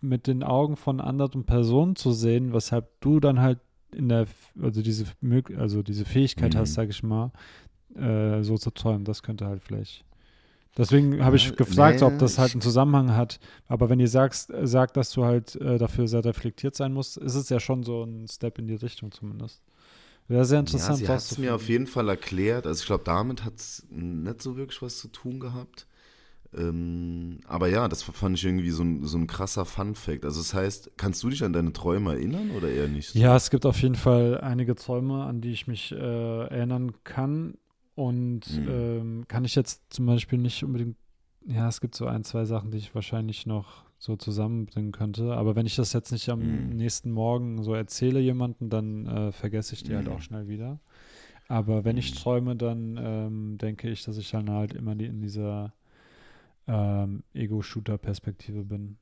[0.00, 3.60] mit den Augen von anderen Personen zu sehen, weshalb du dann halt
[3.94, 4.26] in der,
[4.60, 5.04] also diese,
[5.56, 6.58] also diese Fähigkeit Mhm.
[6.58, 7.30] hast, sag ich mal,
[7.94, 9.04] äh, so zu träumen.
[9.04, 10.04] Das könnte halt vielleicht.
[10.76, 13.38] Deswegen habe ich Ja, gefragt, nee, ob das halt einen Zusammenhang hat.
[13.68, 17.18] Aber wenn ihr sagst, äh, sagt, dass du halt äh, dafür sehr reflektiert sein musst,
[17.18, 19.62] ist es ja schon so ein Step in die Richtung zumindest.
[20.28, 20.98] Wäre sehr Ja, interessant.
[20.98, 22.66] sie hat es mir auf jeden Fall erklärt.
[22.66, 25.86] Also ich glaube, damit hat es nicht so wirklich was zu tun gehabt.
[26.56, 30.24] Ähm, aber ja, das fand ich irgendwie so ein, so ein krasser Fun-Fact.
[30.24, 33.14] Also das heißt, kannst du dich an deine Träume erinnern oder eher nicht?
[33.14, 37.54] Ja, es gibt auf jeden Fall einige Träume, an die ich mich äh, erinnern kann.
[37.94, 38.68] Und Mhm.
[38.68, 40.96] ähm, kann ich jetzt zum Beispiel nicht unbedingt,
[41.46, 45.34] ja, es gibt so ein, zwei Sachen, die ich wahrscheinlich noch so zusammenbringen könnte.
[45.34, 46.76] Aber wenn ich das jetzt nicht am Mhm.
[46.76, 50.12] nächsten Morgen so erzähle jemanden, dann äh, vergesse ich die halt Mhm.
[50.12, 50.80] auch schnell wieder.
[51.48, 52.14] Aber wenn ich Mhm.
[52.14, 55.72] träume, dann ähm, denke ich, dass ich dann halt immer die, in dieser
[56.66, 58.98] ähm, Ego-Shooter-Perspektive bin.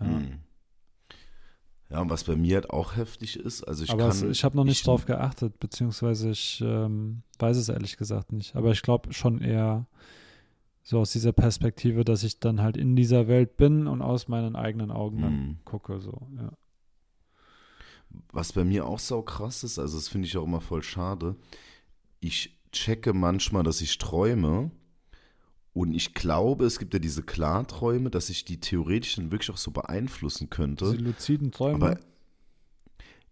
[0.00, 0.06] Ja.
[0.06, 0.40] Mhm.
[1.88, 4.30] Ja, und was bei mir halt auch heftig ist, also ich aber es, kann.
[4.32, 8.56] ich habe noch nicht ich- drauf geachtet, beziehungsweise ich ähm, weiß es ehrlich gesagt nicht.
[8.56, 9.86] Aber ich glaube schon eher
[10.82, 14.56] so aus dieser Perspektive, dass ich dann halt in dieser Welt bin und aus meinen
[14.56, 15.58] eigenen Augen dann Mhm.
[15.64, 16.00] gucke.
[16.00, 16.50] So, ja.
[18.32, 21.36] Was bei mir auch sau krass ist, also das finde ich auch immer voll schade.
[22.18, 24.72] Ich checke manchmal, dass ich träume
[25.76, 29.58] und ich glaube, es gibt ja diese Klarträume, dass ich die theoretisch dann wirklich auch
[29.58, 30.86] so beeinflussen könnte.
[30.86, 31.74] Diese luziden Träume.
[31.74, 32.00] Aber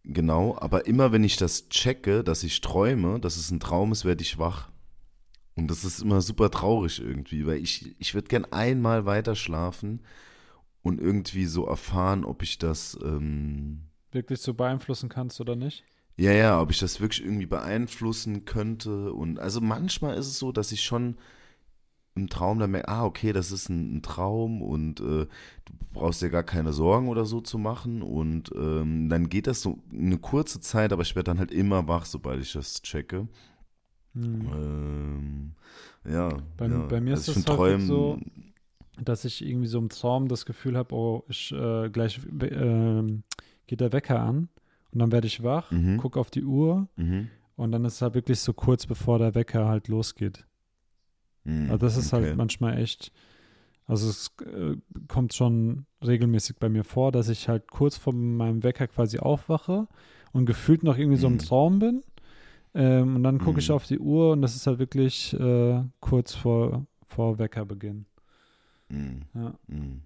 [0.03, 4.05] genau, aber immer wenn ich das checke, dass ich träume, dass es ein Traum ist,
[4.05, 4.68] werde ich wach.
[5.55, 10.03] Und das ist immer super traurig irgendwie, weil ich, ich würde gern einmal weiter schlafen
[10.82, 15.82] und irgendwie so erfahren, ob ich das, ähm, wirklich so beeinflussen kannst oder nicht?
[16.18, 19.14] ja, ja, ob ich das wirklich irgendwie beeinflussen könnte.
[19.14, 21.16] Und also manchmal ist es so, dass ich schon
[22.17, 26.23] im Traum dann merke, ah, okay, das ist ein, ein Traum und äh, du brauchst
[26.23, 28.03] dir gar keine Sorgen oder so zu machen.
[28.03, 31.89] Und ähm, dann geht das so eine kurze Zeit, aber ich werde dann halt immer
[31.89, 33.27] wach, sobald ich das checke.
[34.15, 34.41] Hm.
[34.55, 35.53] Ähm,
[36.09, 36.29] ja.
[36.57, 36.87] Bei- ja.
[36.87, 38.19] bei mir ist also es find häufig so,
[39.03, 43.25] dass ich irgendwie so im Traum das Gefühl habe, oh, ich äh, gleich ähm,
[43.67, 44.49] geht der Wecker an
[44.93, 45.97] und dann werde ich wach, Mhm.
[45.97, 47.29] gucke auf die Uhr Mhm.
[47.57, 50.47] und dann ist es halt wirklich so kurz bevor der Wecker halt losgeht.
[51.45, 51.70] Mhm.
[51.70, 52.24] Also das ist okay.
[52.26, 53.12] halt manchmal echt,
[53.86, 54.76] also es äh,
[55.09, 59.86] kommt schon regelmäßig bei mir vor, dass ich halt kurz vor meinem Wecker quasi aufwache
[60.32, 61.38] und gefühlt noch irgendwie so im Mhm.
[61.38, 62.03] Traum bin.
[62.74, 63.74] Ähm, und dann gucke ich Mhm.
[63.76, 68.07] auf die Uhr und das ist halt wirklich äh, kurz vor, vor Weckerbeginn.
[68.88, 69.22] Mhm.
[69.34, 69.55] Ja.
[69.68, 70.03] Mhm.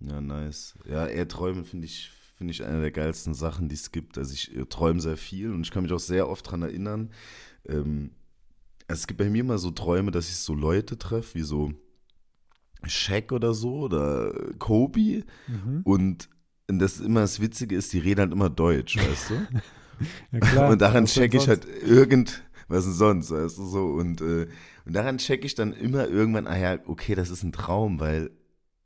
[0.00, 0.78] Ja, nice.
[0.88, 4.16] Ja, eher träumen finde ich, finde ich eine der geilsten Sachen, die es gibt.
[4.16, 7.10] Also ich träume sehr viel und ich kann mich auch sehr oft daran erinnern.
[7.68, 8.12] Ähm,
[8.92, 11.72] es gibt bei mir immer so Träume, dass ich so Leute treffe, wie so
[12.84, 15.24] Shaq oder so oder Kobe.
[15.46, 15.82] Mhm.
[15.84, 16.28] Und
[16.66, 19.34] das immer das Witzige ist, die reden halt immer Deutsch, weißt du?
[20.32, 20.70] Ja, klar.
[20.70, 23.84] und daran checke ich halt irgend, was denn sonst, weißt du, so.
[23.84, 24.46] Und, äh,
[24.86, 28.30] und daran checke ich dann immer irgendwann, ah ja, okay, das ist ein Traum, weil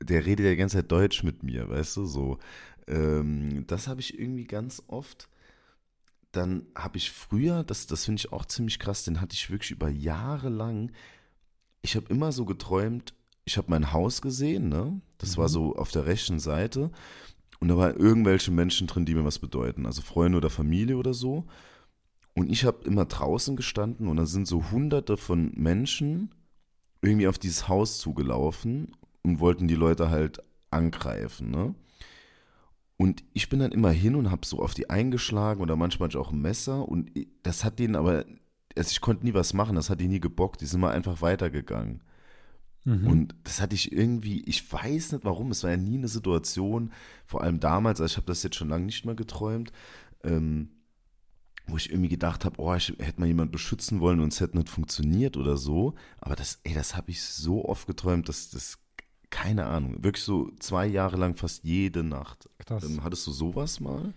[0.03, 2.37] der redet ja die ganze Zeit Deutsch mit mir, weißt du, so.
[2.87, 5.29] Ähm, das habe ich irgendwie ganz oft.
[6.35, 9.71] Dann habe ich früher, das, das finde ich auch ziemlich krass, den hatte ich wirklich
[9.71, 10.91] über Jahre lang.
[11.81, 13.13] Ich habe immer so geträumt,
[13.45, 14.99] ich habe mein Haus gesehen, ne?
[15.17, 15.51] Das war Mhm.
[15.53, 16.91] so auf der rechten Seite.
[17.61, 19.85] Und da waren irgendwelche Menschen drin, die mir was bedeuten.
[19.85, 21.45] Also Freunde oder Familie oder so.
[22.33, 26.35] Und ich habe immer draußen gestanden und da sind so hunderte von Menschen
[27.01, 28.91] irgendwie auf dieses Haus zugelaufen
[29.23, 31.75] und wollten die Leute halt angreifen, ne?
[32.97, 36.31] Und ich bin dann immer hin und habe so auf die eingeschlagen oder manchmal auch
[36.31, 37.11] ein Messer und
[37.43, 38.25] das hat denen aber,
[38.77, 41.21] also ich konnte nie was machen, das hat die nie gebockt, die sind mal einfach
[41.21, 42.01] weitergegangen.
[42.85, 43.07] Mhm.
[43.07, 46.93] Und das hatte ich irgendwie, ich weiß nicht warum, es war ja nie eine Situation,
[47.25, 49.73] vor allem damals, also ich habe das jetzt schon lange nicht mehr geträumt,
[50.23, 50.69] ähm,
[51.67, 54.57] wo ich irgendwie gedacht habe, oh, ich hätte mal jemand beschützen wollen und es hätte
[54.57, 55.95] nicht funktioniert oder so.
[56.19, 58.77] Aber das, ey, das habe ich so oft geträumt, dass das,
[59.35, 62.49] keine Ahnung, wirklich so zwei Jahre lang fast jede Nacht.
[62.59, 62.83] Krass.
[62.89, 64.13] Ähm, hattest du sowas mal?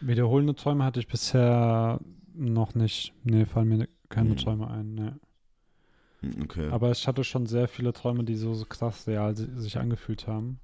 [0.00, 2.00] Wiederholende Träume hatte ich bisher
[2.34, 3.12] noch nicht.
[3.24, 4.36] Nee, fallen mir keine Mhm.
[4.36, 4.94] Träume ein.
[4.94, 5.12] Nee.
[6.20, 6.68] Hm, Okay.
[6.70, 10.26] Aber ich hatte schon sehr viele Träume, die so, so krass real si- sich angefühlt
[10.26, 10.60] haben.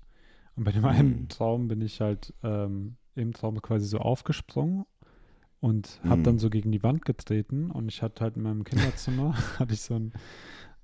[0.57, 0.89] Und bei dem Mhm.
[0.89, 4.87] einen Traum bin ich halt ähm, im Traum quasi so aufgesprungen
[5.61, 6.25] und habe Mhm.
[6.25, 7.71] dann so gegen die Wand getreten.
[7.71, 10.13] Und ich hatte halt in meinem Kinderzimmer hatte ich so ein,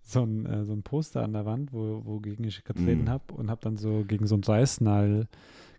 [0.09, 3.11] so ein, äh, so ein Poster an der Wand, wo, wogegen ich getreten Mhm.
[3.11, 5.29] habe und habe dann so gegen so ein Reißnall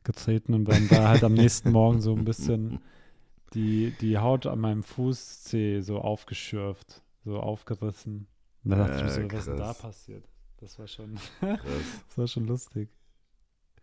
[0.04, 2.80] getreten und dann war halt am nächsten Morgen so ein bisschen
[3.54, 8.28] die, die Haut an meinem Fußzeh so aufgeschürft, so aufgerissen.
[8.64, 9.78] Und da dachte ich mir so, Äh, was ist denn da krass.
[9.82, 10.26] passiert?
[10.58, 11.20] Das war schon,
[11.54, 12.90] Krass, das war schon lustig.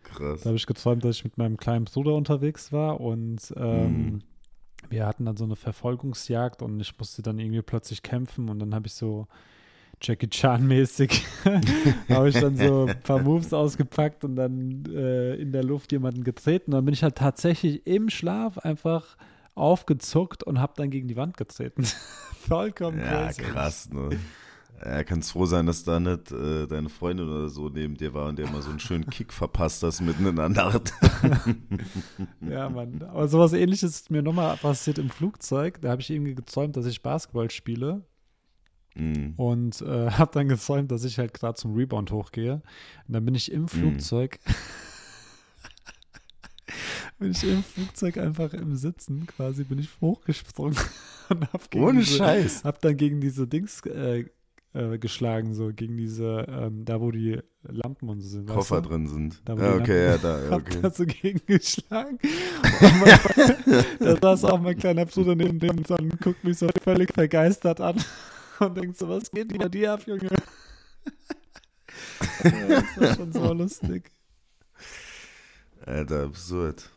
[0.04, 0.40] krass.
[0.42, 4.22] Da habe ich geträumt, dass ich mit meinem kleinen Bruder unterwegs war und ähm, Mhm.
[4.90, 8.74] wir hatten dann so eine Verfolgungsjagd und ich musste dann irgendwie plötzlich kämpfen und dann
[8.74, 9.26] habe ich so
[10.02, 11.24] Jackie Chan-mäßig
[12.08, 16.24] habe ich dann so ein paar Moves ausgepackt und dann äh, in der Luft jemanden
[16.24, 16.70] getreten.
[16.72, 19.16] Und dann bin ich halt tatsächlich im Schlaf einfach
[19.54, 21.84] aufgezuckt und habe dann gegen die Wand getreten.
[22.48, 23.42] Vollkommen Ja, crazy.
[23.42, 24.10] krass, ne?
[24.84, 28.28] Ja, kannst froh sein, dass da nicht äh, deine Freundin oder so neben dir war
[28.28, 30.92] und der mal so einen schönen Kick verpasst hast mitten in der Nacht.
[32.40, 33.02] Ja, Mann.
[33.08, 35.80] Aber sowas ähnliches ist mir nochmal passiert im Flugzeug.
[35.80, 38.02] Da habe ich irgendwie geträumt, dass ich Basketball spiele
[38.94, 39.34] Mhm.
[39.36, 42.62] und äh, habe dann geträumt, dass ich halt gerade zum Rebound hochgehe.
[43.06, 44.38] Und dann bin ich im Flugzeug.
[47.18, 50.76] bin ich im Flugzeug einfach im Sitzen quasi, bin ich hochgesprungen
[51.28, 52.64] und hab gegen Ohne diese, Scheiß.
[52.64, 54.24] hab dann gegen diese Dings äh,
[54.74, 58.48] äh, geschlagen, so gegen diese, ähm, da wo die Lampen und so sind.
[58.48, 58.90] weißt Koffer du?
[58.90, 59.40] drin sind.
[59.44, 60.78] Da, ja, okay, ja, da, ja, hab okay.
[60.82, 62.18] da so gegen geschlagen.
[64.00, 67.80] Da saß auch mein kleiner Bruder neben dem und dann guckt mich so völlig vergeistert
[67.80, 67.96] an
[68.60, 70.28] und denkt so, was geht bei dir ab, Junge?
[72.51, 74.10] ja, das war schon so lustig.
[75.86, 76.90] Alter, absurd.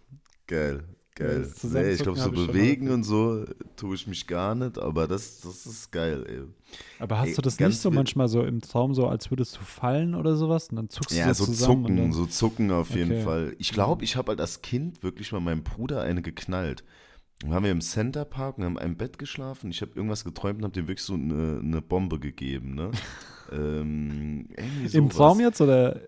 [0.47, 0.83] Geil,
[1.15, 1.53] geil.
[1.63, 5.65] Nee, ich glaube, so bewegen und so tue ich mich gar nicht, aber das, das
[5.65, 6.41] ist geil, ey.
[6.99, 9.61] Aber hast Ey, du das nicht so manchmal so im Traum, so als würdest du
[9.61, 10.69] fallen oder sowas?
[10.69, 13.23] Und dann zuckst Ja, du so zusammen und zucken, dann, so zucken auf jeden Okay.
[13.23, 13.55] Fall.
[13.59, 16.83] Ich glaube, ich habe halt als Kind wirklich mal meinem Bruder eine geknallt.
[17.39, 19.69] Dann waren wir im Centerpark und haben in einem Bett geschlafen.
[19.69, 22.91] Ich habe irgendwas geträumt und habe dem wirklich so eine, eine Bombe gegeben, ne?
[23.51, 24.49] ähm,
[24.91, 25.09] Im.
[25.09, 26.01] Traum jetzt oder?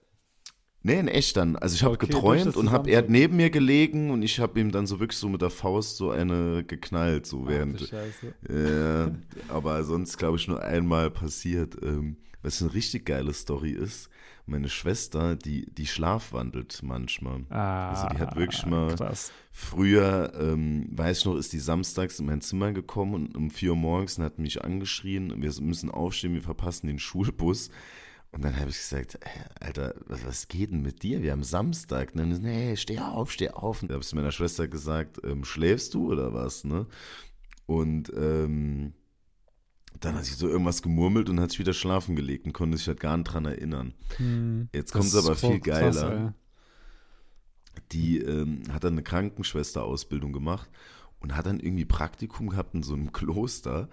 [0.82, 1.56] Nee, in echt dann.
[1.58, 4.72] Also ich habe Okay, geträumt und hab, er neben mir gelegen und ich habe ihm
[4.72, 7.82] dann so wirklich so mit der Faust so eine geknallt, so Ach, während.
[7.82, 8.34] Scheiße.
[8.50, 9.12] Ja,
[9.50, 11.76] aber sonst glaube ich nur einmal passiert.
[11.84, 14.10] Ähm, was eine richtig geile Story ist,
[14.50, 17.46] meine Schwester, die, die schlafwandelt manchmal.
[17.50, 19.32] Ah, Also die hat wirklich mal- Krass.
[19.52, 23.72] Früher, ähm, weiß ich noch, ist die samstags in mein Zimmer gekommen und um 4
[23.72, 27.70] Uhr morgens und hat mich angeschrien, wir müssen aufstehen, wir verpassen den Schulbus.
[28.32, 31.24] Und dann habe ich gesagt, äh, Alter, was, was geht denn mit dir?
[31.24, 32.12] Wir haben Samstag.
[32.14, 33.82] Und dann, nee, steh auf, steh auf.
[33.82, 36.64] Und da habe ich zu meiner Schwester gesagt, ähm, schläfst du oder was?
[36.64, 36.86] Ne?
[37.66, 38.94] Und ähm,
[40.00, 42.88] dann hat sie so irgendwas gemurmelt und hat sich wieder schlafen gelegt und konnte sich
[42.88, 43.94] halt gar nicht dran erinnern.
[44.18, 46.34] Hm, Jetzt kommt es aber viel geiler.
[47.76, 47.82] ey.
[47.92, 50.70] die ähm, hat dann eine Krankenschwesterausbildung gemacht
[51.20, 53.90] und hat dann irgendwie Praktikum gehabt in so einem Kloster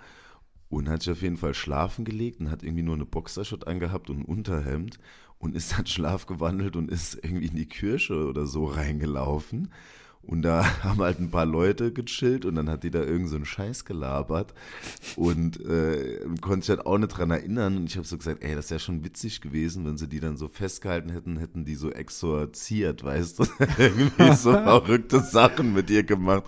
[0.69, 4.11] und hat sich auf jeden Fall schlafen gelegt und hat irgendwie nur eine Boxershot angehabt
[4.11, 4.99] und ein Unterhemd
[5.39, 9.73] und ist dann schlafgewandelt und ist irgendwie in die Kirche oder so reingelaufen.
[10.27, 13.36] Und da haben halt ein paar Leute gechillt und dann hat die da irgend so
[13.36, 14.55] einen Scheiß gelabert
[15.15, 17.77] und äh, konnte sich halt auch nicht dran erinnern.
[17.77, 20.36] Und ich habe so gesagt, ey, das wäre schon witzig gewesen, wenn sie die dann
[20.36, 23.44] so festgehalten hätten, hätten die so exorziert, weißt du?
[23.78, 26.44] Irgendwie so verrückte Sachen mit ihr gemacht.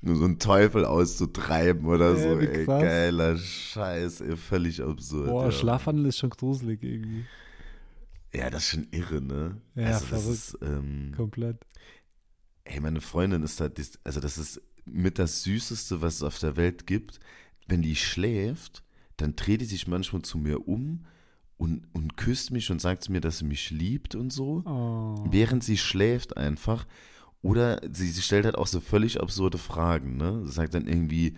[0.00, 5.28] Nur so einen Teufel auszutreiben oder so, wie ey, geiler Scheiß, ey, völlig absurd.
[5.28, 5.50] Boah, ja.
[5.50, 7.24] Schlafwandel ist schon gruselig irgendwie.
[8.34, 9.56] Ja, das ist schon irre, ne?
[9.76, 11.56] Ja, also das ist, ähm, Komplett.
[12.64, 16.38] Ey, meine Freundin ist halt, dis- also das ist mit das Süßeste, was es auf
[16.38, 17.20] der Welt gibt.
[17.66, 18.82] Wenn die schläft,
[19.16, 21.04] dann dreht die sich manchmal zu mir um
[21.56, 25.24] und, und küsst mich und sagt zu mir, dass sie mich liebt und so, Oh.
[25.30, 26.86] während sie schläft einfach.
[27.42, 30.42] Oder sie, sie stellt halt auch so völlig absurde Fragen, ne?
[30.46, 31.34] Sie sagt dann irgendwie,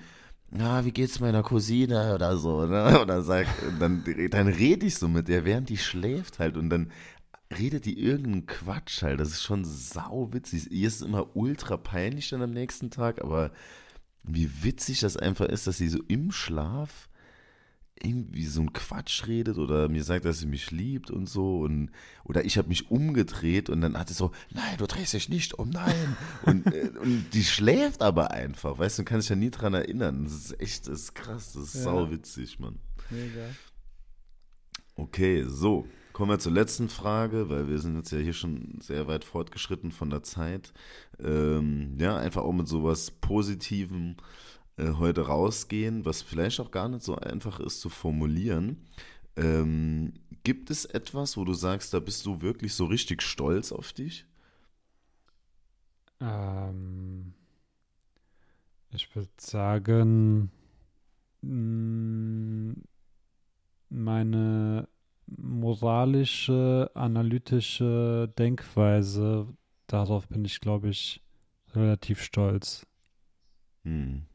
[0.53, 3.01] na, wie geht's meiner Cousine oder so, ne?
[3.03, 3.51] Oder sagt,
[3.81, 6.93] dann, dann rede ich so mit der, während die schläft halt und dann
[7.57, 9.21] redet die irgendeinen Quatsch halt.
[9.21, 10.71] Das ist schon sau witzig.
[10.71, 13.53] Ihr ist es immer ultra peinlich dann am nächsten Tag, aber
[14.23, 17.09] wie witzig das einfach ist, dass sie so im Schlaf
[18.03, 21.91] irgendwie so ein Quatsch redet oder mir sagt, dass sie mich liebt und so und
[22.25, 25.55] oder ich habe mich umgedreht und dann hat sie so, nein, du drehst dich nicht
[25.55, 29.51] um, nein und, äh, und die schläft aber einfach, weißt du, kann sich ja nie
[29.51, 30.25] dran erinnern.
[30.25, 31.83] Das ist echt, das ist krass, das ist Ja.
[31.85, 32.79] sau witzig, Mann.
[33.09, 33.49] Mega.
[34.97, 35.87] Okay, so.
[36.17, 39.93] Kommen wir zur letzten Frage, weil wir sind jetzt ja hier schon sehr weit fortgeschritten
[39.93, 40.73] von der Zeit.
[41.21, 44.17] Ähm, ja, einfach auch mit sowas Positivem
[44.79, 48.87] äh, heute rausgehen, was vielleicht auch gar nicht so einfach ist zu formulieren.
[49.37, 53.93] Ähm, gibt es etwas, wo du sagst, da bist du wirklich so richtig stolz auf
[53.93, 54.25] dich?
[56.23, 57.35] Ähm,
[58.91, 60.51] ich würde sagen,
[61.43, 62.75] mh,
[63.91, 64.89] meine
[65.27, 69.49] moralische, analytische Denkweise,
[69.87, 71.23] darauf bin ich, glaube ich,
[71.75, 72.87] relativ stolz.
[73.85, 74.27] Hm.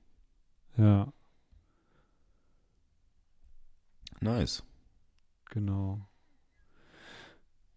[0.78, 1.12] Ja,
[4.22, 4.64] Nice.
[5.50, 6.08] genau.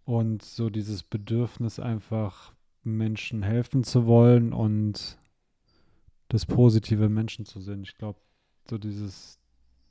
[0.04, 5.18] Und so dieses Bedürfnis einfach Menschen helfen zu wollen und
[6.28, 7.82] das Positive Menschen zu sehen.
[7.82, 8.20] Ich glaube,
[8.68, 9.38] so dieses,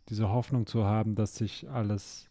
[0.10, 2.30] diese Hoffnung zu haben, dass sich alles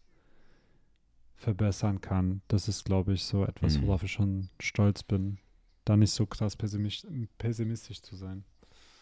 [1.43, 3.87] verbessern kann, das ist, glaube ich, so etwas, Mhm.
[3.87, 5.37] worauf ich schon stolz bin.
[5.85, 8.43] Da nicht so krass pessimistisch, pessimistisch zu sein.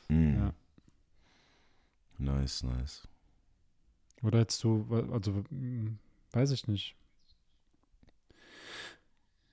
[0.10, 0.36] Mhm.
[0.36, 0.54] Ja.
[2.18, 3.08] Nice, nice.
[4.24, 5.98] Oder hättest du, also mm,
[6.32, 6.96] weiß ich nicht.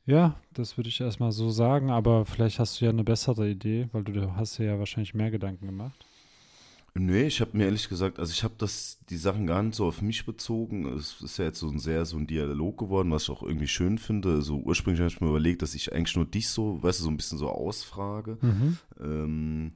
[0.07, 3.89] Ja, das würde ich erstmal so sagen, aber vielleicht hast du ja eine bessere Idee,
[3.93, 6.07] weil du hast dir ja wahrscheinlich mehr Gedanken gemacht.
[7.01, 9.87] Nee, ich habe mir ehrlich gesagt, also ich habe das, die Sachen gar nicht so
[9.87, 10.85] auf mich bezogen.
[10.97, 13.69] Es ist ja jetzt so ein sehr so ein Dialog geworden, was ich auch irgendwie
[13.69, 14.43] schön finde.
[14.43, 17.11] So ursprünglich habe ich mir überlegt, dass ich eigentlich nur dich so, weißt du, so
[17.11, 18.39] ein bisschen so ausfrage.
[19.01, 19.73] Ähm,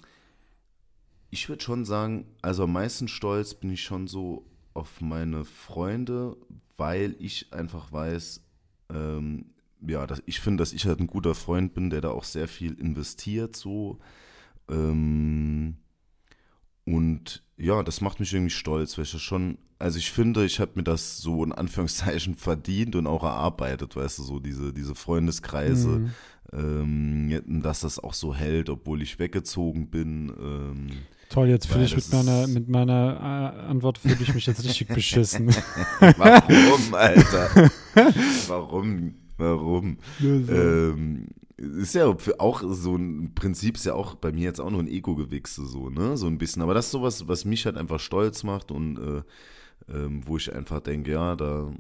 [1.31, 4.45] ich würde schon sagen, also am meisten stolz bin ich schon so
[4.75, 6.37] auf meine Freunde,
[6.77, 8.43] weil ich einfach weiß,
[8.93, 9.47] ähm,
[9.81, 12.49] ja, dass ich finde, dass ich halt ein guter Freund bin, der da auch sehr
[12.49, 14.01] viel investiert, so.
[14.69, 15.77] Ähm,
[16.85, 20.59] und ja, das macht mich irgendwie stolz, weil ich das schon, also ich finde, ich
[20.61, 24.95] habe mir das so in Anführungszeichen verdient und auch erarbeitet, weißt du, so diese, diese
[24.95, 26.11] Freundeskreise, Mhm.
[26.53, 30.31] ähm, dass das auch so hält, obwohl ich weggezogen bin.
[30.41, 30.91] Ähm,
[31.29, 34.89] Toll, jetzt fühle ich mit meiner, mit meiner äh, Antwort fühle ich mich jetzt richtig
[34.95, 35.49] beschissen.
[36.19, 37.71] Warum, Alter?
[38.49, 39.15] Warum?
[39.39, 39.97] Warum?
[40.21, 41.29] Ähm,
[41.63, 42.07] ist ja
[42.39, 45.91] auch so ein Prinzip, ist ja auch bei mir jetzt auch nur ein Ego-Gewichse, so,
[45.91, 46.17] ne?
[46.17, 46.63] So ein bisschen.
[46.63, 49.23] Aber das ist sowas, was mich halt einfach stolz macht und äh,
[49.93, 51.73] ähm, wo ich einfach denke, ja, da,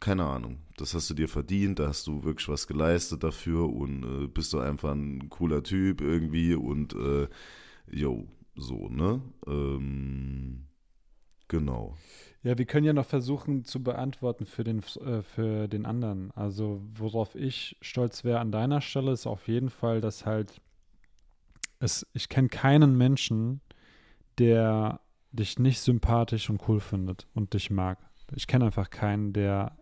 [0.00, 4.04] keine Ahnung, das hast du dir verdient, da hast du wirklich was geleistet dafür und
[4.04, 7.28] äh, bist du einfach ein cooler Typ irgendwie und äh,
[7.90, 9.20] jo, so, ne?
[9.46, 10.66] Ähm,
[11.48, 11.96] genau.
[12.42, 16.32] Ja, wir können ja noch versuchen zu beantworten für den, äh, für den anderen.
[16.32, 20.60] Also, worauf ich stolz wäre an deiner Stelle, ist auf jeden Fall, dass halt
[21.78, 23.60] es, ich kenne keinen Menschen,
[24.38, 25.00] der
[25.30, 27.98] dich nicht sympathisch und cool findet und dich mag.
[28.34, 29.76] Ich kenne einfach keinen, der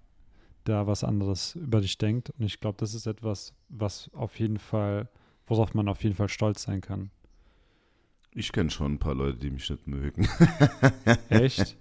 [0.65, 2.31] da was anderes über dich denkt.
[2.31, 5.09] Und ich glaube, das ist etwas, was auf jeden Fall,
[5.47, 7.11] worauf man auf jeden Fall stolz sein kann.
[8.35, 10.29] Ich kenne schon ein paar Leute, die mich nicht mögen.
[11.29, 11.77] Echt?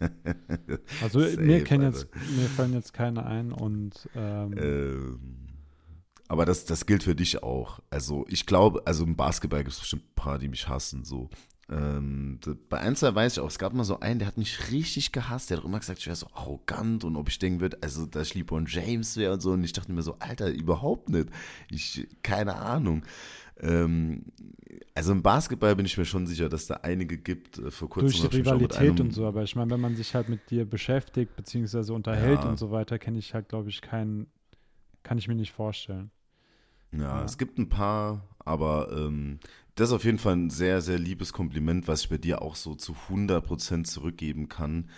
[1.02, 5.50] Also Safe, mir, jetzt, mir fallen jetzt keine ein und ähm, Ähm,
[6.28, 7.80] aber das, das gilt für dich auch.
[7.90, 11.04] Also ich glaube, also im Basketball gibt es bestimmt ein paar, die mich hassen.
[11.04, 11.30] So.
[11.70, 12.40] Ähm,
[12.70, 15.12] bei ein, zwei weiß ich auch, es gab mal so einen, der hat mich richtig
[15.12, 15.50] gehasst.
[15.50, 18.06] Der hat auch immer gesagt, ich wäre so arrogant und ob ich denken würde, also
[18.06, 19.52] dass ich LeBron James wäre und so.
[19.52, 21.30] Und ich dachte mir so, Alter, überhaupt nicht.
[21.70, 23.04] Ich, keine Ahnung.
[23.60, 24.26] Ähm,
[25.00, 27.58] also im Basketball bin ich mir schon sicher, dass da einige gibt.
[27.58, 30.28] Äh, Vor kurzem durch die Rivalität und so, aber ich meine, wenn man sich halt
[30.28, 32.50] mit dir beschäftigt, beziehungsweise unterhält Ja.
[32.50, 34.28] und so weiter, kenne ich halt, glaube ich, keinen,
[35.04, 36.12] kann ich mir nicht vorstellen.
[36.92, 37.24] Ja, Ja.
[37.24, 39.40] es gibt ein paar, aber ähm,
[39.76, 42.56] das ist auf jeden Fall ein sehr, sehr liebes Kompliment, was ich bei dir auch
[42.56, 44.90] so zu 100% zurückgeben kann.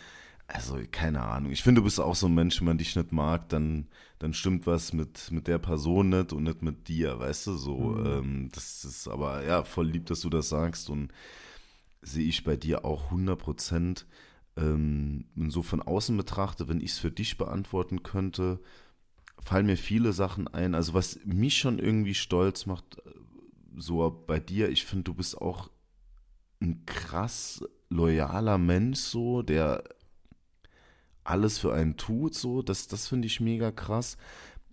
[0.54, 1.52] Also, keine Ahnung.
[1.52, 3.88] Ich finde, du bist auch so ein Mensch, wenn man dich nicht mag, dann,
[4.20, 7.78] dann stimmt was mit, mit der Person nicht und nicht mit dir, weißt du, so.
[7.78, 8.06] Mhm.
[8.06, 11.12] Ähm, das ist aber, ja, voll lieb, dass du das sagst und
[12.02, 14.06] sehe ich bei dir auch 100%.
[14.58, 18.60] Ähm, so von außen betrachtet, wenn ich es für dich beantworten könnte,
[19.40, 20.76] fallen mir viele Sachen ein.
[20.76, 23.12] Also was mich schon irgendwie stolz macht, äh,
[23.78, 25.70] so bei dir, ich finde, du bist auch
[26.62, 29.84] ein krass loyaler Mensch, so, der
[31.32, 34.18] alles für einen tut, so, das, das finde ich mega krass.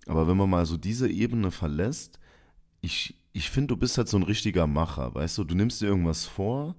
[0.06, 2.18] Aber wenn man mal so diese Ebene verlässt,
[2.80, 5.86] ich, ich finde, du bist halt so ein richtiger Macher, weißt du, du nimmst dir
[5.86, 6.76] irgendwas vor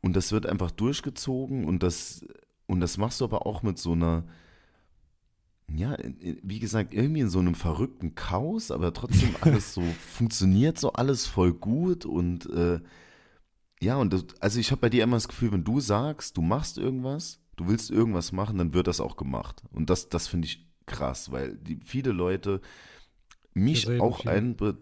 [0.00, 2.24] und das wird einfach durchgezogen und das,
[2.66, 4.24] und das machst du aber auch mit so einer,
[5.68, 5.96] ja,
[6.42, 9.82] wie gesagt, irgendwie in so einem verrückten Chaos, aber trotzdem alles so
[10.14, 12.80] funktioniert so alles voll gut und äh,
[13.82, 16.42] ja, und das, also ich habe bei dir immer das Gefühl, wenn du sagst, du
[16.42, 19.62] machst irgendwas, du willst irgendwas machen, dann wird das auch gemacht.
[19.72, 22.60] Und das, das finde ich krass, weil die, viele Leute
[23.54, 24.30] mich auch, viel.
[24.30, 24.76] einbe,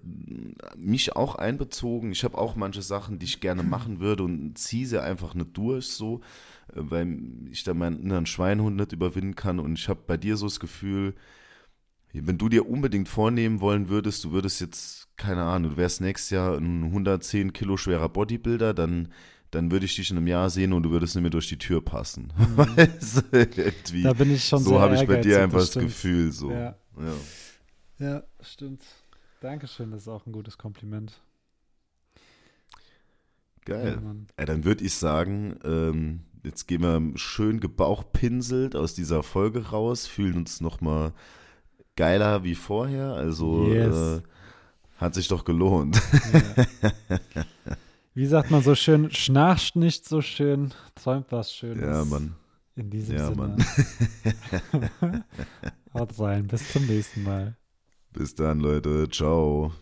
[0.77, 2.11] mich auch einbezogen.
[2.11, 5.57] Ich habe auch manche Sachen, die ich gerne machen würde und ziehe sie einfach nicht
[5.57, 6.21] durch, so,
[6.73, 7.21] äh, weil
[7.51, 9.61] ich da meinen inneren Schweinhund nicht überwinden kann.
[9.61, 11.15] Und ich habe bei dir so das Gefühl,
[12.13, 16.31] wenn du dir unbedingt vornehmen wollen würdest, du würdest jetzt, keine Ahnung, du wärst nächstes
[16.31, 19.09] Jahr ein 110 Kilo schwerer Bodybuilder, dann,
[19.55, 21.59] dann würde ich dich in einem Jahr sehen und du würdest nicht mehr durch die
[21.59, 22.33] Tür passen.
[22.57, 23.99] Weißt du, irgendwie.
[24.01, 24.03] Mhm.
[24.05, 25.87] Da bin ich schon so sehr habe ich bei dir einfach das stimmt.
[25.87, 26.33] Gefühl.
[26.33, 26.51] So.
[26.51, 26.77] Ja.
[26.99, 27.15] Ja.
[27.99, 28.83] Ja, stimmt.
[29.41, 31.21] Dankeschön, das ist auch ein gutes Kompliment.
[33.69, 34.01] Ja, Geil.
[34.03, 34.27] Mann.
[34.39, 40.07] Ja, dann würde ich sagen, ähm, jetzt gehen wir schön gebauchpinselt aus dieser Folge raus,
[40.07, 41.13] fühlen uns nochmal
[41.97, 43.13] geiler wie vorher.
[43.13, 43.97] Also Yes.
[43.97, 44.23] äh,
[44.99, 46.01] hat sich doch gelohnt.
[46.33, 47.21] Ja.
[48.15, 51.83] Wie sagt man so schön, schnarcht nicht so schön, träumt was Schönes.
[51.83, 52.37] Ja, Mann.
[52.77, 53.57] In diesem Ja, Sinne.
[55.03, 55.25] Mann.
[55.95, 57.57] Haut rein, bis zum nächsten Mal.
[58.13, 59.09] Bis dann, Leute.
[59.11, 59.73] Ciao.